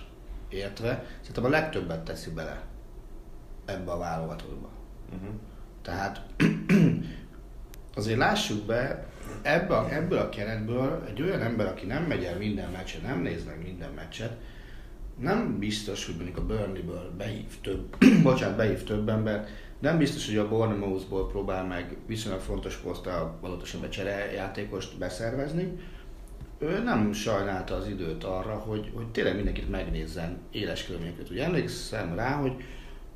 értve, 0.52 1.04
szerintem 1.20 1.44
a 1.44 1.48
legtöbbet 1.48 2.00
teszi 2.04 2.30
bele 2.30 2.62
ebbe 3.64 3.90
a 3.90 3.98
válogatottba. 3.98 4.68
Uh-huh. 5.12 5.34
Tehát 5.82 6.22
azért 7.94 8.18
lássuk 8.18 8.66
be, 8.66 9.06
ebből, 9.42 9.76
a, 9.76 9.92
ebből 9.92 10.18
a 10.18 10.28
keretből 10.28 11.04
egy 11.08 11.22
olyan 11.22 11.40
ember, 11.40 11.66
aki 11.66 11.86
nem 11.86 12.02
megy 12.02 12.24
el 12.24 12.36
minden 12.36 12.70
meccset, 12.70 13.02
nem 13.02 13.20
néz 13.20 13.44
meg 13.44 13.62
minden 13.62 13.90
meccset, 13.90 14.36
nem 15.18 15.58
biztos, 15.58 16.06
hogy 16.06 16.14
mondjuk 16.14 16.36
a 16.36 16.46
Burnley-ből 16.46 17.14
behív 17.16 17.60
több, 17.62 17.96
bocsánat, 18.22 18.56
behív 18.56 18.82
több 18.82 19.08
embert, 19.08 19.50
nem 19.80 19.98
biztos, 19.98 20.26
hogy 20.26 20.36
a 20.36 20.48
Bournemouth-ból 20.48 21.28
próbál 21.28 21.64
meg 21.64 21.96
viszonylag 22.06 22.40
fontos 22.40 22.76
posztra 22.76 23.38
adott 23.40 23.62
esetben 23.62 23.90
játékost 24.34 24.98
beszervezni. 24.98 25.78
Ő 26.62 26.82
nem 26.82 27.12
sajnálta 27.12 27.74
az 27.74 27.88
időt 27.88 28.24
arra, 28.24 28.54
hogy, 28.54 28.92
hogy 28.94 29.10
tényleg 29.10 29.34
mindenkit 29.34 29.70
megnézzen 29.70 30.38
éles 30.50 30.84
körülményeket. 30.84 31.30
Ugye 31.30 31.44
emlékszem 31.44 32.14
rá, 32.14 32.36
hogy 32.36 32.52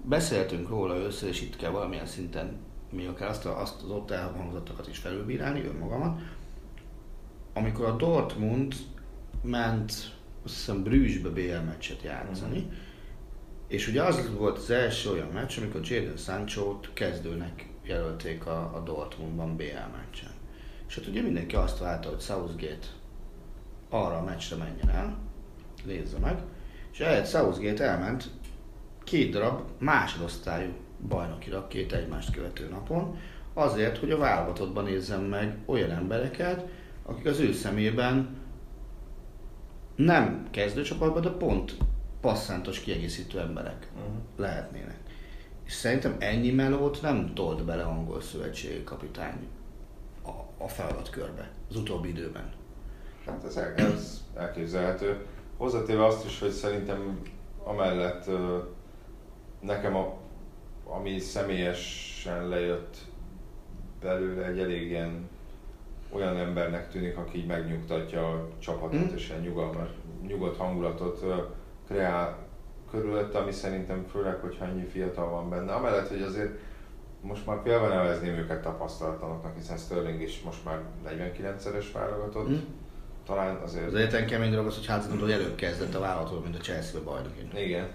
beszéltünk 0.03 0.69
róla 0.69 0.97
össze, 0.97 1.27
és 1.27 1.43
itt 1.43 1.57
kell 1.57 1.71
valamilyen 1.71 2.07
szinten 2.07 2.57
még 2.91 3.09
akár 3.09 3.29
azt, 3.29 3.45
azt 3.45 3.83
az 3.83 3.91
ott 3.91 4.11
elhangzottakat 4.11 4.89
is 4.89 4.99
felülbírálni, 4.99 5.65
önmagamat. 5.65 6.21
Amikor 7.55 7.85
a 7.85 7.97
Dortmund 7.97 8.75
ment, 9.43 9.91
azt 10.45 10.55
hiszem 10.55 10.83
Brüsszbe 10.83 11.29
BL 11.29 11.65
meccset 11.67 12.03
játszani, 12.03 12.59
uh-huh. 12.59 12.73
és 13.69 13.89
ugye 13.89 14.03
az 14.03 14.31
volt 14.37 14.59
az 14.59 14.71
első 14.71 15.11
olyan 15.11 15.29
meccs, 15.33 15.59
amikor 15.59 15.81
Jadon 15.85 16.17
Sancho-t 16.17 16.91
kezdőnek 16.93 17.69
jelölték 17.83 18.47
a, 18.47 18.75
a 18.75 18.83
Dortmundban 18.85 19.57
BL 19.57 19.97
meccsen. 19.97 20.33
És 20.89 20.95
hát 20.95 21.07
ugye 21.07 21.23
mindenki 21.23 21.55
azt 21.55 21.79
várta, 21.79 22.09
hogy 22.09 22.21
Southgate 22.21 22.87
arra 23.95 24.19
a 24.19 24.25
meccsre 24.25 24.57
menjen 24.57 24.89
el, 24.89 25.17
nézze 25.85 26.19
meg, 26.19 26.39
és 26.93 27.01
ehhez 27.01 27.31
Southgate 27.31 27.85
elment 27.85 28.31
két 29.05 29.33
darab 29.33 29.61
másodosztályú 29.79 30.73
bajnokira 31.09 31.67
két 31.67 31.93
egymást 31.93 32.33
követő 32.33 32.69
napon, 32.69 33.19
azért, 33.53 33.99
hogy 33.99 34.11
a 34.11 34.19
válogatottban 34.19 34.85
nézzem 34.85 35.23
meg 35.23 35.59
olyan 35.67 35.91
embereket, 35.91 36.65
akik 37.03 37.27
az 37.27 37.39
ő 37.39 37.53
szemében 37.53 38.37
nem 39.97 40.49
kezdőcsapatban, 40.51 41.23
de 41.23 41.31
pont 41.31 41.77
passzántos 42.21 42.81
kiegészítő 42.81 43.41
emberek 43.41 43.89
uh-huh. 43.97 44.15
lehetnének. 44.37 44.99
És 45.65 45.73
szerintem 45.73 46.17
ennyi 46.19 46.51
melót 46.51 47.03
nem 47.03 47.35
tolt 47.35 47.65
bele 47.65 47.83
angol 47.83 48.21
szövetségi 48.21 48.85
kapitány 48.85 49.49
a, 50.23 50.65
a 50.65 50.69
feladatkörbe 50.69 51.51
az 51.71 51.77
utóbbi 51.77 52.09
időben. 52.09 52.53
Hát 53.27 53.45
ez, 53.45 53.57
ez 53.77 54.23
elképzelhető. 54.35 55.27
Hozzátéve 55.57 56.05
azt 56.05 56.25
is, 56.25 56.41
hogy 56.41 56.51
szerintem 56.51 57.21
amellett 57.65 58.31
nekem 59.61 59.97
a 59.97 60.23
ami 60.87 61.19
személyesen 61.19 62.49
lejött 62.49 62.97
belőle 64.01 64.47
egy 64.47 64.59
elég 64.59 64.91
ilyen 64.91 65.29
olyan 66.13 66.37
embernek 66.37 66.89
tűnik, 66.89 67.17
aki 67.17 67.39
így 67.39 67.47
megnyugtatja 67.47 68.29
a 68.29 68.49
csapatot, 68.59 69.11
mm. 69.11 69.15
és 69.15 69.29
ilyen 69.29 69.41
nyugalmas, 69.41 69.89
nyugodt 70.27 70.57
hangulatot 70.57 71.25
kreál 71.87 72.39
körülött, 72.91 73.35
ami 73.35 73.53
szerintem 73.53 74.05
főleg, 74.11 74.35
hogyha 74.35 74.65
ennyi 74.65 74.85
fiatal 74.85 75.31
van 75.31 75.51
benne. 75.51 75.73
Amellett, 75.73 76.09
hogy 76.09 76.23
azért 76.23 76.59
most 77.21 77.47
már 77.47 77.63
például 77.63 77.89
nevezném 77.89 78.35
őket 78.35 78.63
tapasztalatlanoknak, 78.63 79.57
hiszen 79.57 79.77
Sterling 79.77 80.23
is 80.23 80.43
most 80.43 80.65
már 80.65 80.81
49-szeres 81.07 81.87
válogatott. 81.93 82.49
Mm. 82.49 82.57
Talán 83.25 83.57
azért... 83.57 83.87
Az 83.87 83.95
egyetlen 83.95 84.27
kemény 84.27 84.51
dolog 84.51 84.67
az, 84.67 84.75
hogy 84.75 84.87
Hudson 84.87 85.19
hogy 85.19 85.31
előbb 85.31 85.55
kezdett 85.55 85.95
a 85.95 86.01
vállalatról, 86.01 86.41
mint 86.41 86.57
a 86.57 86.61
Chelsea 86.61 87.03
bajnokin. 87.03 87.51
Igen. 87.57 87.89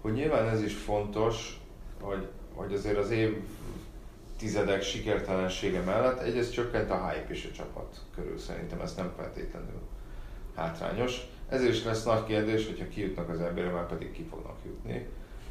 Hogy 0.00 0.12
nyilván 0.12 0.48
ez 0.48 0.62
is 0.62 0.74
fontos, 0.74 1.60
hogy, 2.00 2.26
hogy 2.54 2.72
azért 2.72 2.96
az 2.96 3.10
év 3.10 3.36
tizedek 4.38 4.82
sikertelensége 4.82 5.80
mellett 5.80 6.20
egyrészt 6.20 6.52
csökkent 6.52 6.90
a 6.90 7.08
hype 7.08 7.32
is 7.32 7.48
a 7.52 7.56
csapat 7.56 8.00
körül, 8.14 8.38
szerintem 8.38 8.80
ez 8.80 8.94
nem 8.94 9.12
feltétlenül 9.16 9.80
hátrányos. 10.54 11.20
Ezért 11.48 11.72
is 11.72 11.84
lesz 11.84 12.04
nagy 12.04 12.24
kérdés, 12.24 12.66
hogyha 12.66 12.88
kijutnak 12.88 13.28
az 13.28 13.40
emberre, 13.40 13.70
már 13.70 13.86
pedig 13.86 14.12
ki 14.12 14.26
fognak 14.30 14.56
jutni, 14.66 15.06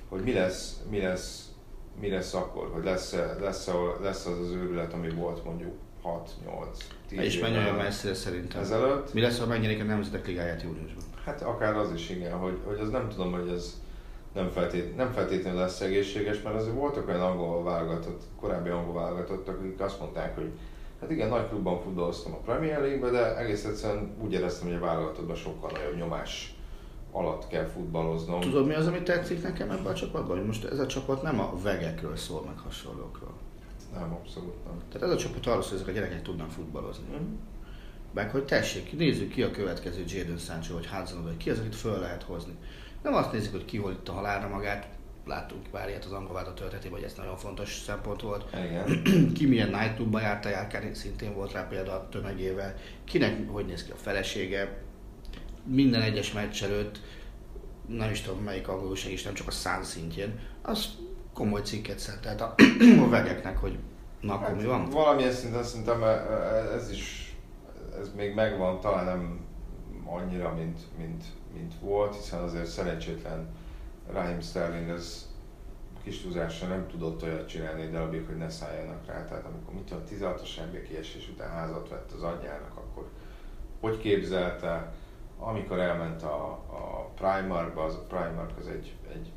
hogy 0.10 0.22
mi 0.22 0.34
lesz, 0.34 0.82
mi 0.90 1.02
lesz, 1.02 1.52
mi 2.00 2.10
lesz 2.10 2.34
akkor, 2.34 2.70
hogy 2.74 2.84
lesz, 2.84 3.16
lesz, 3.40 3.70
lesz 4.02 4.26
az 4.26 4.40
az 4.40 4.52
őrület, 4.52 4.94
ami 4.94 5.10
volt 5.10 5.44
mondjuk 5.44 5.74
6-8 7.10 7.22
És 7.22 7.40
menj 7.40 7.58
olyan 7.58 7.76
messzire 7.76 8.14
szerintem. 8.14 8.62
Ezelőtt. 8.62 9.14
Mi 9.14 9.22
lesz, 9.22 9.40
ha 9.40 9.46
megnyerik 9.46 9.82
a 9.82 9.84
Nemzetek 9.84 10.28
Ligáját 10.28 10.62
júniusban? 10.62 11.04
Hát 11.26 11.42
akár 11.42 11.76
az 11.76 11.92
is 11.94 12.10
igen, 12.10 12.38
hogy, 12.38 12.58
hogy 12.66 12.80
az 12.80 12.90
nem 12.90 13.10
tudom, 13.10 13.32
hogy 13.32 13.50
ez 13.50 13.82
nem, 14.34 14.50
feltét, 14.50 14.96
nem 14.96 15.12
feltétlenül 15.12 15.60
lesz 15.60 15.82
egészséges, 15.82 16.42
mert 16.42 16.56
azért 16.56 16.76
voltak 16.76 17.08
olyan 17.08 17.22
angol 17.22 17.64
válogatott, 17.64 18.22
korábbi 18.40 18.70
angol 18.70 18.94
válogatottak, 18.94 19.60
akik 19.60 19.80
azt 19.80 20.00
mondták, 20.00 20.36
hogy 20.36 20.52
hát 21.02 21.12
igen, 21.12 21.30
nagy 21.30 21.48
klubban 21.48 21.82
futballoztam 21.82 22.34
a 22.34 22.38
Premier 22.38 22.82
League-be, 22.82 23.10
de 23.10 23.38
egész 23.38 23.66
egyszerűen 23.66 24.16
úgy 24.24 24.34
éreztem, 24.34 24.68
hogy 24.68 24.78
a 24.78 24.86
válogatottban 24.86 25.36
sokkal 25.36 25.72
nagyobb 25.72 25.98
nyomás 25.98 26.56
alatt 27.12 27.48
kell 27.48 27.66
futballoznom. 27.66 28.40
Tudod 28.40 28.68
mi 28.68 28.74
az, 28.74 28.88
ami 28.88 29.02
tetszik 29.04 29.44
nekem 29.44 29.72
ebben 29.72 29.86
a 29.86 29.94
csapatban? 29.94 30.38
Hogy 30.38 30.46
most 30.46 30.66
ez 30.66 30.80
a 30.80 30.86
csapat 30.86 31.22
nem 31.22 31.40
a 31.40 31.54
vegekről 31.64 32.16
szól, 32.16 32.44
meg 32.46 32.58
hasonlókról. 32.58 33.34
Nem, 33.94 34.14
abszolút 34.14 34.66
nem. 34.66 34.82
Tehát 34.92 35.08
ez 35.08 35.14
a 35.14 35.18
csapat 35.18 35.44
szól, 35.44 35.56
hogy 35.56 35.74
ezek 35.74 35.88
a 35.88 35.92
gyerekek 35.92 36.22
tudnak 36.22 36.52
futballozni. 36.52 37.06
Mm. 37.22 37.36
Meg 38.14 38.32
hogy 38.32 38.46
tessék, 38.46 38.98
nézzük 38.98 39.32
ki 39.32 39.44
a 39.44 39.52
következő 39.52 40.04
Jadon 40.08 40.38
Sancho, 40.38 40.74
vagy 40.74 40.88
Hudson, 40.88 41.24
vagy 41.24 41.38
ki 41.38 41.50
az, 41.50 41.60
akit 41.60 41.76
föl 41.76 42.00
lehet 42.00 42.24
hozni. 42.24 42.54
Nem 43.04 43.14
azt 43.14 43.32
nézzük, 43.32 43.52
hogy 43.52 43.66
ki 43.66 43.78
hol 43.78 43.92
itt 43.92 44.10
a 44.10 44.12
halálra 44.12 44.48
magát, 44.48 44.88
láttunk 45.26 45.68
pár 45.68 45.90
ilyet 45.90 46.06
az 46.06 46.12
angol 46.12 46.54
történetében, 46.54 47.00
hogy 47.00 47.08
ez 47.08 47.14
nagyon 47.18 47.38
fontos 47.38 47.82
szempont 47.86 48.22
volt. 48.22 48.46
Igen. 48.54 49.04
Ki 49.38 49.46
milyen 49.46 49.70
night 49.70 49.96
clubba 49.96 50.20
járta, 50.20 50.50
járkálni, 50.50 50.94
szintén 50.94 51.34
volt 51.34 51.52
rá 51.52 51.68
példa 51.68 51.92
a 51.92 52.10
tömegével. 52.10 52.76
Kinek 53.04 53.50
hogy 53.50 53.66
néz 53.66 53.84
ki 53.84 53.92
a 53.92 53.96
felesége, 53.96 54.84
minden 55.64 56.02
egyes 56.02 56.34
meccs 56.34 56.64
előtt, 56.64 57.00
nem 57.88 58.12
is 58.12 58.22
tudom 58.22 58.44
melyik 58.44 58.68
angolúság 58.68 59.12
is, 59.12 59.24
nem 59.24 59.34
csak 59.34 59.48
a 59.48 59.52
szán 59.52 59.84
szintjén, 59.84 60.40
az 60.62 60.88
komoly 61.38 61.62
cikket 61.62 62.00
szentelt 62.00 62.42
a, 62.42 62.56
a 63.06 63.10
vegeknek, 63.10 63.58
hogy 63.58 63.78
na 64.22 64.34
akkor 64.34 64.48
hát, 64.48 64.56
mi 64.56 64.66
van? 64.66 64.90
Valamilyen 64.90 65.32
szinten 65.32 65.64
szerintem 65.64 66.04
e, 66.04 66.08
e, 66.08 66.74
ez 66.76 66.92
is, 66.92 67.36
ez 68.00 68.12
még 68.16 68.34
megvan, 68.34 68.80
talán 68.80 69.06
nem 69.06 69.46
annyira, 70.06 70.54
mint, 70.54 70.80
mint, 70.98 71.24
mint 71.54 71.74
volt, 71.80 72.16
hiszen 72.16 72.42
azért 72.42 72.66
szerencsétlen 72.66 73.48
Raheem 74.12 74.42
Sterling 74.42 74.90
ez 74.90 75.28
kis 76.04 76.22
túlzásra 76.22 76.68
nem 76.68 76.88
tudott 76.88 77.24
olyat 77.24 77.48
csinálni 77.48 77.82
egy 77.82 77.92
darabig, 77.92 78.26
hogy 78.26 78.38
ne 78.38 78.50
szálljanak 78.50 79.06
rá. 79.06 79.26
Tehát 79.26 79.46
amikor 79.46 79.74
mit 79.74 79.84
tudom, 79.84 80.04
16-os 80.12 80.72
NBA 80.72 80.82
kiesés 80.88 81.30
után 81.30 81.50
házat 81.50 81.90
vett 81.90 82.12
az 82.12 82.24
anyjának, 82.24 82.78
akkor 82.78 83.10
hogy 83.80 83.98
képzelte, 83.98 84.94
amikor 85.40 85.80
elment 85.80 86.24
a, 86.24 86.52
a 86.52 87.12
Primarkba, 87.16 87.84
az 87.84 87.96
a 87.96 88.06
Primark 88.08 88.58
az 88.60 88.68
egy, 88.68 88.96
egy, 89.10 89.16
egy 89.16 89.32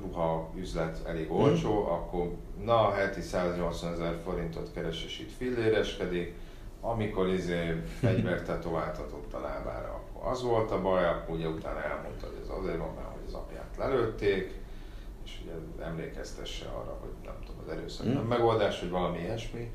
ruha 0.00 0.50
üzlet 0.56 1.06
elég 1.06 1.32
olcsó, 1.32 1.82
mm. 1.82 1.86
akkor 1.86 2.30
na, 2.64 2.90
heti 2.90 3.20
180 3.20 3.92
ezer 3.92 4.20
forintot 4.24 4.72
keres 4.72 5.04
és 5.04 5.18
itt 5.18 5.32
filléreskedik, 5.36 6.34
amikor 6.80 7.28
izé 7.28 7.82
fegyvert 8.00 8.46
tetováltatott 8.46 9.32
a 9.32 9.40
lábára, 9.40 9.88
akkor 9.88 10.30
az 10.30 10.42
volt 10.42 10.70
a 10.70 10.80
baj, 10.80 11.04
akkor 11.04 11.36
ugye 11.36 11.48
utána 11.48 11.82
elmondta, 11.82 12.26
hogy 12.26 12.38
ez 12.42 12.58
azért 12.60 12.78
van, 12.78 12.94
mert 12.94 13.08
hogy 13.08 13.22
az 13.26 13.34
apját 13.34 13.76
lelőtték, 13.78 14.54
és 15.24 15.40
ugye 15.42 15.84
emlékeztesse 15.84 16.66
arra, 16.66 16.96
hogy 17.00 17.10
nem 17.24 17.34
tudom, 17.46 17.60
az 17.66 17.72
erőszak 17.72 18.06
mm. 18.06 18.12
nem 18.12 18.24
megoldás, 18.24 18.80
hogy 18.80 18.90
valami 18.90 19.18
ilyesmi 19.18 19.72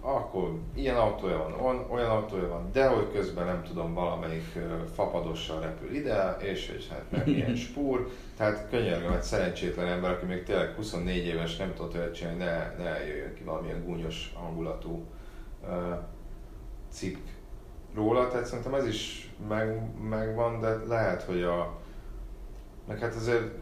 akkor 0.00 0.58
ilyen 0.74 0.96
autója 0.96 1.38
van, 1.58 1.86
olyan 1.90 2.10
autója 2.10 2.48
van, 2.48 2.68
de 2.72 2.88
hogy 2.88 3.12
közben 3.12 3.46
nem 3.46 3.62
tudom, 3.62 3.94
valamelyik 3.94 4.58
fapadossal 4.94 5.60
repül 5.60 5.94
ide, 5.94 6.36
és, 6.40 6.68
és 6.68 6.88
hát 6.88 7.04
meg 7.10 7.28
ilyen 7.36 7.56
spúr. 7.56 8.10
Tehát 8.36 8.66
könyörgöm, 8.70 9.12
egy 9.12 9.22
szerencsétlen 9.22 9.86
ember, 9.86 10.10
aki 10.10 10.24
még 10.24 10.42
tényleg 10.42 10.74
24 10.74 11.26
éves, 11.26 11.56
nem 11.56 11.74
tudott 11.74 11.94
olyat 11.94 12.14
csinálni, 12.14 12.38
ne, 12.38 12.74
ne 12.76 13.06
jöjjön 13.06 13.34
ki 13.34 13.42
valamilyen 13.42 13.84
gúnyos 13.84 14.32
hangulatú 14.34 15.04
uh, 15.62 15.98
cikk 16.90 17.18
róla. 17.94 18.28
Tehát 18.28 18.46
szerintem 18.46 18.74
ez 18.74 18.86
is 18.86 19.30
meg, 19.48 19.98
megvan, 20.08 20.60
de 20.60 20.76
lehet, 20.86 21.22
hogy 21.22 21.42
a... 21.42 21.76
Meg 22.86 22.98
hát 22.98 23.14
azért 23.14 23.54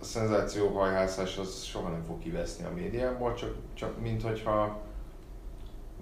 a 0.00 0.04
szenzációhajhászás 0.04 1.38
az 1.38 1.62
soha 1.62 1.88
nem 1.88 2.02
fog 2.02 2.18
kiveszni 2.18 2.64
a 2.64 2.72
médiából, 2.74 3.34
csak, 3.34 3.54
csak 3.74 4.00
mint 4.00 4.22
hogyha 4.22 4.80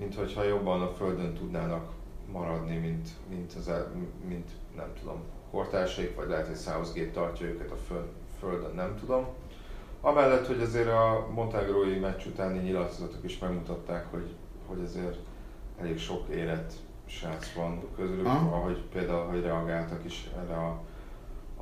mint 0.00 0.14
hogyha 0.14 0.42
jobban 0.42 0.82
a 0.82 0.88
Földön 0.88 1.34
tudnának 1.34 1.92
maradni, 2.32 2.76
mint, 2.76 3.08
mint, 3.28 3.52
az, 3.52 3.70
mint 4.28 4.50
nem 4.76 4.92
tudom, 5.00 5.22
kortársaik, 5.50 6.16
vagy 6.16 6.28
lehet, 6.28 6.46
hogy 6.46 6.56
Southgate 6.56 7.10
tartja 7.10 7.46
őket 7.46 7.70
a 7.70 7.76
Földön, 8.38 8.74
nem 8.74 8.96
tudom. 9.00 9.26
Amellett, 10.00 10.46
hogy 10.46 10.60
azért 10.60 10.88
a 10.88 11.28
Montegrói 11.34 11.98
meccs 11.98 12.26
utáni 12.26 12.58
nyilatkozatok 12.58 13.24
is 13.24 13.38
megmutatták, 13.38 14.10
hogy, 14.10 14.34
hogy 14.66 14.80
azért 14.80 15.16
elég 15.80 15.98
sok 15.98 16.28
érett 16.28 16.72
srác 17.06 17.52
van 17.52 17.82
közülük, 17.96 18.26
ah. 18.26 18.52
ahogy 18.52 18.82
például, 18.92 19.26
hogy 19.26 19.42
reagáltak 19.42 20.04
is 20.04 20.30
erre 20.36 20.54
a, 20.54 20.80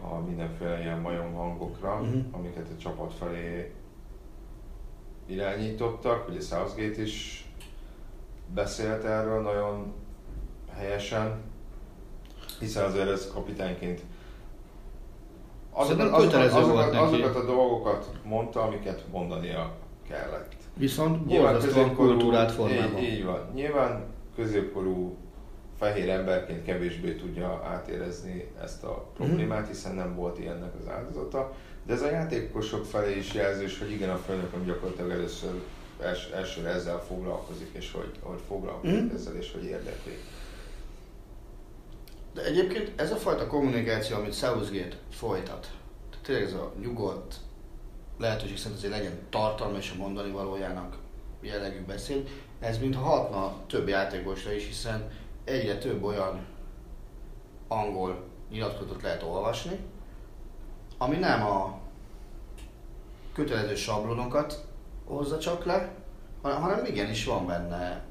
a 0.00 0.18
mindenféle 0.26 0.80
ilyen 0.80 1.00
majom 1.00 1.32
hangokra, 1.32 2.00
uh-huh. 2.00 2.24
amiket 2.30 2.68
a 2.76 2.80
csapat 2.80 3.14
felé 3.14 3.74
irányítottak, 5.26 6.28
ugye 6.28 6.40
Southgate 6.40 7.02
is 7.02 7.47
beszélt 8.54 9.04
erről 9.04 9.42
nagyon 9.42 9.92
helyesen, 10.76 11.40
hiszen 12.58 12.84
azért 12.84 13.08
ez 13.08 13.30
kapitányként 13.32 14.00
azokat, 15.70 16.12
azokat, 16.12 16.52
azokat, 16.52 16.94
azokat 16.94 17.36
a 17.36 17.44
dolgokat 17.44 18.10
mondta, 18.24 18.62
amiket 18.62 19.04
mondania 19.10 19.72
kellett. 20.08 20.52
Viszont 20.76 21.26
borzasztóan 21.26 21.94
kultúrát 21.94 22.52
formában. 22.52 23.02
Így, 23.02 23.12
így 23.12 23.24
van. 23.24 23.50
Nyilván 23.54 24.04
középkorú 24.36 25.16
fehér 25.78 26.08
emberként 26.08 26.64
kevésbé 26.64 27.14
tudja 27.14 27.62
átérezni 27.64 28.50
ezt 28.62 28.84
a 28.84 29.10
problémát, 29.16 29.60
mhm. 29.60 29.68
hiszen 29.68 29.94
nem 29.94 30.14
volt 30.14 30.38
ilyennek 30.38 30.72
az 30.80 30.88
áldozata. 30.88 31.52
De 31.86 31.92
ez 31.92 32.02
a 32.02 32.10
játékosok 32.10 32.84
felé 32.84 33.16
is 33.16 33.34
jelzés, 33.34 33.78
hogy 33.78 33.90
igen, 33.90 34.10
a 34.10 34.16
főnököm 34.16 34.64
gyakorlatilag 34.64 35.10
először 35.10 35.50
els, 36.00 36.26
elsőre 36.26 36.68
ezzel 36.68 36.98
foglalkozik, 36.98 37.70
és 37.72 37.92
hogy, 37.92 38.18
hogy 38.20 38.40
foglalkozik 38.46 39.00
mm. 39.00 39.14
ezzel, 39.14 39.34
és 39.34 39.52
hogy 39.52 39.64
érdekli. 39.64 40.18
De 42.32 42.44
egyébként 42.44 43.00
ez 43.00 43.12
a 43.12 43.16
fajta 43.16 43.46
kommunikáció, 43.46 44.16
amit 44.16 44.34
Southgate 44.34 44.96
folytat, 45.10 45.70
tényleg 46.22 46.44
ez 46.44 46.52
a 46.52 46.72
nyugodt, 46.80 47.34
lehetőség 48.18 48.58
szerint 48.58 48.78
azért 48.78 48.92
legyen 48.92 49.18
tartalma 49.30 49.76
és 49.76 49.92
a 49.94 49.98
mondani 49.98 50.30
valójának 50.30 50.96
jellegű 51.40 51.84
beszéd, 51.84 52.28
ez 52.60 52.78
mintha 52.78 53.02
hatna 53.02 53.56
több 53.66 53.88
játékosra 53.88 54.52
is, 54.52 54.66
hiszen 54.66 55.10
egyre 55.44 55.78
több 55.78 56.02
olyan 56.02 56.46
angol 57.68 58.24
nyilatkozatot 58.50 59.02
lehet 59.02 59.22
olvasni, 59.22 59.78
ami 60.98 61.16
nem 61.16 61.46
a 61.46 61.78
kötelező 63.32 63.74
sablonokat 63.74 64.64
hozza 65.08 65.38
csak 65.38 65.64
le, 65.64 65.92
hanem 66.42 66.84
igenis 66.84 67.24
van 67.24 67.46
benne 67.46 68.04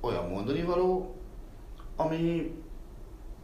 olyan 0.00 0.28
mondani 0.28 0.62
való, 0.62 1.14
ami 1.96 2.54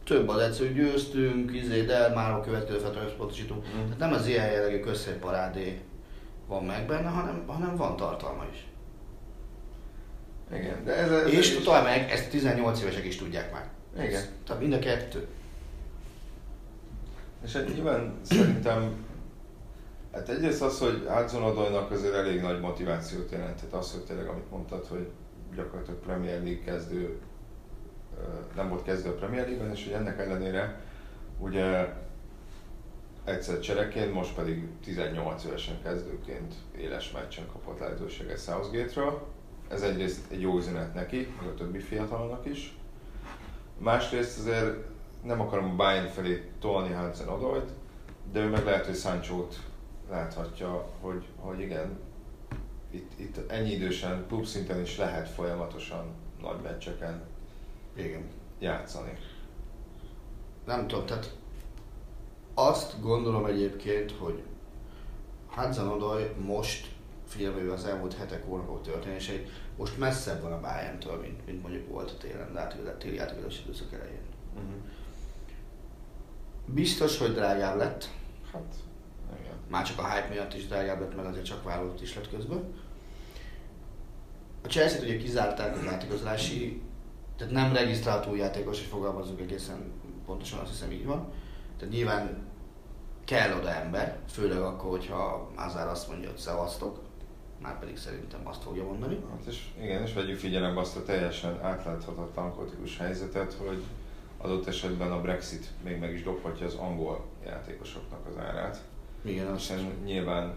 több 0.03 0.29
az 0.29 0.39
edző, 0.39 0.73
győztünk, 0.73 1.53
izé, 1.53 1.81
de 1.81 2.13
már 2.13 2.31
a 2.31 2.41
következő 2.41 2.77
feltre 2.77 3.03
összpontosítunk. 3.03 3.65
Mm. 3.67 3.83
Tehát 3.83 3.97
nem 3.97 4.13
az 4.13 4.27
ilyen 4.27 4.51
jellegű 4.51 4.79
közszéparádé 4.79 5.81
van 6.47 6.63
meg 6.63 6.87
benne, 6.87 7.09
hanem, 7.09 7.43
hanem 7.47 7.75
van 7.75 7.95
tartalma 7.95 8.45
is. 8.51 8.67
Igen, 10.53 10.85
de 10.85 10.95
ez, 10.95 11.11
ez 11.11 11.31
És 11.31 11.57
tovább 11.63 11.83
meg, 11.83 12.11
ezt 12.11 12.29
18 12.29 12.81
évesek 12.81 13.05
is 13.05 13.15
tudják 13.15 13.51
már. 13.51 13.69
Igen. 14.05 14.23
Tehát 14.45 14.61
mind 14.61 14.73
a 14.73 14.79
kettő. 14.79 15.27
És 17.45 17.53
hát 17.53 17.73
nyilván 17.73 18.13
szerintem 18.21 19.04
Hát 20.15 20.29
egyrészt 20.29 20.61
az, 20.61 20.79
hogy 20.79 21.05
Hudson 21.07 21.43
Odoynak 21.43 21.91
azért 21.91 22.13
elég 22.13 22.41
nagy 22.41 22.59
motivációt 22.59 23.31
jelentett 23.31 23.73
az, 23.73 23.91
hogy 23.91 24.03
tényleg, 24.03 24.27
amit 24.27 24.49
mondtad, 24.51 24.85
hogy 24.85 25.09
gyakorlatilag 25.55 25.99
Premier 25.99 26.43
League 26.43 26.63
kezdő, 26.63 27.19
nem 28.55 28.69
volt 28.69 28.83
kezdő 28.83 29.09
a 29.09 29.15
Premier 29.15 29.45
League-ben, 29.45 29.71
és 29.71 29.83
hogy 29.83 29.93
ennek 29.93 30.19
ellenére 30.19 30.81
ugye 31.39 31.93
egyszer 33.23 33.59
csereként, 33.59 34.13
most 34.13 34.35
pedig 34.35 34.67
18 34.83 35.43
évesen 35.43 35.81
kezdőként 35.83 36.53
éles 36.77 37.11
meccsen 37.11 37.45
kapott 37.51 37.79
lehetőséget 37.79 38.43
Southgate-ről. 38.43 39.27
Ez 39.67 39.81
egyrészt 39.81 40.31
egy 40.31 40.41
jó 40.41 40.57
üzenet 40.57 40.93
neki, 40.93 41.33
meg 41.39 41.47
a 41.47 41.53
többi 41.53 41.79
fiatalnak 41.79 42.45
is. 42.45 42.77
Másrészt 43.77 44.39
azért 44.39 44.75
nem 45.23 45.41
akarom 45.41 45.77
Bayern 45.77 46.07
felé 46.07 46.49
tolni 46.59 46.93
Hudson 46.93 47.29
Odoyt, 47.29 47.69
de 48.31 48.39
ő 48.39 48.49
meg 48.49 48.65
lehet, 48.65 48.85
hogy 48.85 48.95
Sancho-t 48.95 49.55
láthatja, 50.09 50.89
hogy, 51.01 51.25
hogy 51.35 51.59
igen, 51.59 51.99
itt, 52.89 53.19
itt 53.19 53.51
ennyi 53.51 53.71
idősen, 53.71 54.25
klub 54.27 54.45
szinten 54.45 54.81
is 54.81 54.97
lehet 54.97 55.29
folyamatosan 55.29 56.13
nagy 56.41 56.61
meccseken 56.61 57.23
igen. 57.95 58.27
játszani. 58.59 59.17
Nem 60.65 60.87
tudom, 60.87 61.05
tehát 61.05 61.35
azt 62.53 63.01
gondolom 63.01 63.45
egyébként, 63.45 64.11
hogy 64.11 64.43
Hudson 65.47 65.87
Odoi 65.87 66.23
most 66.45 66.93
figyelme 67.27 67.73
az 67.73 67.85
elmúlt 67.85 68.13
hetek, 68.13 68.43
hónapok 68.43 68.81
történéseit, 68.81 69.49
most 69.77 69.97
messzebb 69.97 70.41
van 70.41 70.51
a 70.51 70.59
bayern 70.59 71.19
mint, 71.21 71.45
mint 71.45 71.61
mondjuk 71.61 71.87
volt 71.87 72.11
a 72.11 72.17
télen, 72.17 72.53
de 72.53 72.89
a 72.89 72.97
téli 72.97 73.17
átigazolási 73.17 73.61
időszak 73.63 73.93
elején. 73.93 74.21
Uh-huh. 74.53 74.73
Biztos, 76.65 77.17
hogy 77.17 77.33
drágább 77.33 77.77
lett. 77.77 78.09
Hát. 78.51 78.75
Már 79.67 79.85
csak 79.85 79.99
a 79.99 80.09
hype 80.09 80.27
miatt 80.29 80.53
is 80.53 80.67
drágább 80.67 80.99
lett, 80.99 81.15
meg 81.15 81.25
azért 81.25 81.45
csak 81.45 81.63
vállalt 81.63 82.01
is 82.01 82.15
lett 82.15 82.29
közben. 82.29 82.73
A 84.63 84.67
Chelsea-t 84.67 85.03
ugye 85.03 85.17
kizárták 85.17 85.75
az 85.75 85.87
átigazolási, 85.87 86.81
tehát 87.37 87.53
nem 87.53 87.73
regisztrált 87.73 88.27
új 88.27 88.37
játékos, 88.37 88.79
és 88.79 88.85
fogalmazunk 88.85 89.39
egészen 89.39 89.91
pontosan, 90.25 90.59
azt 90.59 90.71
hiszem 90.71 90.91
így 90.91 91.05
van. 91.05 91.31
Tehát 91.77 91.93
nyilván 91.93 92.47
kell 93.25 93.57
oda 93.57 93.73
ember, 93.73 94.17
főleg 94.29 94.61
akkor, 94.61 94.89
hogyha 94.89 95.51
Azár 95.55 95.87
azt 95.87 96.09
mondja, 96.09 96.29
hogy 96.29 96.37
szevasztok, 96.37 96.99
már 97.61 97.79
pedig 97.79 97.97
szerintem 97.97 98.47
azt 98.47 98.63
fogja 98.63 98.83
mondani. 98.83 99.19
Hát 99.29 99.45
és 99.45 99.67
igen, 99.81 100.01
és 100.01 100.13
vegyük 100.13 100.37
figyelembe 100.37 100.79
azt 100.79 100.95
a 100.95 101.03
teljesen 101.03 101.59
átláthatatlan 101.61 102.55
kotikus 102.55 102.97
helyzetet, 102.97 103.53
hogy 103.53 103.83
adott 104.37 104.67
esetben 104.67 105.11
a 105.11 105.21
Brexit 105.21 105.69
még 105.83 105.99
meg 105.99 106.13
is 106.13 106.23
dobhatja 106.23 106.65
az 106.65 106.73
angol 106.73 107.25
játékosoknak 107.45 108.25
az 108.27 108.37
árát. 108.37 108.81
Igen, 109.25 109.47
azt 109.47 109.73
nyilván, 110.03 110.55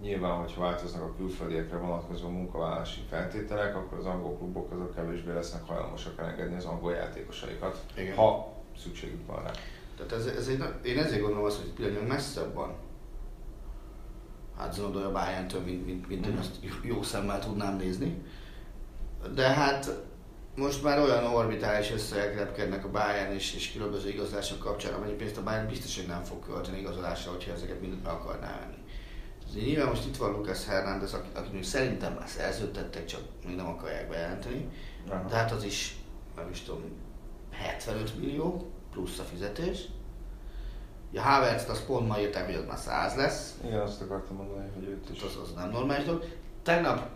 nyilván, 0.00 0.38
hogyha 0.38 0.60
változnak 0.60 1.02
a 1.02 1.14
külföldiekre 1.16 1.76
vonatkozó 1.76 2.28
munkavállalási 2.28 3.00
feltételek, 3.08 3.76
akkor 3.76 3.98
az 3.98 4.06
angol 4.06 4.36
klubok 4.36 4.72
azok 4.72 4.94
kevésbé 4.94 5.32
lesznek 5.32 5.66
hajlamosak 5.66 6.18
elengedni 6.18 6.56
az 6.56 6.64
angol 6.64 6.92
játékosaikat, 6.92 7.84
Igen. 7.96 8.16
ha 8.16 8.54
szükségük 8.78 9.26
van 9.26 9.42
rá. 9.42 9.50
Tehát 9.96 10.12
ez, 10.12 10.26
ez 10.26 10.48
egy, 10.48 10.64
én 10.82 10.98
ezért 10.98 11.20
gondolom 11.20 11.44
azt, 11.44 11.60
hogy 11.60 11.70
pillanatnyilag 11.70 12.12
messzebb 12.12 12.54
van 12.54 12.74
hát 14.60 14.78
a 14.78 15.12
bayern 15.12 15.46
mint, 15.64 15.86
mint, 15.86 16.08
mint 16.08 16.26
én 16.26 16.36
azt 16.36 16.58
jó 16.82 17.02
szemmel 17.02 17.38
tudnám 17.38 17.76
nézni. 17.76 18.22
De 19.34 19.48
hát 19.48 20.02
most 20.56 20.82
már 20.82 20.98
olyan 20.98 21.24
orbitális 21.24 21.90
összegek 21.90 22.36
repkednek 22.36 22.84
a 22.84 22.90
Bayern 22.90 23.32
és, 23.32 23.54
és 23.54 23.72
különböző 23.72 24.08
igazolások 24.08 24.58
kapcsán, 24.58 24.94
amennyi 24.94 25.12
pénzt 25.12 25.36
a 25.36 25.42
Bayern 25.42 25.68
biztos, 25.68 25.96
hogy 25.96 26.06
nem 26.06 26.22
fog 26.22 26.44
költeni 26.44 26.78
igazolásra, 26.78 27.30
hogyha 27.30 27.52
ezeket 27.52 27.80
mindent 27.80 28.02
be 28.02 28.10
akarná 28.10 28.58
venni. 28.58 28.78
Azért 29.48 29.66
nyilván 29.66 29.88
most 29.88 30.06
itt 30.06 30.16
van 30.16 30.32
Lucas 30.32 30.66
Hernández, 30.66 31.14
aki, 31.14 31.28
aki 31.34 31.62
szerintem 31.62 32.12
már 32.12 32.28
szerződtettek, 32.28 33.04
csak 33.04 33.20
még 33.46 33.56
nem 33.56 33.66
akarják 33.66 34.08
bejelenteni. 34.08 34.68
Aha. 35.08 35.28
De 35.28 35.34
hát 35.34 35.52
az 35.52 35.64
is, 35.64 35.96
nem 36.36 36.48
is 36.50 36.60
tudom, 36.60 36.82
75 37.50 38.18
millió 38.18 38.70
plusz 38.90 39.18
a 39.18 39.22
fizetés. 39.22 39.84
Ja, 41.12 41.22
Havertz-t 41.22 41.68
azt 41.68 41.86
pont 41.86 42.08
ma 42.08 42.20
írták, 42.20 42.44
hogy 42.44 42.54
az 42.54 42.64
már 42.66 42.78
100 42.78 43.14
lesz. 43.14 43.54
Igen, 43.64 43.80
azt 43.80 44.00
akartam 44.00 44.36
mondani, 44.36 44.70
hogy 44.74 44.88
őt 44.88 45.10
is. 45.10 45.22
Az, 45.22 45.38
az 45.42 45.52
nem 45.56 45.70
normális 45.70 46.04
dolog. 46.04 46.24
Tegnap 46.62 47.08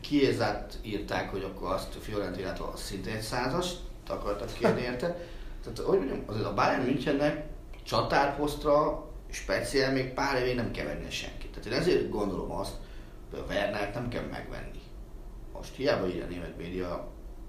Kiezát 0.00 0.78
írták, 0.82 1.30
hogy 1.30 1.42
akkor 1.42 1.72
azt 1.72 1.96
a 1.96 2.00
Fiorentinától 2.00 2.72
szintén 2.76 3.14
egy 3.14 3.20
százas, 3.20 3.72
akartak 4.08 4.52
kérni 4.52 4.80
érte. 4.80 5.16
Tehát, 5.62 5.78
hogy 5.78 5.98
mondjam, 5.98 6.22
azért 6.26 6.46
a 6.46 6.54
Bayern 6.54 6.84
Münchennek 6.84 7.46
csatárposztra 7.84 9.06
speciál 9.30 9.92
még 9.92 10.12
pár 10.12 10.42
évig 10.42 10.54
nem 10.54 10.70
kell 10.70 10.86
venni 10.86 11.10
senkit. 11.10 11.50
Tehát 11.50 11.66
én 11.66 11.78
ezért 11.78 12.10
gondolom 12.10 12.50
azt, 12.50 12.74
hogy 13.30 13.38
a 13.38 13.52
Wernert 13.52 13.94
nem 13.94 14.08
kell 14.08 14.24
megvenni. 14.24 14.80
Most 15.52 15.74
hiába 15.74 16.08
írja 16.08 16.24
a 16.24 16.28
német 16.28 16.56
média, 16.56 17.08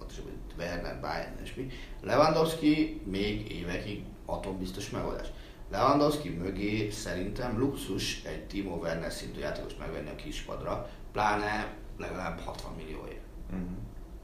is, 0.10 0.16
hogy 0.16 0.34
Werner, 0.58 1.00
Bayern 1.00 1.40
és 1.44 1.54
mi. 1.54 1.68
Lewandowski 2.02 3.02
még 3.06 3.52
évekig 3.52 4.04
atombiztos 4.26 4.90
megoldás. 4.90 5.28
Lewandowski 5.72 6.30
mögé 6.30 6.90
szerintem 6.90 7.60
luxus 7.60 8.24
egy 8.24 8.48
Timo 8.48 8.76
Werner 8.76 9.12
szintű 9.12 9.40
játékos 9.40 9.76
megvenni 9.80 10.10
a 10.10 10.16
kispadra, 10.16 10.90
pláne 11.12 11.74
legalább 12.00 12.40
60 12.40 12.74
millióért. 12.76 13.22
Uh-huh. 13.52 13.68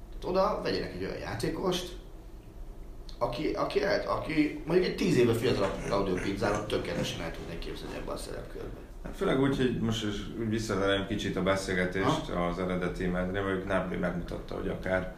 Tehát 0.10 0.26
oda 0.26 0.62
vegyenek 0.64 0.94
egy 0.94 1.04
olyan 1.04 1.18
játékost, 1.18 1.98
aki, 3.18 3.54
aki, 3.54 3.84
el, 3.84 4.08
aki 4.08 4.64
mondjuk 4.66 4.88
egy 4.88 4.96
10 4.96 5.18
éve 5.18 5.34
fiatalabb 5.34 5.84
Claudio 5.86 6.14
Pizzára 6.14 6.66
tökéletesen 6.66 7.22
el 7.22 7.32
tudnék 7.32 7.60
képzelni 7.60 7.96
ebben 7.96 8.14
a 8.16 8.18
szerepkörben. 8.18 8.84
Hát 9.04 9.16
főleg 9.16 9.40
úgy, 9.40 9.58
hogy 9.58 9.80
most 9.80 10.06
is 10.06 10.16
visszaverem 10.50 11.08
kicsit 11.08 11.36
a 11.36 11.44
beszélgetést 11.44 12.30
ha? 12.30 12.46
az 12.46 12.60
eredeti 12.60 13.06
medre, 13.06 13.42
vagy 13.42 13.64
Napoli 13.66 13.98
megmutatta, 13.98 14.56
hogy 14.56 14.68
akár 14.68 15.16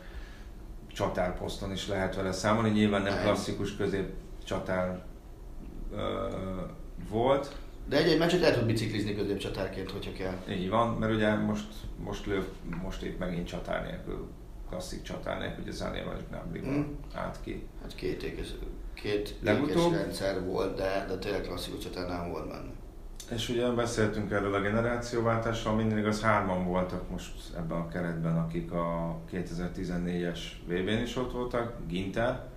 csatárposzton 0.88 1.72
is 1.72 1.88
lehet 1.88 2.16
vele 2.16 2.32
számolni. 2.32 2.70
Nyilván 2.70 3.02
nem 3.02 3.22
klasszikus 3.22 3.76
közép 3.76 4.10
csatár 4.46 5.06
volt. 7.10 7.56
De 7.90 7.98
egy-egy 7.98 8.20
meccset 8.20 8.44
el 8.44 8.54
tud 8.54 8.66
biciklizni 8.66 9.16
középcsatárként, 9.16 9.92
hogyha 9.92 10.12
kell. 10.12 10.56
Így 10.56 10.70
van, 10.70 10.98
mert 10.98 11.14
ugye 11.14 11.36
most, 11.36 11.68
most 12.04 12.26
löv, 12.26 12.44
most 12.84 13.02
épp 13.02 13.20
megint 13.20 13.48
csatár 13.48 13.86
nélkül, 13.86 14.28
klasszik 14.70 15.02
csatár 15.02 15.40
nélkül, 15.40 15.64
ugye 15.64 15.72
Zanéval 15.72 16.16
és 16.18 16.24
Gnabry 16.30 16.60
mm. 16.60 16.82
át 17.14 17.40
ki. 17.44 17.68
Hát 17.82 17.96
két 17.96 18.24
ékes, 18.24 18.48
két 18.94 19.36
Legutóbb... 19.42 19.94
rendszer 19.94 20.44
volt, 20.44 20.76
de, 20.76 21.06
de 21.08 21.18
tényleg 21.18 21.42
klasszikus 21.42 21.84
csatár 21.84 22.08
nem 22.08 22.32
volt 22.32 22.48
benne. 22.48 22.72
És 23.32 23.50
ugye 23.50 23.70
beszéltünk 23.70 24.32
erről 24.32 24.54
a 24.54 24.62
generációváltásról, 24.62 25.76
minden 25.76 25.98
igaz 25.98 26.22
hárman 26.22 26.66
voltak 26.66 27.10
most 27.10 27.34
ebben 27.58 27.78
a 27.78 27.88
keretben, 27.88 28.38
akik 28.38 28.72
a 28.72 29.20
2014-es 29.32 30.40
VB-n 30.66 31.02
is 31.02 31.16
ott 31.16 31.32
voltak, 31.32 31.74
Ginter, 31.88 32.48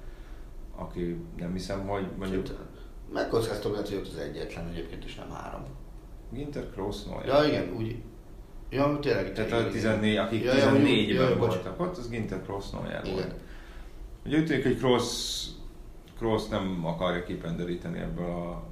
aki 0.76 1.24
nem 1.36 1.52
hiszem, 1.52 1.86
hogy 1.86 2.06
mondjuk... 2.18 2.46
Ginter 2.46 2.69
Megkockáztom, 3.12 3.74
hogy 3.74 3.94
ott 3.94 4.06
az 4.06 4.18
egyetlen 4.18 4.68
egyébként, 4.68 5.04
is 5.04 5.14
nem 5.14 5.30
három. 5.30 5.64
Ginter 6.32 6.70
Kroos 6.70 6.96
Ja, 7.26 7.44
igen, 7.44 7.72
úgy. 7.76 8.02
Ja, 8.70 8.98
tényleg. 9.00 9.32
Tehát 9.32 9.52
a 9.52 9.70
14, 9.70 10.16
akik 10.16 10.42
ja, 10.42 10.52
14-ben 10.52 11.30
ja, 11.30 11.36
voltak 11.36 11.80
ott, 11.80 11.96
az 11.96 12.08
Ginter 12.08 12.42
Kroos 12.42 12.70
Neuer 12.70 13.04
volt. 13.04 13.34
Ugye 14.26 14.38
úgy 14.38 14.46
tűnik, 14.46 14.62
hogy 14.64 14.76
Kroos, 14.76 15.44
Kroos 16.18 16.48
nem 16.48 16.86
akarja 16.86 17.24
kipenderíteni 17.24 17.98
ebből 17.98 18.30
a, 18.30 18.62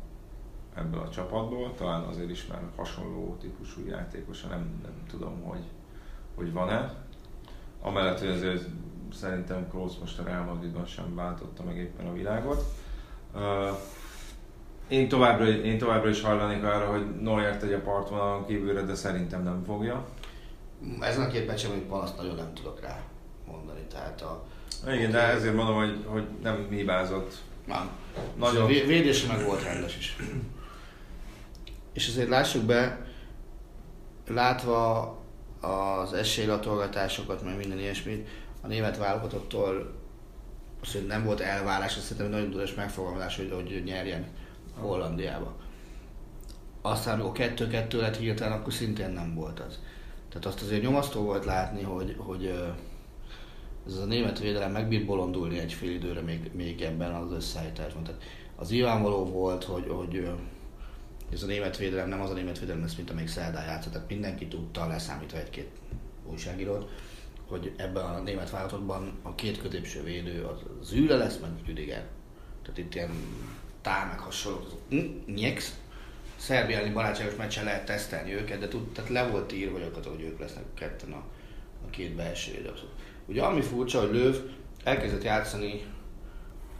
ebből 0.76 1.00
a 1.00 1.08
csapatból, 1.08 1.74
talán 1.74 2.02
azért 2.02 2.30
is 2.30 2.46
már 2.46 2.62
hasonló 2.76 3.36
típusú 3.40 3.86
játékos, 3.86 4.42
nem, 4.42 4.80
nem 4.82 4.92
tudom, 5.10 5.42
hogy, 5.42 5.64
hogy 6.34 6.52
van-e. 6.52 6.94
Amellett, 7.82 8.18
hogy 8.18 8.28
azért 8.28 8.68
szerintem 9.12 9.68
Kroos 9.68 9.92
most 10.00 10.18
a 10.18 10.22
Real 10.22 10.44
Madridban 10.44 10.86
sem 10.86 11.14
váltotta 11.14 11.64
meg 11.64 11.76
éppen 11.76 12.06
a 12.06 12.12
világot. 12.12 12.64
Uh, 13.34 13.40
én 14.88 15.08
továbbra, 15.08 15.48
én 15.48 15.78
továbbra 15.78 16.08
is 16.08 16.20
hallanék 16.20 16.62
arra, 16.62 16.90
hogy 16.90 17.20
Neuer 17.20 17.56
tegye 17.56 17.78
partvonalon 17.78 18.46
kívülre, 18.46 18.82
de 18.82 18.94
szerintem 18.94 19.42
nem 19.42 19.62
fogja. 19.66 20.06
Ezen 21.00 21.24
a 21.24 21.28
két 21.28 21.46
meccsen 21.46 21.70
még 21.70 21.82
panaszt 21.82 22.16
nagyon 22.16 22.34
nem 22.34 22.54
tudok 22.54 22.80
rá 22.80 23.00
mondani. 23.46 23.80
Tehát 23.92 24.22
a, 24.22 24.44
Igen, 24.92 25.10
de 25.10 25.18
ezért 25.18 25.54
mondom, 25.54 25.76
hogy, 25.76 26.04
hogy 26.06 26.24
nem 26.42 26.66
hibázott. 26.70 27.36
Nem. 27.66 27.90
Nagyon. 28.36 28.66
Védése 28.66 29.32
meg 29.32 29.44
volt 29.44 29.62
rendes 29.62 29.96
is. 29.96 30.16
És 31.92 32.08
azért 32.08 32.28
lássuk 32.28 32.62
be, 32.62 33.06
látva 34.28 35.16
az 35.60 36.12
esélylatolgatásokat, 36.12 37.44
meg 37.44 37.56
minden 37.56 37.78
ilyesmit, 37.78 38.28
a 38.60 38.66
német 38.66 38.98
válogatottól 38.98 39.94
az, 40.82 40.92
hogy 40.92 41.06
nem 41.06 41.24
volt 41.24 41.40
elvárás, 41.40 41.96
azt 41.96 42.04
szerintem 42.04 42.30
nagyon 42.30 42.50
tudós 42.50 42.74
megfogalmazás, 42.74 43.36
hogy, 43.36 43.52
hogy 43.54 43.82
nyerjen 43.84 44.26
Hollandiába. 44.80 45.56
Aztán 46.82 47.14
amikor 47.14 47.32
kettő-kettő 47.32 48.00
lett 48.00 48.16
hirtelen, 48.16 48.58
akkor 48.58 48.72
szintén 48.72 49.10
nem 49.10 49.34
volt 49.34 49.60
az. 49.60 49.78
Tehát 50.28 50.46
azt 50.46 50.62
azért 50.62 50.82
nyomasztó 50.82 51.20
volt 51.20 51.44
látni, 51.44 51.82
hogy, 51.82 52.14
hogy 52.18 52.54
ez 53.86 53.96
a 53.96 54.04
német 54.04 54.38
védelem 54.38 54.72
megbír 54.72 55.06
bolondulni 55.06 55.58
egy 55.58 55.72
fél 55.72 55.90
időre 55.90 56.20
még, 56.20 56.50
még 56.54 56.80
ebben 56.80 57.14
az 57.14 57.32
összeállításban. 57.32 58.04
Tehát 58.04 58.22
az 58.56 58.70
nyilvánvaló 58.70 59.24
volt, 59.24 59.64
hogy, 59.64 59.86
hogy 59.88 60.30
ez 61.32 61.42
a 61.42 61.46
német 61.46 61.76
védelem 61.76 62.08
nem 62.08 62.20
az 62.20 62.30
a 62.30 62.34
német 62.34 62.58
védelem 62.58 62.80
lesz, 62.80 62.94
mint 62.94 63.10
amelyik 63.10 63.28
szerdán 63.28 63.64
játszott. 63.64 63.92
Tehát 63.92 64.08
mindenki 64.08 64.48
tudta, 64.48 64.86
leszámítva 64.86 65.38
egy-két 65.38 65.70
újságírót, 66.30 66.90
hogy 67.46 67.72
ebben 67.76 68.04
a 68.04 68.20
német 68.20 68.50
válogatottban 68.50 69.12
a 69.22 69.34
két 69.34 69.60
középső 69.60 70.02
védő 70.02 70.44
az 70.44 70.88
Züle 70.88 71.16
lesz, 71.16 71.38
meg 71.38 71.50
Rüdiger. 71.66 72.06
Tehát 72.62 72.78
itt 72.78 72.94
ilyen 72.94 73.10
tál, 73.82 74.06
meg 74.06 74.18
hasonlók, 74.18 74.66
Nyex, 75.26 75.76
szerbiáni 76.36 76.90
barátságos 76.90 77.36
meccsen 77.36 77.64
lehet 77.64 77.84
tesztelni 77.84 78.34
őket, 78.34 78.58
de 78.58 78.68
tud, 78.68 78.92
tehát 78.92 79.10
le 79.10 79.26
volt 79.26 79.52
írva 79.52 79.78
hogy, 79.78 80.06
hogy 80.06 80.22
ők 80.22 80.40
lesznek 80.40 80.64
ketten 80.74 81.12
a, 81.12 81.22
a 81.86 81.90
két 81.90 82.14
belső 82.14 82.52
védős. 82.52 82.80
Ugye 83.26 83.42
ami 83.42 83.60
furcsa, 83.60 84.00
hogy 84.00 84.12
Löv 84.12 84.36
elkezdett 84.84 85.22
játszani 85.22 85.84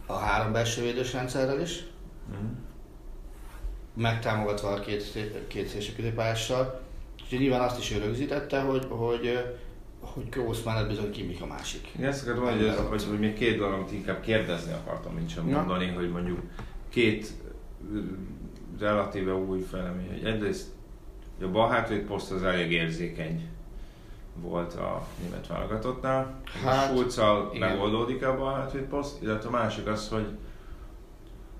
a 0.05 0.13
három 0.13 0.51
belső 0.51 0.81
védős 0.81 1.13
rendszerrel 1.13 1.61
is, 1.61 1.83
mm. 2.31 2.49
megtámogatva 3.93 4.69
a 4.69 4.79
két, 4.79 5.17
két 5.47 5.67
szélső 5.67 5.93
középpályással, 5.95 6.81
és 7.29 7.37
nyilván 7.37 7.61
azt 7.61 7.79
is 7.79 7.91
ő 7.91 7.97
rögzítette, 7.97 8.61
hogy, 8.61 8.85
hogy 8.89 9.57
hogy 9.99 10.29
Kroos 10.29 10.63
mellett 10.63 10.87
bizony 10.87 11.11
Kimik 11.11 11.41
a 11.41 11.45
másik. 11.45 11.87
Igen, 11.95 12.09
ezt 12.09 12.27
akartam 12.27 12.57
hogy, 12.57 12.75
hogy, 12.89 13.03
hogy 13.03 13.19
még 13.19 13.33
két 13.33 13.57
dolog, 13.57 13.73
amit 13.73 13.91
inkább 13.91 14.21
kérdezni 14.21 14.71
akartam, 14.71 15.13
mint 15.13 15.29
sem 15.29 15.45
mondani, 15.45 15.87
hogy 15.87 16.11
mondjuk 16.11 16.39
két 16.89 17.33
relatíve 18.79 19.33
új 19.33 19.59
felemény. 19.59 20.25
Egyrészt 20.25 20.67
hogy 21.39 21.47
a 21.47 21.51
bal 21.51 21.69
hátvéd 21.69 22.01
poszt 22.01 22.31
az 22.31 22.43
elég 22.43 22.71
érzékeny 22.71 23.49
volt 24.41 24.73
a 24.73 25.07
német 25.21 25.47
válogatottnál. 25.47 26.41
Hát, 26.63 26.89
Schulzal 26.89 27.51
megoldódik 27.59 28.25
a 28.25 28.37
bal 28.37 28.53
hátvéd 28.53 28.83
poszt, 28.83 29.21
illetve 29.21 29.47
a 29.47 29.51
másik 29.51 29.87
az, 29.87 30.09
hogy 30.09 30.27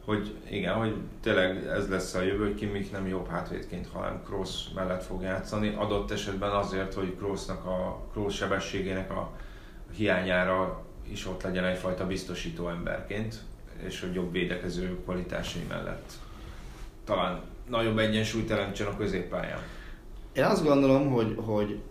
hogy 0.06 0.36
igen, 0.50 0.74
hogy 0.74 0.96
tényleg 1.22 1.68
ez 1.68 1.90
lesz 1.90 2.14
a 2.14 2.22
jövő, 2.22 2.44
hogy 2.46 2.56
Kimmich 2.56 2.92
nem 2.92 3.08
jobb 3.08 3.28
hátvédként, 3.28 3.88
hanem 3.88 4.24
Kroos 4.26 4.70
mellett 4.76 5.04
fog 5.04 5.22
játszani. 5.22 5.76
Adott 5.78 6.12
esetben 6.12 6.52
azért, 6.52 6.94
hogy 6.94 7.16
Kroosnak 7.18 7.66
a 7.66 8.02
Kroos 8.12 8.36
sebességének 8.36 9.12
a 9.12 9.32
hiányára 9.96 10.84
is 11.10 11.28
ott 11.28 11.44
legyen 11.44 11.64
egyfajta 11.64 12.08
biztosító 12.08 12.70
emberként, 12.70 13.42
és 13.88 14.00
hogy 14.00 14.14
jobb 14.14 14.32
védekező 14.32 15.00
kvalitásai 15.04 15.64
mellett 15.68 16.12
talán 17.10 17.42
nagyobb 17.70 17.98
egyensúlyt 17.98 18.48
teremtsen 18.48 18.88
a 18.88 18.98
középpályán. 18.98 19.60
Én 20.34 20.44
azt 20.44 20.64
gondolom, 20.64 21.10
hogy, 21.12 21.36
hogy 21.38 21.82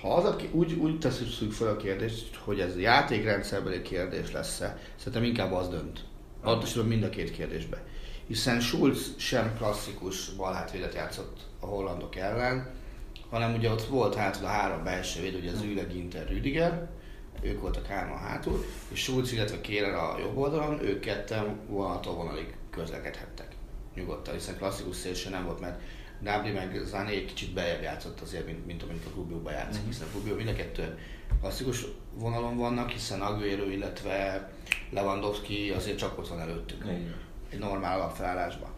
ha 0.00 0.14
az, 0.14 0.24
aki 0.24 0.48
úgy, 0.52 0.72
úgy 0.72 0.98
tesszük 0.98 1.52
fel 1.52 1.68
a 1.68 1.76
kérdést, 1.76 2.36
hogy 2.36 2.60
ez 2.60 2.78
játékrendszerbeli 2.78 3.82
kérdés 3.82 4.32
lesz-e, 4.32 4.78
szerintem 4.96 5.22
inkább 5.22 5.52
az 5.52 5.68
dönt. 5.68 6.04
Adott 6.42 6.86
mind 6.86 7.02
a 7.02 7.08
két 7.08 7.30
kérdésbe. 7.30 7.82
Hiszen 8.26 8.60
Schulz 8.60 9.14
sem 9.16 9.54
klasszikus 9.56 10.30
balhátvédet 10.30 10.94
játszott 10.94 11.40
a 11.60 11.66
hollandok 11.66 12.16
ellen, 12.16 12.70
hanem 13.30 13.54
ugye 13.54 13.70
ott 13.70 13.84
volt 13.84 14.14
hátul 14.14 14.44
a 14.44 14.48
három 14.48 14.84
belső 14.84 15.20
véd, 15.20 15.34
ugye 15.34 15.50
az 15.50 15.62
Üle, 15.62 15.82
Ginter, 15.82 16.28
Rüdiger, 16.28 16.88
ők 17.44 17.60
voltak 17.60 17.86
hárman 17.86 18.18
hátul, 18.18 18.64
és 18.88 19.02
Schulz, 19.02 19.32
illetve 19.32 19.60
Kéler 19.60 19.94
a 19.94 20.16
jobb 20.18 20.36
oldalon, 20.36 20.84
ők 20.84 21.00
ketten 21.00 21.58
vonaltól 21.68 22.14
vonalig 22.14 22.54
közlekedhettek 22.70 23.48
nyugodtan, 23.94 24.34
hiszen 24.34 24.56
klasszikus 24.56 24.96
szélső 24.96 25.30
nem 25.30 25.44
volt, 25.44 25.60
mert 25.60 25.80
Gnabry 26.20 26.50
meg 26.50 26.80
Zané 26.84 27.14
egy 27.14 27.24
kicsit 27.24 27.52
bejebb 27.52 27.82
játszott 27.82 28.20
azért, 28.20 28.46
mint, 28.46 28.66
mint 28.66 28.82
amint 28.82 29.04
a 29.06 29.10
Rubio-ba 29.14 29.50
játszik, 29.50 29.82
mm. 29.82 29.86
hiszen 29.86 30.06
a 30.06 30.10
Rubio 30.14 30.34
mind 30.34 30.48
a 30.48 30.52
kettő 30.52 30.98
klasszikus 31.40 31.84
vonalon 32.14 32.56
vannak, 32.56 32.90
hiszen 32.90 33.20
Aguero, 33.20 33.68
illetve 33.68 34.50
Lewandowski 34.90 35.70
azért 35.70 35.98
csak 35.98 36.18
ott 36.18 36.28
van 36.28 36.40
előttük. 36.40 36.84
Mm. 36.84 37.10
Egy 37.50 37.58
normál 37.58 38.00
alapfelállásban. 38.00 38.70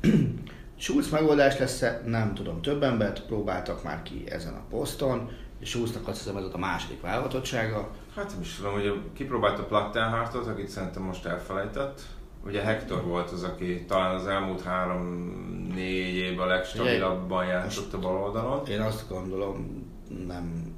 Schulz 0.78 1.10
megoldás 1.10 1.58
lesz? 1.58 1.84
Nem 2.04 2.34
tudom. 2.34 2.62
Több 2.62 2.82
embert 2.82 3.22
próbáltak 3.26 3.82
már 3.82 4.02
ki 4.02 4.24
ezen 4.26 4.54
a 4.54 4.64
poszton, 4.70 5.30
és 5.58 5.68
Schulznak 5.68 6.08
azt 6.08 6.18
hiszem 6.18 6.36
ez 6.36 6.44
a 6.52 6.58
második 6.58 7.00
válogatottsága. 7.00 7.90
Hát 8.14 8.30
nem 8.30 8.40
is 8.40 8.54
tudom, 8.54 8.72
hogy 8.72 9.00
kipróbálta 9.12 9.64
Plattenhartot, 9.64 10.46
akit 10.46 10.68
szerintem 10.68 11.02
most 11.02 11.24
elfelejtett. 11.24 12.00
Ugye 12.44 12.62
Hector 12.62 13.04
volt 13.04 13.30
az, 13.30 13.42
aki 13.42 13.84
talán 13.84 14.14
az 14.14 14.26
elmúlt 14.26 14.62
három-négy 14.62 16.14
évben 16.14 16.46
a 16.46 16.50
legstabilabban 16.50 17.46
játszott 17.46 17.92
a 17.92 17.98
bal 17.98 18.22
oldalon. 18.22 18.66
Én 18.66 18.80
azt 18.80 19.08
gondolom, 19.08 19.86
nem 20.26 20.74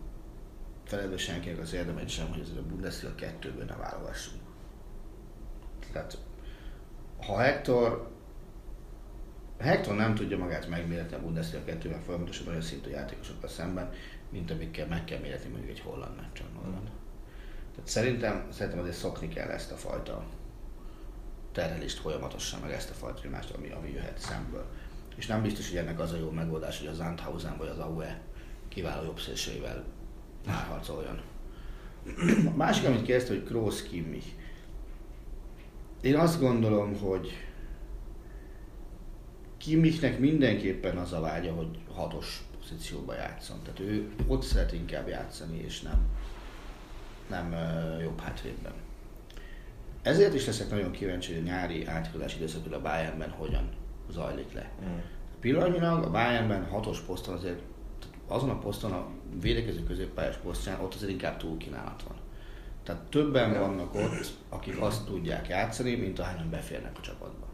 felelő 0.85 1.17
senkinek 1.17 1.59
az 1.61 1.73
érdemet 1.73 2.09
sem, 2.09 2.29
hogy 2.29 2.41
ez 2.41 2.49
a 2.59 2.69
Bundesliga 2.69 3.15
kettőből 3.15 3.65
ne 3.65 3.77
válogassunk. 3.77 4.43
Tehát, 5.93 6.19
ha 7.27 7.37
Hector 7.37 8.09
Hector 9.59 9.97
nem 9.97 10.15
tudja 10.15 10.39
magát 10.39 10.69
megméretni 10.69 11.17
a 11.17 11.21
Bundesliga 11.21 11.65
kettőben 11.65 12.01
folyamatosan 12.01 12.49
olyan 12.49 12.61
szintű 12.61 12.91
játékosokkal 12.91 13.49
szemben, 13.49 13.91
mint 14.31 14.51
amikkel 14.51 14.87
meg 14.87 15.05
kell 15.05 15.21
méretni 15.21 15.51
mondjuk 15.51 15.71
egy 15.71 15.81
holland 15.81 16.17
meccsen. 16.17 16.47
Mm. 16.67 16.73
Tehát 17.75 17.91
szerintem, 17.91 18.47
szerintem 18.51 18.81
azért 18.81 18.97
szokni 18.97 19.29
kell 19.29 19.49
ezt 19.49 19.73
a 19.73 19.77
fajta 19.77 20.25
terhelést 21.53 21.99
folyamatosan, 21.99 22.61
meg 22.61 22.73
ezt 22.73 22.91
a 22.91 22.95
fajta 22.95 23.21
nyomást, 23.25 23.51
ami, 23.51 23.71
ami 23.71 23.91
jöhet 23.91 24.19
szemből. 24.19 24.67
És 25.17 25.27
nem 25.27 25.43
biztos, 25.43 25.69
hogy 25.69 25.79
ennek 25.79 26.01
az 26.01 26.13
a 26.13 26.17
jó 26.17 26.31
megoldás, 26.31 26.79
hogy 26.79 26.87
az 26.87 27.01
Anthausen 27.01 27.57
vagy 27.57 27.69
az 27.69 27.79
AUE 27.79 28.21
kiváló 28.69 29.05
jobb 29.05 29.21
szélsőivel 29.21 29.85
harcoljon. 30.69 31.21
A 32.47 32.57
másik, 32.57 32.87
amit 32.87 33.03
kérdezte, 33.03 33.35
hogy 33.35 33.45
Kroos 33.45 33.83
Kimmich. 33.83 34.27
Én 36.01 36.17
azt 36.17 36.41
gondolom, 36.41 36.99
hogy 36.99 37.31
Kimmichnek 39.57 40.19
mindenképpen 40.19 40.97
az 40.97 41.13
a 41.13 41.21
vágya, 41.21 41.53
hogy 41.53 41.79
hatos 41.95 42.43
pozícióba 42.69 43.15
játszon. 43.15 43.57
Tehát 43.63 43.81
ő 43.81 44.11
ott 44.27 44.43
szeret 44.43 44.73
inkább 44.73 45.09
játszani, 45.09 45.59
és 45.59 45.81
nem, 45.81 46.07
nem 47.29 47.55
jobb 48.01 48.21
hátvédben. 48.21 48.73
Ezért 50.03 50.35
is 50.35 50.47
leszek 50.47 50.71
nagyon 50.71 50.91
kíváncsi, 50.91 51.33
hogy 51.33 51.43
a 51.43 51.45
nyári 51.45 51.87
átkozási 51.87 52.37
időszakban 52.37 52.73
a 52.73 52.83
Bayernben 52.83 53.31
hogyan 53.31 53.69
zajlik 54.11 54.53
le. 54.53 54.71
Mm. 54.85 54.99
Pillanatnyilag 55.41 56.05
a 56.05 56.11
Bayernben 56.11 56.65
hatos 56.65 57.01
poszton 57.01 57.35
azért, 57.35 57.61
azon 58.27 58.51
a 58.51 58.59
poszton, 58.59 58.93
a 58.93 59.07
védekező 59.41 59.83
középpályás 59.85 60.37
posztján, 60.37 60.81
ott 60.81 60.95
azért 60.95 61.11
inkább 61.11 61.37
túlkínálat 61.37 62.03
van. 62.03 62.17
Tehát 62.83 63.03
többen 63.03 63.53
ja. 63.53 63.61
vannak 63.61 63.95
ott, 63.95 64.33
akik 64.49 64.81
azt 64.81 65.05
tudják 65.05 65.49
játszani, 65.49 65.95
mint 65.95 66.19
ahányan 66.19 66.51
beférnek 66.51 66.97
a 66.99 67.01
csapatba. 67.01 67.47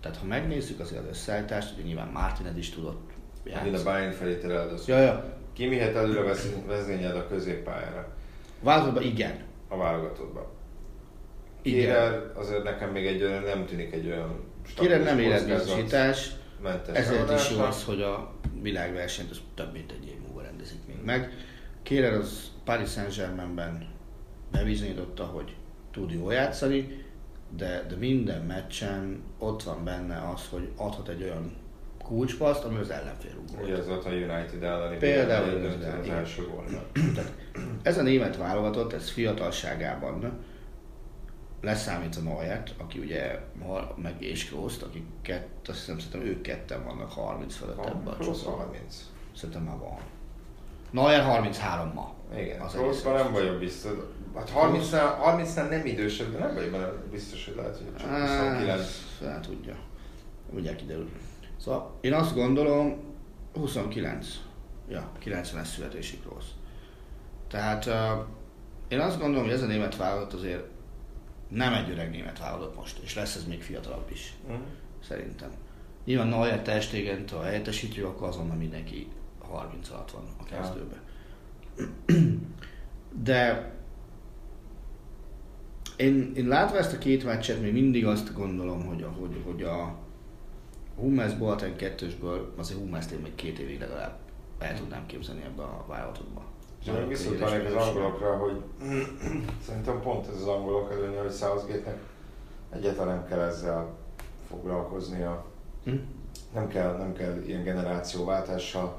Tehát 0.00 0.16
ha 0.16 0.26
megnézzük 0.26 0.80
azért 0.80 1.02
az 1.02 1.08
összeállítást, 1.08 1.72
ugye 1.72 1.82
nyilván 1.82 2.08
Martinez 2.08 2.56
is 2.56 2.70
tudott. 2.70 3.09
Megint 3.44 3.78
a 3.78 3.82
Bayern 3.82 4.12
felé 4.12 4.36
tereld 4.36 4.80
ja, 4.86 4.98
ja. 4.98 5.38
Ki 5.52 5.66
mihet 5.66 5.94
előre 5.94 6.34
vezényed 6.66 7.16
a 7.16 7.28
középpályára? 7.28 8.14
Válogatottban 8.60 9.02
igen. 9.02 9.38
A 9.68 9.76
válogatottban. 9.76 10.46
Kérer 11.62 12.32
azért 12.34 12.62
nekem 12.62 12.90
még 12.90 13.06
egy 13.06 13.22
olyan, 13.22 13.42
nem 13.42 13.66
tűnik 13.66 13.92
egy 13.92 14.06
olyan 14.06 14.44
Kérer 14.74 15.02
nem 15.02 15.18
életbiztosítás, 15.18 16.30
ezért 16.92 17.32
is 17.32 17.50
jó 17.50 17.60
az, 17.60 17.84
hogy 17.84 18.02
a 18.02 18.32
világversenyt 18.62 19.30
az 19.30 19.40
több 19.54 19.72
mint 19.72 19.92
egy 19.92 20.06
év 20.06 20.18
múlva 20.26 20.42
rendezik 20.42 20.78
még 20.86 20.96
meg. 21.04 21.32
Kérer 21.82 22.12
az 22.12 22.50
Paris 22.64 22.90
Saint-Germainben 22.90 23.88
bebizonyította, 24.50 25.24
hogy 25.24 25.56
tud 25.90 26.10
jól 26.10 26.32
játszani, 26.32 27.04
de, 27.56 27.86
de 27.88 27.96
minden 27.96 28.42
meccsen 28.42 29.22
ott 29.38 29.62
van 29.62 29.84
benne 29.84 30.30
az, 30.34 30.48
hogy 30.50 30.68
adhat 30.76 31.08
egy 31.08 31.22
olyan 31.22 31.56
kulcspaszt, 32.10 32.64
ami 32.64 32.78
az 32.78 32.90
ellenfél 32.90 33.32
ugrott. 33.42 33.64
Ugye 33.64 33.76
az 33.76 33.88
ott 33.88 34.04
a 34.04 34.08
United 34.10 34.62
elleni 34.62 34.96
Például 34.96 35.66
az, 35.66 35.74
az 36.02 36.08
első 36.08 36.48
volt. 36.48 36.70
ez 37.82 37.98
a 37.98 38.02
német 38.02 38.36
válogatott, 38.36 38.92
ez 38.92 39.10
fiatalságában 39.10 40.38
leszámít 41.60 42.16
a 42.16 42.20
Neuert, 42.20 42.74
aki 42.78 42.98
ugye 42.98 43.40
meg 43.96 44.22
és 44.22 44.48
Krooszt, 44.48 44.82
akik 44.82 45.04
kett, 45.22 45.68
azt 45.68 45.78
hiszem, 45.78 45.98
szerintem 45.98 46.30
ők 46.30 46.40
ketten 46.40 46.84
vannak 46.84 47.12
30 47.12 47.54
fölött 47.54 47.86
ebben 47.86 48.14
a 48.14 48.24
csapatban. 48.24 48.54
30. 48.54 49.04
Szerintem 49.36 49.62
már 49.62 49.78
van. 49.78 49.98
Neuer 50.90 51.22
33 51.22 51.92
ma. 51.94 52.14
Igen, 52.36 52.60
az 52.60 52.72
Kroosban 52.72 53.14
nem 53.14 53.32
vagyok 53.32 53.58
biztos. 53.58 53.92
Hát 54.34 54.52
30-nál, 54.56 55.14
30 55.18 55.54
nem 55.54 55.86
idősebb, 55.86 56.32
de 56.32 56.38
nem 56.38 56.54
vagyok 56.54 56.70
benne 56.70 56.92
biztos, 57.10 57.44
hogy 57.44 57.56
lehet, 57.56 57.76
hogy 57.76 57.96
csak 57.96 58.08
29. 58.08 58.80
Fel 59.18 59.40
tudja. 59.40 59.74
Ugye 60.52 60.74
kiderül. 60.74 61.08
Szóval 61.60 61.98
én 62.00 62.12
azt 62.12 62.34
gondolom, 62.34 62.96
29. 63.54 64.26
Ja, 64.88 65.10
90-es 65.24 65.64
születési 65.64 66.18
Kroos. 66.18 66.44
Tehát 67.48 67.86
uh, 67.86 67.94
én 68.88 69.00
azt 69.00 69.18
gondolom, 69.18 69.44
hogy 69.44 69.54
ez 69.54 69.62
a 69.62 69.66
német 69.66 69.96
vállalat 69.96 70.32
azért 70.32 70.64
nem 71.48 71.72
egy 71.74 71.90
öreg 71.90 72.10
német 72.10 72.38
válogatott 72.38 72.76
most, 72.76 72.98
és 73.02 73.14
lesz 73.14 73.36
ez 73.36 73.46
még 73.46 73.62
fiatalabb 73.62 74.10
is, 74.10 74.34
uh-huh. 74.44 74.60
szerintem. 75.02 75.50
Nyilván 76.04 76.26
Neuer 76.26 76.62
testigent, 76.62 77.30
ha 77.30 77.42
helyettesítjük, 77.42 78.06
akkor 78.06 78.28
azonnal 78.28 78.56
mindenki 78.56 79.08
30 79.38 79.90
alatt 79.90 80.10
van 80.10 80.24
a 80.40 80.44
kezdőbe. 80.44 81.02
De 83.22 83.72
én, 85.96 86.32
én 86.34 86.48
látva 86.48 86.76
ezt 86.76 86.92
a 86.92 86.98
két 86.98 87.24
meccset, 87.24 87.60
még 87.60 87.72
mindig 87.72 88.06
azt 88.06 88.34
gondolom, 88.34 88.86
hogy, 88.86 89.02
a, 89.02 89.08
hogy, 89.08 89.42
hogy 89.44 89.62
a 89.62 89.98
Hummels 91.00 91.34
Boateng 91.34 91.76
kettősből, 91.76 92.52
azért 92.56 92.78
Hummels 92.78 93.12
én 93.12 93.18
még 93.18 93.34
két 93.34 93.58
évig 93.58 93.80
legalább 93.80 94.18
el 94.58 94.78
tudnám 94.78 95.06
képzelni 95.06 95.42
ebbe 95.42 95.62
a 95.62 95.84
válogatottba. 95.88 96.42
Csak 96.84 97.08
visszatalálnék 97.08 97.66
az 97.76 97.86
angolokra, 97.86 98.36
hogy 98.36 98.62
szerintem 99.66 100.00
pont 100.00 100.26
ez 100.26 100.34
az 100.34 100.46
angolok 100.46 100.92
előnye, 100.92 101.20
hogy 101.20 101.32
Southgate-nek 101.32 101.98
egyáltalán 102.70 103.16
nem 103.16 103.26
kell 103.26 103.40
ezzel 103.40 103.88
foglalkoznia. 104.48 105.44
Hm? 105.84 105.94
Nem, 106.54 106.68
kell, 106.68 106.96
nem 106.96 107.12
kell 107.12 107.42
ilyen 107.46 107.62
generációváltással 107.62 108.98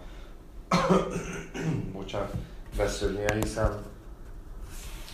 bocsánat, 1.94 2.34
beszélnie, 2.78 3.34
hiszen, 3.34 3.84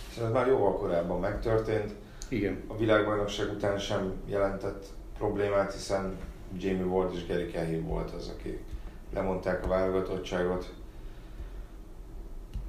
hiszen 0.08 0.26
ez 0.26 0.32
már 0.32 0.46
jóval 0.46 0.76
korábban 0.76 1.20
megtörtént. 1.20 1.94
Igen. 2.28 2.62
A 2.66 2.76
világbajnokság 2.76 3.50
után 3.50 3.78
sem 3.78 4.12
jelentett 4.26 4.86
problémát, 5.18 5.72
hiszen 5.72 6.16
Jamie 6.56 6.84
Ward 6.84 7.14
és 7.14 7.26
Gary 7.26 7.50
Cahill 7.50 7.80
volt 7.80 8.10
az, 8.10 8.28
aki 8.38 8.58
lemondták 9.12 9.64
a 9.64 9.68
válogatottságot 9.68 10.72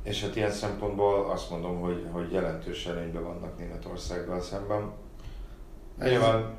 és 0.03 0.21
hát 0.21 0.35
ilyen 0.35 0.51
szempontból 0.51 1.29
azt 1.29 1.49
mondom, 1.49 1.79
hogy, 1.79 2.05
hogy 2.11 2.31
jelentős 2.31 2.85
előnyben 2.85 3.23
vannak 3.23 3.57
Németországgal 3.57 4.41
szemben. 4.41 4.91
Nyilván 5.99 6.53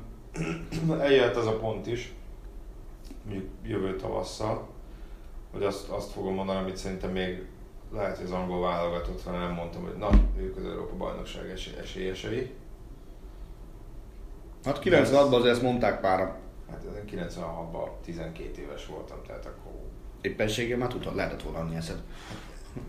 eljött 0.99 1.35
az 1.35 1.45
a 1.45 1.57
pont 1.57 1.87
is, 1.87 2.13
mondjuk 3.23 3.49
jövő 3.63 3.95
tavasszal, 3.95 4.67
hogy 5.51 5.63
azt, 5.63 5.89
azt 5.89 6.11
fogom 6.11 6.33
mondani, 6.33 6.59
amit 6.59 6.77
szerintem 6.77 7.11
még 7.11 7.45
lehet, 7.93 8.17
hogy 8.17 8.25
az 8.25 8.31
angol 8.31 8.61
válogatott, 8.61 9.23
hanem 9.23 9.39
nem 9.39 9.53
mondtam, 9.53 9.83
hogy 9.83 9.97
na, 9.97 10.09
ők 10.37 10.57
az 10.57 10.65
Európa 10.65 10.95
bajnokság 10.97 11.49
esély, 11.49 11.77
esélyesei. 11.77 12.53
Hát 14.63 14.81
96-ban 14.83 15.33
azért 15.33 15.53
ezt 15.53 15.61
mondták 15.61 16.01
pára. 16.01 16.39
Hát 16.71 16.85
96-ban 17.11 17.89
12 18.03 18.61
éves 18.61 18.85
voltam, 18.85 19.17
tehát 19.27 19.45
akkor... 19.45 19.71
Éppenséggel 20.21 20.77
már 20.77 20.89
tudod, 20.89 21.15
lehetett 21.15 21.41
volna 21.41 21.59
annyi 21.59 21.75
eszed. 21.75 22.01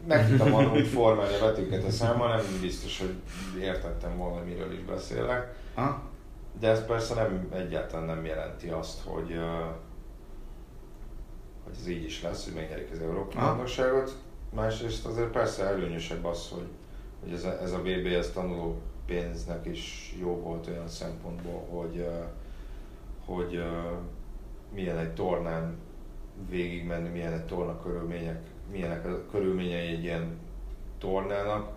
Meg 0.06 0.28
tudtam 0.28 0.50
volna 0.50 0.72
úgy 0.72 0.86
formálni 0.86 1.34
a 1.34 1.44
betűket 1.44 1.84
a 1.84 1.90
számmal, 1.90 2.36
nem 2.36 2.60
biztos, 2.60 2.98
hogy 2.98 3.14
értettem 3.60 4.16
volna, 4.16 4.44
miről 4.44 4.72
is 4.72 4.84
beszélek. 4.84 5.54
Ha? 5.74 6.02
De 6.60 6.68
ez 6.68 6.86
persze 6.86 7.14
nem, 7.14 7.48
egyáltalán 7.52 8.06
nem 8.06 8.24
jelenti 8.24 8.68
azt, 8.68 9.00
hogy, 9.04 9.38
hogy 11.64 11.74
ez 11.80 11.88
így 11.88 12.04
is 12.04 12.22
lesz, 12.22 12.44
hogy 12.44 12.54
megnyerik 12.54 12.90
az 12.92 13.00
Európa 13.00 13.40
bajnokságot. 13.40 14.16
Másrészt 14.54 15.06
azért 15.06 15.30
persze 15.30 15.64
előnyösebb 15.64 16.24
az, 16.24 16.48
hogy, 16.48 16.68
hogy 17.22 17.32
ez, 17.32 17.44
a, 17.44 17.62
ez 17.62 17.72
a 17.72 17.80
BB 17.80 18.06
ez 18.06 18.30
tanuló 18.30 18.80
pénznek 19.06 19.66
is 19.66 20.14
jó 20.20 20.40
volt 20.40 20.66
olyan 20.66 20.88
szempontból, 20.88 21.66
hogy, 21.70 22.08
hogy 23.24 23.64
milyen 24.74 24.98
egy 24.98 25.14
tornán 25.14 25.78
végigmenni, 26.50 27.08
milyen 27.08 27.32
egy 27.32 27.44
torna 27.44 27.82
körülmények, 27.82 28.40
milyenek 28.70 29.06
a 29.06 29.26
körülményei 29.30 29.86
egy 29.86 30.02
ilyen 30.02 30.38
tornának. 30.98 31.70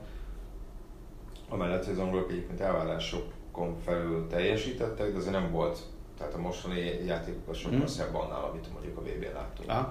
Amellett, 1.49 1.83
hogy 1.85 1.93
az 1.93 1.99
angolok 1.99 2.31
egyébként 2.31 2.59
elvárásokon 2.59 3.75
felül 3.83 4.27
teljesítettek, 4.27 5.11
de 5.11 5.17
azért 5.17 5.33
nem 5.33 5.51
volt, 5.51 5.79
tehát 6.17 6.33
a 6.33 6.37
mostani 6.37 6.79
játékok 7.05 7.47
az 7.47 7.57
sokkal 7.57 7.77
hmm. 7.77 7.87
szebb 7.87 8.15
annál, 8.15 8.43
amit 8.43 8.71
mondjuk 8.73 8.97
a 8.97 9.01
VB-n 9.01 9.33
láttunk. 9.33 9.69
Ah. 9.69 9.87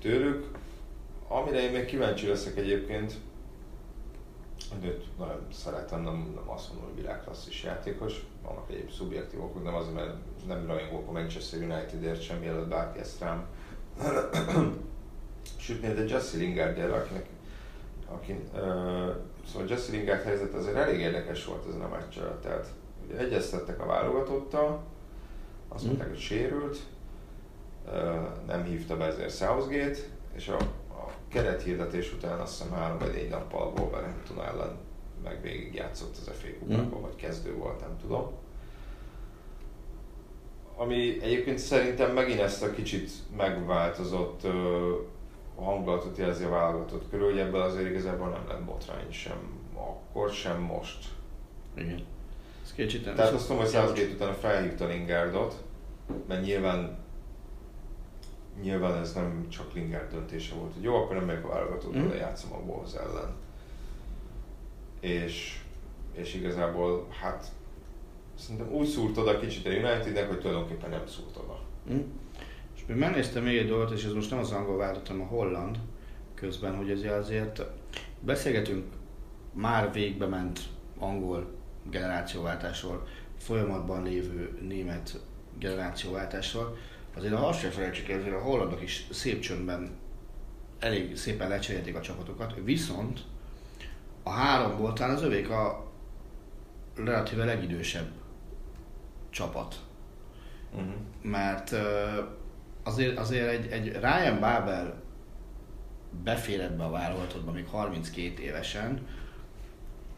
Tőlük, 0.00 0.50
amire 1.28 1.62
én 1.62 1.72
még 1.72 1.84
kíváncsi 1.84 2.26
leszek 2.26 2.56
egyébként, 2.56 3.14
őt 4.82 5.18
nagyon 5.18 5.46
szeretem, 5.52 6.02
nem, 6.02 6.32
nem 6.34 6.50
azt 6.50 6.68
mondom, 6.68 6.86
hogy 6.86 6.96
világklasszis 6.96 7.62
játékos, 7.62 8.26
vannak 8.42 8.70
egyéb 8.70 8.90
szubjektív 8.90 9.42
okok, 9.42 9.64
nem 9.64 9.74
azért, 9.74 9.94
mert 9.94 10.14
nem 10.46 10.66
rajongok 10.66 11.08
a 11.08 11.12
Manchester 11.12 11.62
Unitedért 11.62 12.22
sem, 12.22 12.38
mielőtt 12.38 12.68
bárki 12.68 12.98
ezt 12.98 13.20
rám 13.20 13.46
sütné, 15.58 15.92
de 15.92 16.04
Jesse 16.04 16.36
Lingard 16.36 16.76
gyere, 16.76 16.94
akinek, 16.94 17.26
aki, 18.08 18.32
uh, 18.32 18.60
szóval 19.46 19.68
Jesse 19.68 19.90
Lingard 19.90 20.22
helyzet 20.22 20.54
azért 20.54 20.76
elég 20.76 21.00
érdekes 21.00 21.44
volt 21.44 21.66
ezen 21.68 21.82
a 21.82 21.88
meccsel, 21.88 22.38
tehát 22.42 22.72
ugye 23.04 23.18
egyeztettek 23.18 23.80
a 23.80 23.86
válogatottal, 23.86 24.82
azt 25.68 25.84
mondták, 25.84 26.08
hogy 26.08 26.18
sérült, 26.18 26.78
uh, 27.86 27.92
nem 28.46 28.64
hívta 28.64 28.96
be 28.96 29.04
ezért 29.04 29.36
Southgate, 29.36 29.98
és 30.34 30.48
a 30.48 30.56
kerethirdetés 31.28 32.12
után 32.12 32.40
azt 32.40 32.58
hiszem 32.58 32.72
három 32.72 32.98
vagy 32.98 33.12
négy 33.12 33.28
nappal 33.28 33.62
a 33.62 33.80
Wolverhampton 33.80 34.44
ellen 34.44 34.78
meg 35.24 35.42
végig 35.42 35.74
játszott 35.74 36.16
az 36.16 36.30
FA 36.32 36.48
kupában, 36.58 36.98
mm. 36.98 37.02
vagy 37.02 37.16
kezdő 37.16 37.54
volt, 37.54 37.80
nem 37.80 37.96
tudom. 38.00 38.30
Ami 40.76 41.22
egyébként 41.22 41.58
szerintem 41.58 42.12
megint 42.12 42.40
ezt 42.40 42.62
a 42.62 42.70
kicsit 42.70 43.10
megváltozott 43.36 44.44
uh, 44.44 44.52
hangulatot 45.56 46.16
jelzi 46.16 46.44
a 46.44 46.48
válogatott 46.48 47.10
körül, 47.10 47.30
hogy 47.30 47.38
ebből 47.38 47.60
azért 47.60 47.88
igazából 47.88 48.28
nem 48.28 48.48
lett 48.48 48.62
botrány 48.62 49.10
sem 49.10 49.36
akkor, 49.74 50.30
sem 50.30 50.60
most. 50.60 51.08
Igen. 51.76 52.02
Ez 52.64 52.72
kicsit 52.72 53.04
Tehát 53.04 53.32
azt 53.32 53.46
tudom, 53.46 53.62
hogy 53.62 53.70
Southgate 53.70 54.12
utána 54.14 54.32
felhívta 54.32 54.86
Lingardot, 54.86 55.62
mert 56.28 56.44
nyilván 56.44 57.03
nyilván 58.62 59.00
ez 59.00 59.14
nem 59.14 59.46
csak 59.48 59.72
Lingard 59.72 60.10
döntése 60.10 60.54
volt, 60.54 60.72
hogy 60.74 60.82
jó, 60.82 60.94
akkor 60.94 61.16
nem 61.16 61.24
megyek 61.24 61.44
a 61.44 61.48
válogatót, 61.48 61.96
mm. 61.96 62.10
játszom 62.10 62.52
a 62.52 62.56
Wolves 62.56 62.94
ellen. 62.94 63.34
És, 65.00 65.60
és 66.12 66.34
igazából 66.34 67.06
hát 67.20 67.46
szerintem 68.38 68.72
úgy 68.72 68.86
szúrt 68.86 69.16
oda 69.16 69.38
kicsit 69.38 69.66
a 69.66 69.68
Unitednek, 69.68 70.28
hogy 70.28 70.40
tulajdonképpen 70.40 70.90
nem 70.90 71.06
szúrt 71.06 71.36
oda. 71.36 71.60
Mm. 71.92 72.00
És 72.76 72.84
még 72.86 72.96
megnéztem 72.96 73.42
még 73.42 73.56
egy 73.56 73.68
dolgot, 73.68 73.90
és 73.90 74.04
ez 74.04 74.12
most 74.12 74.30
nem 74.30 74.38
az 74.38 74.50
angol 74.50 74.76
váltottam, 74.76 75.20
a 75.20 75.24
holland 75.24 75.78
közben, 76.34 76.76
hogy 76.76 76.90
ezért 76.90 77.18
azért 77.18 77.62
beszélgetünk 78.20 78.84
már 79.52 79.92
végbe 79.92 80.26
ment 80.26 80.60
angol 80.98 81.46
generációváltásról, 81.90 83.06
folyamatban 83.38 84.02
lévő 84.02 84.58
német 84.68 85.20
generációváltásról, 85.58 86.76
azért 87.16 87.32
a 87.32 87.48
azt 87.48 87.60
sem 87.60 87.70
felejtsük 87.70 88.08
el, 88.08 88.34
a 88.34 88.42
hollandok 88.42 88.82
is 88.82 89.06
szép 89.10 89.40
csöndben 89.40 89.90
elég 90.78 91.16
szépen 91.16 91.48
lecserélték 91.48 91.96
a 91.96 92.00
csapatokat, 92.00 92.54
viszont 92.64 93.20
a 94.22 94.30
három 94.30 94.94
talán 94.94 95.14
az 95.14 95.22
övék 95.22 95.50
a 95.50 95.92
relatíve 96.96 97.44
legidősebb 97.44 98.10
csapat. 99.30 99.80
Uh-huh. 100.72 100.92
Mert 101.22 101.74
azért, 102.82 103.18
azért 103.18 103.48
egy, 103.48 103.66
egy 103.66 103.92
Ryan 103.92 104.40
Babel 104.40 105.02
befér 106.24 106.60
ebbe 106.60 106.84
a 106.84 106.90
válogatottba 106.90 107.52
még 107.52 107.66
32 107.66 108.42
évesen, 108.42 109.06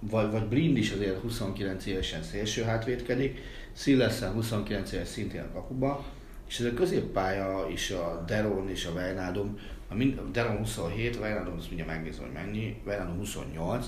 vagy, 0.00 0.30
vagy 0.30 0.44
Blind 0.44 0.76
is 0.76 0.92
azért 0.92 1.20
29 1.20 1.86
évesen 1.86 2.22
szélső 2.22 2.62
hátvédkedik, 2.62 3.40
Szilleszen 3.72 4.32
29 4.32 4.92
éves 4.92 5.08
szintén 5.08 5.40
a 5.40 5.52
kapuba, 5.52 6.04
és 6.48 6.58
ez 6.58 6.66
a 6.66 6.74
középpálya 6.74 7.66
is 7.72 7.90
a 7.90 8.24
Deron 8.26 8.68
és 8.68 8.86
a 8.86 8.90
Wijnaldum, 8.90 9.58
a, 9.88 9.94
mind, 9.94 10.20
Deron 10.32 10.56
27, 10.56 11.16
a 11.16 11.20
Wijnaldum 11.20 11.54
azt 11.56 11.66
mondja 11.66 11.86
megnézem, 11.86 12.24
hogy 12.24 12.32
mennyi, 12.32 12.76
Wijnaldum 12.86 13.16
28, 13.16 13.86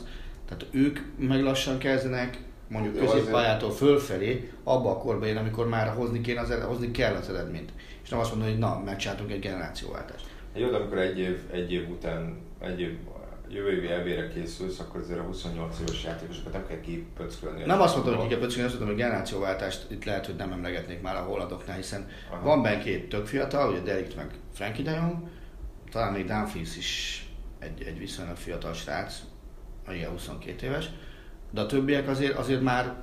tehát 0.49 0.67
ők 0.71 0.99
meg 1.19 1.43
lassan 1.43 1.79
kezdenek 1.79 2.39
mondjuk 2.69 2.95
Jó, 2.97 3.05
középpályától 3.05 3.71
fölfelé, 3.71 4.53
abba 4.65 4.91
a 4.91 4.99
korba 4.99 5.27
én, 5.27 5.37
amikor 5.37 5.69
már 5.69 5.89
hozni, 5.89 6.21
kéne 6.21 6.41
az, 6.41 6.55
hozni 6.67 6.91
kell 6.91 7.15
az 7.15 7.29
eredményt. 7.29 7.73
És 8.03 8.09
nem 8.09 8.19
azt 8.19 8.31
mondom, 8.31 8.49
hogy 8.49 8.59
na, 8.59 8.83
megcsináltunk 8.85 9.31
egy 9.31 9.41
generációváltást. 9.41 10.27
Jó, 10.55 10.71
de 10.71 10.77
amikor 10.77 10.99
egy 10.99 11.19
év, 11.19 11.39
egy 11.51 11.73
év 11.73 11.91
után, 11.91 12.37
egy 12.61 12.81
év 12.81 12.97
jövő 13.51 13.77
évi 13.77 13.89
elvére 13.89 14.29
készülsz, 14.29 14.79
akkor 14.81 15.01
azért 15.01 15.19
a 15.19 15.23
28 15.23 15.79
éves 15.81 16.05
játékosokat 16.05 16.53
nem 16.53 16.67
kell 16.67 16.81
kipöckölni. 16.81 17.65
Nem 17.65 17.81
azt 17.81 17.95
mondtam, 17.95 18.17
hogy 18.17 18.27
ki 18.27 18.31
kell 18.31 18.41
pöckölni, 18.41 18.69
azt 18.69 18.79
mondtam, 18.79 18.97
hogy 18.97 19.05
generációváltást 19.05 19.91
itt 19.91 20.05
lehet, 20.05 20.27
hogy 20.27 20.37
nem 20.37 20.53
emlegetnék 20.53 21.01
már 21.01 21.17
a 21.17 21.23
holladoknál, 21.23 21.77
hiszen 21.77 22.09
Aha. 22.31 22.45
van 22.45 22.63
benne 22.63 22.83
két 22.83 23.09
tök 23.09 23.27
fiatal, 23.27 23.71
ugye 23.71 23.81
Delikt 23.81 24.17
meg 24.17 24.31
Frankie 24.55 24.85
de 24.85 24.91
Jong, 24.91 25.29
talán 25.91 26.13
még 26.13 26.27
Dumfries 26.27 26.77
is 26.77 27.23
egy, 27.59 27.83
egy 27.83 27.99
viszonylag 27.99 28.37
fiatal 28.37 28.73
srác, 28.73 29.23
igen, 29.93 30.11
22 30.11 30.67
éves, 30.67 30.91
de 31.51 31.61
a 31.61 31.67
többiek 31.67 32.09
azért, 32.09 32.37
azért 32.37 32.61
már 32.61 32.95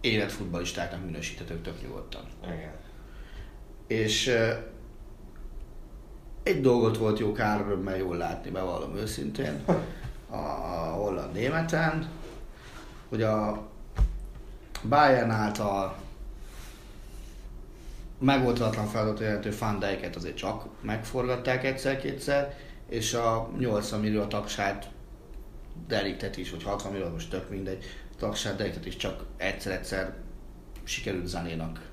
életfutballistáknak 0.00 1.04
minősíthetők 1.04 1.62
tök 1.62 1.82
nyugodtan. 1.82 2.22
Igen. 2.44 2.72
És 3.86 4.36
egy 6.42 6.60
dolgot 6.60 6.98
volt 6.98 7.18
jó 7.18 7.32
kár 7.32 7.60
örömmel 7.60 7.96
jól 7.96 8.16
látni, 8.16 8.50
bevallom 8.50 8.96
őszintén, 8.96 9.64
a, 10.30 10.36
holland 10.36 11.32
németen, 11.32 12.08
hogy 13.08 13.22
a 13.22 13.68
Bayern 14.88 15.30
által 15.30 15.96
megoldatlan 18.18 18.86
feladat 18.86 19.20
jelentő 19.20 19.50
Fandeiket 19.50 20.16
azért 20.16 20.36
csak 20.36 20.66
megforgatták 20.80 21.64
egyszer-kétszer, 21.64 22.56
és 22.88 23.14
a 23.14 23.50
80 23.58 24.00
millió 24.00 24.24
tagsát 24.24 24.90
deliktet 25.86 26.36
is, 26.36 26.50
vagy 26.50 26.62
60 26.62 26.92
millió, 26.92 27.08
most 27.08 27.30
tök 27.30 27.50
mindegy, 27.50 27.84
tagsát 28.18 28.56
deliktet 28.56 28.86
is 28.86 28.96
csak 28.96 29.24
egyszer-egyszer 29.36 30.14
sikerült 30.84 31.26
Zanénak 31.26 31.90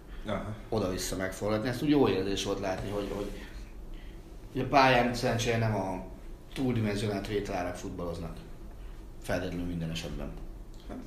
oda-vissza 0.69 1.15
megforgatni. 1.15 1.69
Ezt 1.69 1.81
úgy 1.81 1.89
jó 1.89 2.09
érzés 2.09 2.43
volt 2.43 2.59
látni, 2.59 2.89
hogy, 2.89 3.07
hogy 3.13 3.31
Ugye 4.53 4.67
pályán 4.67 5.13
szerencsére 5.13 5.57
nem 5.57 5.75
a 5.75 6.03
túldimenzionált 6.53 7.27
vételárak 7.27 7.75
futballoznak. 7.75 8.37
Feltétlenül 9.21 9.65
minden 9.65 9.89
esetben. 9.89 10.29
Hát, 10.87 10.97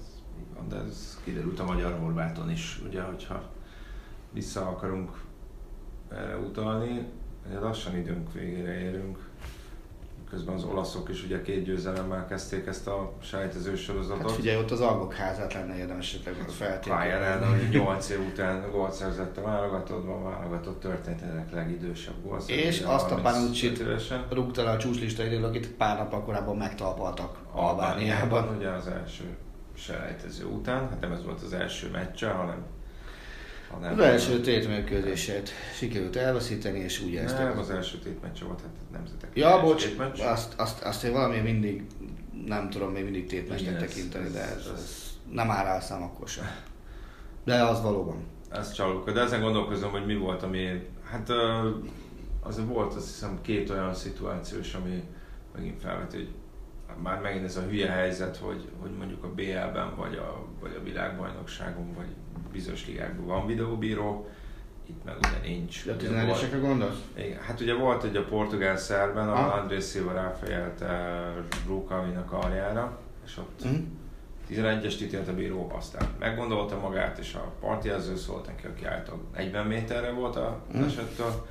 de 0.68 0.76
ez 0.76 1.20
kiderült 1.24 1.60
a 1.60 1.64
magyar 1.64 1.98
Horváton 1.98 2.50
is, 2.50 2.80
ugye, 2.86 3.02
hogyha 3.02 3.50
vissza 4.32 4.68
akarunk 4.68 5.24
erre 6.08 6.36
utalni, 6.36 7.06
lassan 7.60 7.96
időnk 7.96 8.32
végére 8.32 8.80
érünk 8.80 9.30
közben 10.32 10.54
az 10.54 10.64
olaszok 10.64 11.08
is 11.08 11.24
ugye 11.24 11.42
két 11.42 11.64
győzelemmel 11.64 12.26
kezdték 12.26 12.66
ezt 12.66 12.86
a 12.86 13.12
sejtező 13.22 13.76
sorozatot. 13.76 14.22
Hát 14.22 14.32
figyelj, 14.32 14.58
ott 14.58 14.70
az 14.70 14.80
algok 14.80 15.14
házát 15.14 15.52
lenne 15.52 15.78
érdemes 15.78 16.14
esetleg 16.14 16.34
feltétlenül. 16.48 17.02
Pályán 17.02 17.48
hogy 17.48 17.68
8 17.68 18.08
év 18.08 18.20
után 18.20 18.70
gólt 18.70 18.92
szerzett 18.92 19.36
a 19.36 19.42
válogatottban, 19.42 20.22
a 20.22 20.28
válogatott 20.28 20.80
történetek 20.80 21.52
legidősebb 21.52 22.14
gólt. 22.22 22.48
És 22.48 22.80
azt 22.80 23.10
a 23.10 23.14
panucci 23.14 23.72
rúgta 24.30 24.64
le 24.64 24.70
a 24.70 24.76
csúcslista 24.76 25.24
idő, 25.24 25.44
akit 25.44 25.68
pár 25.68 25.96
nap 25.96 26.24
korábban 26.24 26.56
megtalpaltak 26.56 27.38
Albániában. 27.52 28.56
Ugye 28.56 28.68
az 28.68 28.86
első 28.86 29.36
selejtező 29.74 30.44
után, 30.44 30.88
hát 30.88 31.00
nem 31.00 31.12
ez 31.12 31.24
volt 31.24 31.42
az 31.42 31.52
első 31.52 31.90
meccse, 31.90 32.30
hanem 32.30 32.64
az 33.80 33.98
első 33.98 34.40
tétmérkőzését 34.40 35.50
sikerült 35.74 36.16
elveszíteni, 36.16 36.78
és 36.78 37.02
úgy 37.02 37.16
ezt... 37.16 37.38
Nem, 37.38 37.58
az 37.58 37.70
első 37.70 37.98
tétmeccs 37.98 38.42
volt, 38.42 38.60
hát 38.60 38.70
nemzetek. 38.92 39.30
Ja, 39.34 39.60
bocs, 39.60 39.86
azt, 40.18 40.54
azt, 40.56 40.82
azt 40.82 41.04
én 41.04 41.12
valami 41.12 41.38
mindig, 41.38 41.82
nem 42.46 42.70
tudom 42.70 42.92
még 42.92 43.04
mindig 43.04 43.26
tétmeccsnek 43.26 43.78
tekinteni, 43.78 44.28
de 44.30 44.40
ez, 44.40 44.70
ez 44.74 45.10
nem 45.32 45.50
áll 45.50 45.64
rá 45.64 45.80
szám 45.80 46.02
akkor 46.02 46.28
sem. 46.28 46.50
De 47.44 47.62
az 47.62 47.82
valóban. 47.82 48.16
Ez 48.50 48.72
csalók, 48.72 49.10
de 49.10 49.20
ezen 49.20 49.40
gondolkozom, 49.40 49.90
hogy 49.90 50.06
mi 50.06 50.16
volt, 50.16 50.42
ami... 50.42 50.88
Hát 51.10 51.28
az 52.40 52.66
volt 52.66 52.94
azt 52.94 53.06
hiszem 53.06 53.38
két 53.42 53.70
olyan 53.70 53.94
szituációs, 53.94 54.74
ami 54.74 55.02
megint 55.54 55.80
felvet, 55.80 56.12
hogy 56.12 56.28
már 57.02 57.20
megint 57.20 57.44
ez 57.44 57.56
a 57.56 57.62
hülye 57.62 57.90
helyzet, 57.90 58.36
hogy, 58.36 58.68
hogy 58.80 58.90
mondjuk 58.90 59.24
a 59.24 59.34
BL-ben, 59.34 59.96
vagy 59.96 60.14
a, 60.14 60.46
vagy 60.60 60.76
a 60.80 60.82
világbajnokságon, 60.82 61.94
vagy 61.94 62.08
bizonyos 62.52 62.86
ligákban 62.86 63.26
van 63.26 63.46
videóbíró, 63.46 64.28
itt 64.86 65.04
meg 65.04 65.16
ugye 65.18 65.48
nincs. 65.48 65.84
De 65.84 65.92
a 65.92 65.96
11 65.96 66.60
gondolsz? 66.60 67.02
Igen, 67.14 67.40
hát 67.40 67.60
ugye 67.60 67.74
volt 67.74 68.00
hogy 68.00 68.16
a 68.16 68.24
portugál 68.24 68.76
szerben, 68.76 69.28
ahol 69.28 69.50
ah. 69.50 69.60
Andrés 69.60 69.90
Silva 69.90 70.12
ráfejelte 70.12 71.22
Rukavinak 71.66 72.32
aljára, 72.32 72.98
és 73.24 73.38
ott 73.38 73.66
mm. 73.66 73.82
11-est 74.50 75.00
ítélt 75.02 75.28
a 75.28 75.34
bíró, 75.34 75.72
aztán 75.76 76.08
meggondolta 76.18 76.78
magát, 76.78 77.18
és 77.18 77.34
a 77.34 77.52
partjelző 77.60 78.16
szólt 78.16 78.46
neki, 78.46 78.66
aki 78.66 78.84
által 78.84 79.20
40 79.34 79.66
méterre 79.66 80.10
volt 80.10 80.36
az 80.36 80.76
mm. 80.76 80.82
esettől. 80.82 81.46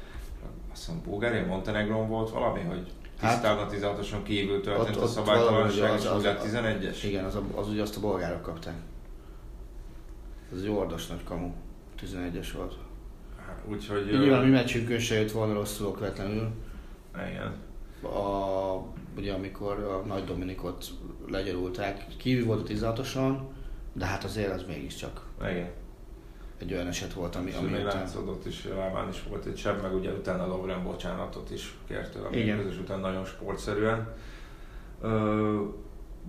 Azt 0.71 0.87
mondom, 0.87 1.11
Bulgária, 1.11 1.45
Montenegron 1.45 2.07
volt 2.07 2.29
valami, 2.29 2.61
hogy 2.61 2.91
hát, 3.21 4.23
kívül 4.23 4.61
történt 4.61 4.95
ott, 4.95 5.03
a 5.03 5.07
szabálytalanság, 5.07 5.99
és 5.99 6.05
az, 6.05 6.25
az, 6.25 6.35
11-es? 6.45 6.97
Igen, 7.03 7.25
az, 7.25 7.37
az, 7.55 7.69
ugye 7.69 7.81
azt 7.81 7.97
a 7.97 7.99
bolgárok 7.99 8.41
kapták. 8.41 8.75
Ez 10.53 10.61
egy 10.61 10.69
ordos 10.69 11.07
nagy 11.07 11.23
kamu. 11.23 11.53
11-es 12.01 12.47
volt. 12.55 12.73
Hát, 13.47 13.61
úgyhogy... 13.65 14.05
Nyilván 14.05 14.43
mi 14.43 14.49
meccsünkön 14.49 14.99
se 14.99 15.15
jött 15.15 15.31
volna 15.31 15.53
rosszul 15.53 15.87
okvetlenül. 15.87 16.49
Igen. 17.29 17.53
A, 18.13 18.75
ugye 19.17 19.33
amikor 19.33 19.79
a 19.79 20.07
Nagy 20.07 20.23
Dominikot 20.23 20.85
legyarulták, 21.27 22.05
kívül 22.17 22.45
volt 22.45 22.69
a 22.69 22.73
16-oson, 22.73 23.37
de 23.93 24.05
hát 24.05 24.23
azért 24.23 24.53
az 24.53 24.63
mégiscsak. 24.67 25.25
Igen. 25.41 25.69
Egy 26.61 26.73
olyan 26.73 26.87
eset 26.87 27.13
volt, 27.13 27.35
ami... 27.35 27.51
ami 27.51 27.67
után... 27.67 27.83
látszódott 27.83 28.45
is, 28.45 28.65
lábán 28.75 29.09
is 29.09 29.23
volt 29.29 29.45
egy 29.45 29.57
seb, 29.57 29.81
meg 29.81 29.95
ugye 29.95 30.11
utána 30.11 30.47
Lauren 30.47 30.83
bocsánatot 30.83 31.51
is 31.51 31.73
kért 31.87 32.11
tőle, 32.11 32.29
Igen. 32.31 32.57
közös 32.57 32.77
után 32.77 32.99
nagyon 32.99 33.25
sportszerűen. 33.25 34.13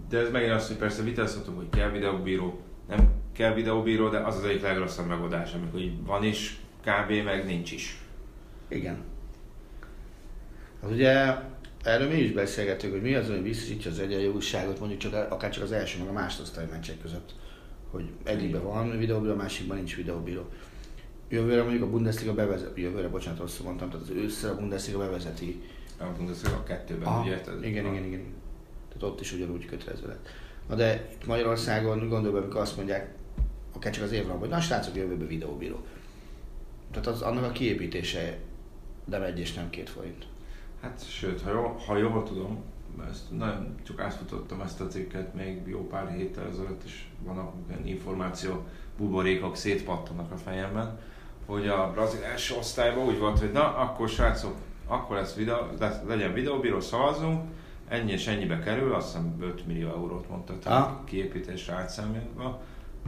De 0.09 0.19
ez 0.19 0.31
megint 0.31 0.53
azt, 0.53 0.69
hogy 0.69 0.77
persze 0.77 1.03
vitázhatunk, 1.03 1.57
hogy 1.57 1.69
kell 1.69 1.91
videóbíró, 1.91 2.61
nem 2.89 3.11
kell 3.33 3.55
videóbíró, 3.55 4.09
de 4.09 4.19
az 4.19 4.37
az 4.37 4.45
egyik 4.45 4.63
legrosszabb 4.63 5.07
megoldás, 5.07 5.55
amikor 5.55 5.81
így 5.81 6.05
van 6.05 6.25
is, 6.25 6.61
kb. 6.81 7.25
meg 7.25 7.45
nincs 7.45 7.73
is. 7.73 8.01
Igen. 8.69 8.97
Az 10.81 10.91
ugye 10.91 11.35
erről 11.83 12.09
mi 12.09 12.15
is 12.15 12.33
beszélgetünk, 12.33 12.93
hogy 12.93 13.03
mi 13.03 13.15
az, 13.15 13.29
hogy 13.29 13.43
biztosítja 13.43 13.91
az 13.91 13.99
egyenjogúságot, 13.99 14.79
mondjuk 14.79 15.01
csak, 15.01 15.33
akár 15.33 15.51
csak 15.51 15.63
az 15.63 15.73
első, 15.73 15.99
meg 15.99 16.09
a 16.09 16.13
másodosztály 16.13 16.67
meccsek 16.71 17.01
között. 17.01 17.35
Hogy 17.93 18.11
egyikben 18.23 18.63
van 18.63 18.99
videóbíró, 18.99 19.33
a 19.33 19.37
másikban 19.37 19.77
nincs 19.77 19.97
videóbíró. 19.97 20.49
Jövőre 21.29 21.63
mondjuk 21.63 21.83
a 21.83 21.91
Bundesliga 21.91 22.35
bevezeti, 22.35 22.81
jövőre, 22.81 23.09
bocsánat, 23.09 23.39
rosszul 23.39 23.67
mondtam, 23.67 23.91
tehát 23.91 24.05
az 24.05 24.11
ősszel 24.11 24.51
a 24.51 24.57
Bundesliga 24.57 24.99
bevezeti. 24.99 25.63
A 25.99 26.05
Bundesliga 26.17 26.57
a 26.57 26.63
kettőben, 26.63 27.07
Aha, 27.07 27.23
ugye? 27.23 27.41
Tehát 27.41 27.65
igen, 27.65 27.85
igen, 27.85 28.05
igen, 28.05 28.21
igen. 28.21 28.35
Tehát 28.89 29.03
ott 29.03 29.21
is 29.21 29.33
ugyanúgy 29.33 29.67
kötelező 29.67 30.07
lett. 30.07 30.29
Na 30.69 30.75
de 30.75 31.09
itt 31.13 31.27
Magyarországon 31.27 32.09
gondolom, 32.09 32.43
amikor 32.43 32.61
azt 32.61 32.77
mondják, 32.77 33.15
akár 33.73 33.93
csak 33.93 34.05
az 34.05 34.13
évre, 34.13 34.33
hogy 34.33 34.49
na 34.49 34.61
srácok, 34.61 34.97
jövőben 34.97 35.27
videóbíró. 35.27 35.85
Tehát 36.91 37.07
az, 37.07 37.23
annak 37.23 37.45
a 37.45 37.53
kiépítése 37.53 38.39
nem 39.05 39.23
egy 39.23 39.39
és 39.39 39.55
nem 39.55 39.71
két 39.71 39.91
forint. 39.91 40.27
Hát 40.81 41.09
sőt, 41.09 41.41
ha 41.41 41.51
jól, 41.51 41.77
ha 41.87 41.97
jól 41.97 42.23
tudom, 42.23 42.63
ezt 43.11 43.31
nagyon 43.31 43.75
csak 43.83 44.01
átfutottam 44.01 44.61
ezt 44.61 44.81
a 44.81 44.87
cikket 44.87 45.35
még 45.35 45.67
jó 45.67 45.87
pár 45.87 46.11
héttel 46.11 46.47
ezelőtt 46.47 46.85
is 46.85 47.11
vannak 47.25 47.53
ilyen 47.69 47.87
információ, 47.87 48.65
buborékok 48.97 49.57
szétpattanak 49.57 50.33
a 50.33 50.37
fejemben, 50.37 50.99
hogy 51.47 51.69
a 51.69 51.91
brazil 51.93 52.23
első 52.23 52.55
osztályban 52.55 53.07
úgy 53.07 53.19
volt, 53.19 53.39
hogy 53.39 53.53
na, 53.53 53.77
akkor 53.77 54.09
srácok, 54.09 54.57
akkor 54.87 55.17
lesz 55.17 55.35
videó, 55.35 55.57
legyen 56.07 56.33
videóbíró, 56.33 56.81
szavazunk, 56.81 57.51
ennyi 57.89 58.13
és 58.13 58.27
ennyibe 58.27 58.59
kerül, 58.59 58.95
azt 58.95 59.07
hiszem 59.07 59.37
5 59.41 59.67
millió 59.67 59.89
eurót 59.89 60.29
mondta, 60.29 60.59
tehát 60.59 61.05
kiépítésre 61.05 61.75
átszámítva, 61.75 62.61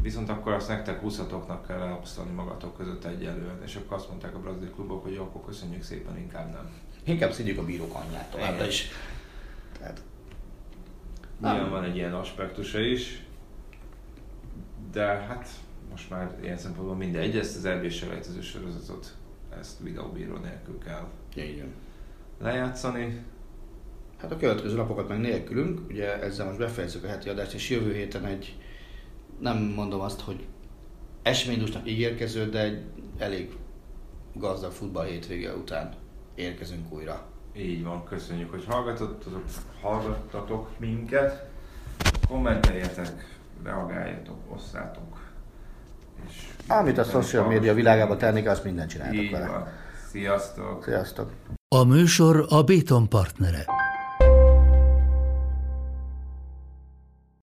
viszont 0.03 0.28
akkor 0.28 0.53
azt 0.53 0.68
nektek 0.68 1.01
20 1.01 1.20
kell 1.66 1.80
elosztani 1.80 2.30
magatok 2.30 2.76
között 2.76 3.05
egyelően, 3.05 3.62
és 3.64 3.76
akkor 3.76 3.97
azt 3.97 4.09
mondták 4.09 4.35
a 4.35 4.39
brazil 4.39 4.70
klubok, 4.70 5.03
hogy 5.03 5.14
jó, 5.14 5.22
akkor 5.22 5.45
köszönjük 5.45 5.82
szépen, 5.82 6.18
inkább 6.18 6.53
nem. 6.53 6.70
Inkább 7.05 7.32
szedjük 7.32 7.59
a 7.59 7.64
bírók 7.64 7.95
anyját 7.95 8.30
továbbra 8.30 8.66
is. 8.66 8.89
Tehát... 9.85 10.03
Nyilván 11.41 11.70
van 11.70 11.85
egy 11.85 11.97
ilyen 11.97 12.12
aspektusa 12.14 12.80
is, 12.80 13.22
de 14.93 15.05
hát 15.05 15.49
most 15.91 16.11
már 16.11 16.39
ilyen 16.43 16.57
szempontból 16.57 16.97
mindegy, 16.97 17.37
ezt 17.37 17.57
az 17.57 17.68
RB 17.68 17.91
selejtező 17.91 18.41
sorozatot, 18.41 19.14
ezt 19.59 19.80
videóbíró 19.80 20.37
nélkül 20.37 20.78
kell 20.78 21.09
Igen. 21.35 21.72
lejátszani. 22.41 23.24
Hát 24.16 24.32
a 24.32 24.37
következő 24.37 24.76
napokat 24.76 25.09
meg 25.09 25.20
nélkülünk, 25.20 25.80
ugye 25.89 26.20
ezzel 26.22 26.47
most 26.47 26.59
befejezzük 26.59 27.05
a 27.05 27.09
heti 27.09 27.28
adást, 27.28 27.55
és 27.55 27.70
jövő 27.70 27.95
héten 27.95 28.24
egy, 28.24 28.59
nem 29.41 29.59
mondom 29.59 30.01
azt, 30.01 30.20
hogy 30.20 30.47
eseménydúsnak 31.22 31.89
ígérkező, 31.89 32.49
de 32.49 32.61
egy 32.61 32.85
elég 33.18 33.57
gazdag 34.35 34.72
futball 34.72 35.07
hétvége 35.07 35.55
után 35.55 35.95
érkezünk 36.35 36.93
újra. 36.93 37.34
Így 37.57 37.85
van, 37.85 38.05
köszönjük, 38.05 38.51
hogy 38.51 38.65
hallgatottatok, 38.69 39.43
hallgattatok 39.81 40.69
minket. 40.79 41.49
Kommenteljetek, 42.29 43.39
reagáljatok, 43.63 44.37
osszátok. 44.49 45.21
És 46.29 46.49
Amit 46.69 46.99
a 46.99 47.05
social 47.05 47.47
média 47.47 47.75
világában 47.75 48.19
tennék, 48.19 48.49
azt 48.49 48.65
minden 48.65 48.89
csináltok 48.89 49.31
vele. 49.31 49.47
Van. 49.47 49.69
Sziasztok! 50.11 50.85
Sziasztok! 50.85 51.33
A 51.69 51.85
műsor 51.85 52.47
a 52.49 52.63
Béton 52.63 53.09
partnere. 53.09 53.65